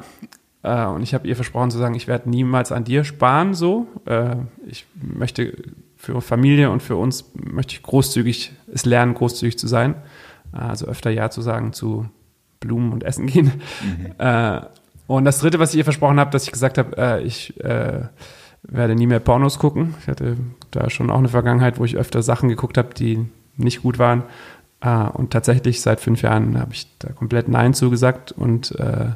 Äh, 0.62 0.84
und 0.86 1.02
ich 1.02 1.14
habe 1.14 1.26
ihr 1.26 1.36
versprochen 1.36 1.70
zu 1.70 1.78
sagen, 1.78 1.94
ich 1.94 2.06
werde 2.06 2.28
niemals 2.28 2.70
an 2.70 2.84
dir 2.84 3.04
sparen 3.04 3.54
so. 3.54 3.86
Äh, 4.04 4.36
ich 4.66 4.86
möchte 4.94 5.56
für 5.96 6.20
Familie 6.20 6.70
und 6.70 6.82
für 6.82 6.96
uns 6.96 7.30
möchte 7.34 7.74
ich 7.74 7.82
großzügig 7.82 8.52
es 8.72 8.84
lernen, 8.84 9.14
großzügig 9.14 9.58
zu 9.58 9.66
sein. 9.66 9.94
Äh, 10.52 10.58
Also 10.58 10.86
öfter 10.86 11.10
Ja 11.10 11.30
zu 11.30 11.40
sagen 11.40 11.72
zu 11.72 12.08
Blumen 12.60 12.92
und 12.92 13.02
Essen 13.02 13.26
gehen. 13.26 13.52
Äh, 14.18 14.60
und 15.06 15.26
das 15.26 15.40
dritte, 15.40 15.58
was 15.58 15.72
ich 15.74 15.78
ihr 15.78 15.84
versprochen 15.84 16.18
habe, 16.18 16.30
dass 16.30 16.44
ich 16.44 16.52
gesagt 16.52 16.78
habe, 16.78 17.20
ich 17.26 17.52
werde 18.66 18.94
nie 18.94 19.06
mehr 19.06 19.20
Pornos 19.20 19.58
gucken. 19.58 19.94
Ich 20.00 20.08
hatte 20.08 20.36
da 20.70 20.90
schon 20.90 21.10
auch 21.10 21.18
eine 21.18 21.28
Vergangenheit, 21.28 21.78
wo 21.78 21.84
ich 21.84 21.96
öfter 21.96 22.22
Sachen 22.22 22.48
geguckt 22.48 22.78
habe, 22.78 22.94
die 22.94 23.26
nicht 23.56 23.82
gut 23.82 23.98
waren. 23.98 24.24
Äh, 24.80 25.06
und 25.08 25.30
tatsächlich 25.32 25.80
seit 25.80 26.00
fünf 26.00 26.22
Jahren 26.22 26.58
habe 26.58 26.72
ich 26.72 26.86
da 26.98 27.12
komplett 27.12 27.48
Nein 27.48 27.74
zugesagt. 27.74 28.32
Und 28.32 28.72
äh, 28.72 29.10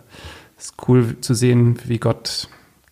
es 0.56 0.66
ist 0.66 0.88
cool 0.88 1.20
zu 1.20 1.34
sehen, 1.34 1.78
wie 1.86 1.98
Gott 1.98 2.48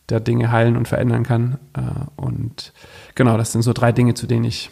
da 0.07 0.21
Dinge 0.21 0.51
heilen 0.51 0.77
und 0.77 0.89
verändern 0.89 1.25
kann. 1.25 1.59
Äh, 1.75 1.81
und 2.17 2.73
genau, 3.15 3.37
das 3.37 3.53
sind 3.53 3.63
so 3.63 3.73
drei 3.73 3.93
Dinge, 3.93 4.15
zu 4.15 4.27
denen 4.27 4.45
ich 4.45 4.71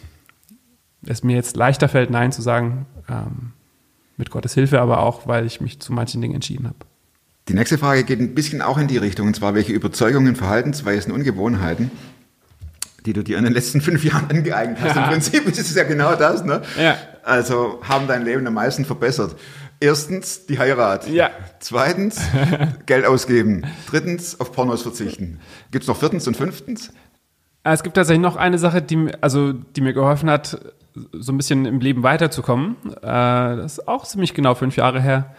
es 1.05 1.23
mir 1.23 1.35
jetzt 1.35 1.55
leichter 1.55 1.87
fällt, 1.87 2.09
Nein 2.09 2.31
zu 2.31 2.41
sagen. 2.41 2.87
Ähm, 3.07 3.53
mit 4.17 4.31
Gottes 4.31 4.53
Hilfe, 4.53 4.79
aber 4.79 4.99
auch, 4.99 5.27
weil 5.27 5.45
ich 5.45 5.61
mich 5.61 5.79
zu 5.79 5.93
manchen 5.93 6.21
Dingen 6.21 6.35
entschieden 6.35 6.67
habe. 6.67 6.77
Die 7.47 7.53
nächste 7.53 7.77
Frage 7.77 8.03
geht 8.03 8.19
ein 8.19 8.33
bisschen 8.33 8.61
auch 8.61 8.77
in 8.77 8.87
die 8.87 8.97
Richtung, 8.97 9.27
und 9.27 9.35
zwar 9.35 9.53
welche 9.53 9.71
Überzeugungen, 9.71 10.35
Verhaltensweisen 10.35 11.11
und 11.11 11.23
Gewohnheiten, 11.23 11.91
die 13.05 13.13
du 13.13 13.23
dir 13.23 13.37
in 13.37 13.43
den 13.43 13.53
letzten 13.53 13.81
fünf 13.81 14.03
Jahren 14.03 14.29
angeeignet 14.29 14.79
hast. 14.81 14.95
Im 14.95 15.03
Prinzip 15.03 15.45
ist 15.47 15.59
es 15.59 15.75
ja 15.75 15.83
genau 15.83 16.15
das, 16.15 16.43
ne? 16.43 16.63
Ja. 16.79 16.97
Also 17.23 17.79
haben 17.87 18.07
dein 18.07 18.23
Leben 18.25 18.45
am 18.47 18.55
meisten 18.55 18.83
verbessert. 18.83 19.35
Erstens 19.79 20.47
die 20.47 20.57
Heirat. 20.57 21.07
Ja. 21.07 21.29
Zweitens 21.59 22.19
Geld 22.87 23.05
ausgeben. 23.05 23.63
Drittens 23.89 24.39
auf 24.39 24.51
Pornos 24.51 24.81
verzichten. 24.81 25.39
Gibt's 25.71 25.87
noch 25.87 25.97
viertens 25.97 26.27
und 26.27 26.37
fünftens? 26.37 26.89
Äh, 27.63 27.73
Es 27.73 27.83
gibt 27.83 27.95
tatsächlich 27.95 28.21
noch 28.23 28.37
eine 28.37 28.57
Sache, 28.57 28.81
die, 28.81 28.95
mir- 28.95 29.17
also, 29.21 29.53
die 29.53 29.81
mir 29.81 29.93
geholfen 29.93 30.29
hat, 30.31 30.73
so 31.11 31.31
ein 31.33 31.37
bisschen 31.37 31.65
im 31.65 31.79
Leben 31.79 32.01
weiterzukommen. 32.03 32.77
Äh, 32.87 33.01
das 33.03 33.73
ist 33.79 33.87
auch 33.87 34.05
ziemlich 34.05 34.33
genau 34.33 34.55
fünf 34.55 34.77
Jahre 34.77 35.01
her, 35.01 35.35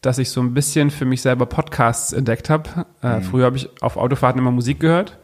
dass 0.00 0.18
ich 0.18 0.30
so 0.30 0.40
ein 0.40 0.54
bisschen 0.54 0.90
für 0.90 1.04
mich 1.04 1.22
selber 1.22 1.46
Podcasts 1.46 2.12
entdeckt 2.12 2.50
habe. 2.50 2.86
Äh, 3.02 3.20
Früher 3.20 3.46
habe 3.46 3.56
ich 3.56 3.68
auf 3.82 3.96
Autofahrten 3.96 4.40
immer 4.40 4.50
Musik 4.50 4.80
gehört. 4.80 5.18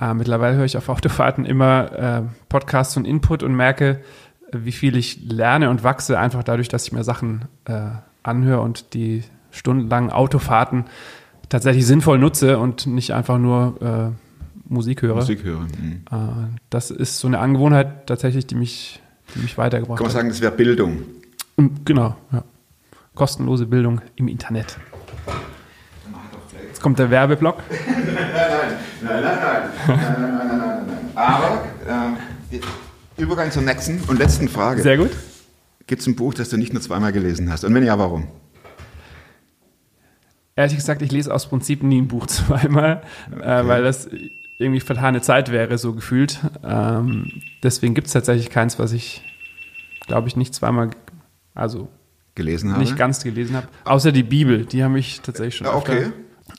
Äh, 0.00 0.14
mittlerweile 0.14 0.56
höre 0.56 0.64
ich 0.64 0.76
auf 0.76 0.88
Autofahrten 0.88 1.44
immer 1.44 1.92
äh, 1.92 2.22
Podcasts 2.48 2.96
und 2.96 3.04
Input 3.04 3.42
und 3.42 3.54
merke, 3.54 4.00
wie 4.52 4.72
viel 4.72 4.96
ich 4.96 5.20
lerne 5.28 5.70
und 5.70 5.82
wachse, 5.82 6.18
einfach 6.18 6.44
dadurch, 6.44 6.68
dass 6.68 6.86
ich 6.86 6.92
mir 6.92 7.04
Sachen 7.04 7.46
äh, 7.64 7.90
anhöre 8.22 8.60
und 8.60 8.94
die 8.94 9.24
stundenlangen 9.50 10.10
Autofahrten 10.10 10.84
tatsächlich 11.48 11.86
sinnvoll 11.86 12.18
nutze 12.18 12.58
und 12.58 12.86
nicht 12.86 13.12
einfach 13.12 13.38
nur 13.38 13.80
äh, 14.14 14.72
Musik 14.72 15.02
höre. 15.02 15.16
Musik 15.16 15.44
hören. 15.44 15.68
Mhm. 15.80 16.02
Äh, 16.10 16.58
das 16.70 16.90
ist 16.90 17.18
so 17.18 17.28
eine 17.28 17.38
Angewohnheit 17.38 18.06
tatsächlich, 18.06 18.46
die 18.46 18.54
mich, 18.54 19.00
die 19.34 19.40
mich 19.40 19.58
weitergebracht 19.58 19.98
Kann 19.98 20.06
man 20.06 20.10
hat. 20.10 20.18
sagen, 20.20 20.28
das 20.28 20.40
wäre 20.40 20.52
Bildung. 20.52 21.02
Genau, 21.84 22.16
ja. 22.32 22.44
Kostenlose 23.16 23.66
Bildung 23.66 24.00
im 24.14 24.28
Internet. 24.28 24.78
Jetzt 26.68 26.80
kommt 26.80 27.00
der 27.00 27.10
Werbeblock. 27.10 27.62
Nein, 27.68 29.22
nein, 29.22 29.22
nein. 29.22 29.70
nein, 29.88 30.16
nein, 30.20 30.48
nein, 30.48 30.86
nein. 30.86 31.10
Aber 31.14 31.64
äh, 32.52 32.60
Übergang 33.20 33.50
zur 33.50 33.62
nächsten 33.62 34.02
und 34.08 34.18
letzten 34.18 34.48
Frage. 34.48 34.82
Sehr 34.82 34.98
gut. 34.98 35.10
Gibt 35.86 36.02
es 36.02 36.06
ein 36.06 36.14
Buch, 36.14 36.34
das 36.34 36.50
du 36.50 36.58
nicht 36.58 36.74
nur 36.74 36.82
zweimal 36.82 37.12
gelesen 37.12 37.50
hast? 37.50 37.64
Und 37.64 37.74
wenn 37.74 37.84
ja, 37.84 37.98
warum? 37.98 38.28
Ehrlich 40.54 40.76
gesagt, 40.76 41.00
ich 41.00 41.10
lese 41.10 41.32
aus 41.32 41.48
Prinzip 41.48 41.82
nie 41.82 42.02
ein 42.02 42.08
Buch 42.08 42.26
zweimal, 42.26 43.02
äh, 43.40 43.66
weil 43.66 43.82
das 43.82 44.10
irgendwie 44.58 44.80
vertane 44.80 45.22
Zeit 45.22 45.50
wäre, 45.50 45.78
so 45.78 45.94
gefühlt. 45.94 46.40
Ähm, 46.62 47.30
deswegen 47.62 47.94
gibt 47.94 48.08
es 48.08 48.12
tatsächlich 48.12 48.50
keins, 48.50 48.78
was 48.78 48.92
ich, 48.92 49.22
glaube 50.06 50.28
ich, 50.28 50.36
nicht 50.36 50.54
zweimal, 50.54 50.90
also 51.54 51.88
Gelesen 52.36 52.70
habe? 52.70 52.80
nicht 52.80 52.96
ganz 52.96 53.24
gelesen 53.24 53.56
habe. 53.56 53.66
Außer 53.84 54.12
die 54.12 54.22
Bibel, 54.22 54.64
die 54.64 54.84
haben 54.84 54.92
mich 54.92 55.20
tatsächlich 55.22 55.56
schon 55.56 55.66
Ja, 55.66 55.74
okay. 55.74 55.96
öfter- 56.04 56.12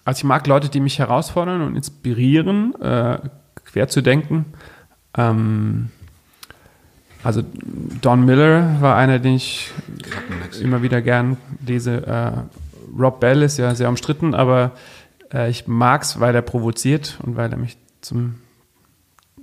Also 0.03 0.19
ich 0.19 0.23
mag 0.25 0.45
Leute, 0.47 0.67
die 0.69 0.81
mich 0.81 0.99
herausfordern 0.99 1.61
und 1.61 1.75
inspirieren, 1.77 2.75
äh, 2.81 3.19
quer 3.63 3.87
zu 3.87 4.01
denken. 4.01 4.45
Ähm, 5.15 5.89
also 7.23 7.41
Don 8.01 8.25
Miller 8.25 8.77
war 8.81 8.95
einer, 8.97 9.19
den 9.19 9.35
ich 9.35 9.71
immer 10.61 10.81
wieder 10.81 11.01
gern 11.01 11.37
lese. 11.65 12.05
Äh, 12.05 12.31
Rob 12.99 13.19
Bell 13.19 13.41
ist 13.41 13.57
ja 13.57 13.73
sehr 13.75 13.89
umstritten, 13.89 14.33
aber 14.33 14.71
äh, 15.33 15.49
ich 15.49 15.67
mag 15.67 16.03
es, 16.03 16.19
weil 16.19 16.35
er 16.35 16.41
provoziert 16.41 17.17
und 17.23 17.35
weil 17.35 17.51
er 17.51 17.57
mich 17.57 17.77
zum 18.01 18.35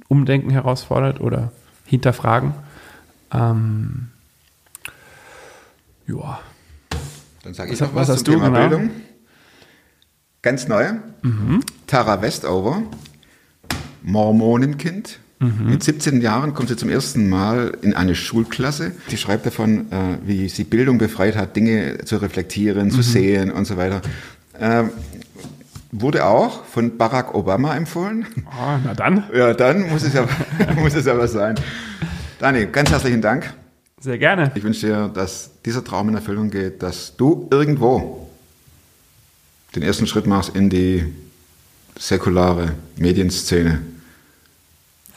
Umdenken 0.08 0.50
herausfordert 0.50 1.20
oder 1.20 1.52
hinterfragen. 1.84 2.54
Ähm, 3.32 4.08
ja. 6.06 6.40
Dann 7.42 7.54
sage 7.54 7.70
Was- 7.70 7.74
ich 7.76 7.80
noch 7.80 7.94
was 7.94 8.08
was, 8.08 8.16
hast 8.16 8.24
zum 8.26 8.34
du, 8.34 8.40
Thema 8.40 8.48
genau? 8.48 8.68
Bildung. 8.68 8.90
Ganz 10.42 10.68
neu. 10.68 10.84
Tara 11.86 12.20
Westover, 12.22 12.82
Mormonenkind. 14.02 15.18
Mit 15.40 15.82
17 15.82 16.22
Jahren 16.22 16.54
kommt 16.54 16.70
sie 16.70 16.76
zum 16.76 16.88
ersten 16.88 17.28
Mal 17.28 17.76
in 17.82 17.92
eine 17.92 18.14
Schulklasse. 18.14 18.92
Sie 19.08 19.18
schreibt 19.18 19.44
davon, 19.44 19.92
äh, 19.92 20.16
wie 20.24 20.48
sie 20.48 20.64
Bildung 20.64 20.96
befreit 20.96 21.36
hat, 21.36 21.54
Dinge 21.54 21.98
zu 22.06 22.16
reflektieren, 22.16 22.90
zu 22.90 23.02
sehen 23.02 23.50
und 23.52 23.66
so 23.66 23.76
weiter. 23.76 24.00
Ähm, 24.58 24.90
wurde 25.92 26.24
auch 26.24 26.64
von 26.64 26.96
Barack 26.96 27.34
Obama 27.34 27.76
empfohlen. 27.76 28.24
Oh, 28.46 28.78
na 28.84 28.94
dann, 28.94 29.24
Ja, 29.34 29.52
dann 29.52 29.90
muss 29.90 30.02
es 30.02 30.14
ja, 30.14 30.26
muss 30.76 30.94
es 30.94 31.04
ja 31.04 31.18
was 31.18 31.32
sein. 31.32 31.56
Dani, 32.38 32.66
ganz 32.66 32.90
herzlichen 32.90 33.20
Dank. 33.20 33.52
Sehr 34.04 34.18
gerne. 34.18 34.52
Ich 34.54 34.62
wünsche 34.62 34.86
dir, 34.86 35.08
dass 35.08 35.50
dieser 35.64 35.82
Traum 35.82 36.10
in 36.10 36.14
Erfüllung 36.14 36.50
geht, 36.50 36.82
dass 36.82 37.16
du 37.16 37.48
irgendwo 37.50 38.28
den 39.74 39.82
ersten 39.82 40.06
Schritt 40.06 40.26
machst 40.26 40.54
in 40.54 40.70
die 40.70 41.04
säkulare 41.98 42.74
Medienszene. 42.96 43.80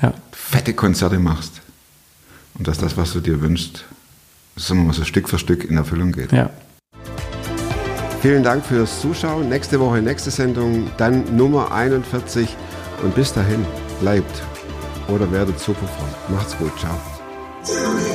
Ja. 0.02 0.14
fette 0.32 0.76
Konzerte 0.76 1.18
machst 1.18 1.54
und 2.54 2.68
dass 2.68 2.78
das, 2.78 2.96
was 2.98 3.14
du 3.14 3.20
dir 3.20 3.42
wünschst, 3.42 3.84
sagen 4.56 4.82
wir 4.82 4.86
mal 4.86 4.94
so 4.94 5.04
Stück 5.04 5.28
für 5.28 5.40
Stück 5.40 5.64
in 5.64 5.76
Erfüllung 5.76 6.12
geht. 6.12 6.32
Ja. 6.32 6.52
Vielen 8.22 8.44
Dank 8.44 8.64
fürs 8.64 9.02
Zuschauen. 9.02 9.50
Nächste 9.50 9.80
Woche, 9.80 10.02
nächste 10.02 10.30
Sendung, 10.30 10.92
dann 10.98 11.36
Nummer 11.36 11.72
41. 11.72 12.48
Und 13.04 13.16
bis 13.16 13.34
dahin, 13.34 13.66
bleibt 14.00 14.44
oder 15.08 15.32
werdet 15.32 15.60
superfrei. 15.60 16.06
Macht's 16.30 16.56
gut. 16.58 16.72
Ciao. 16.80 18.07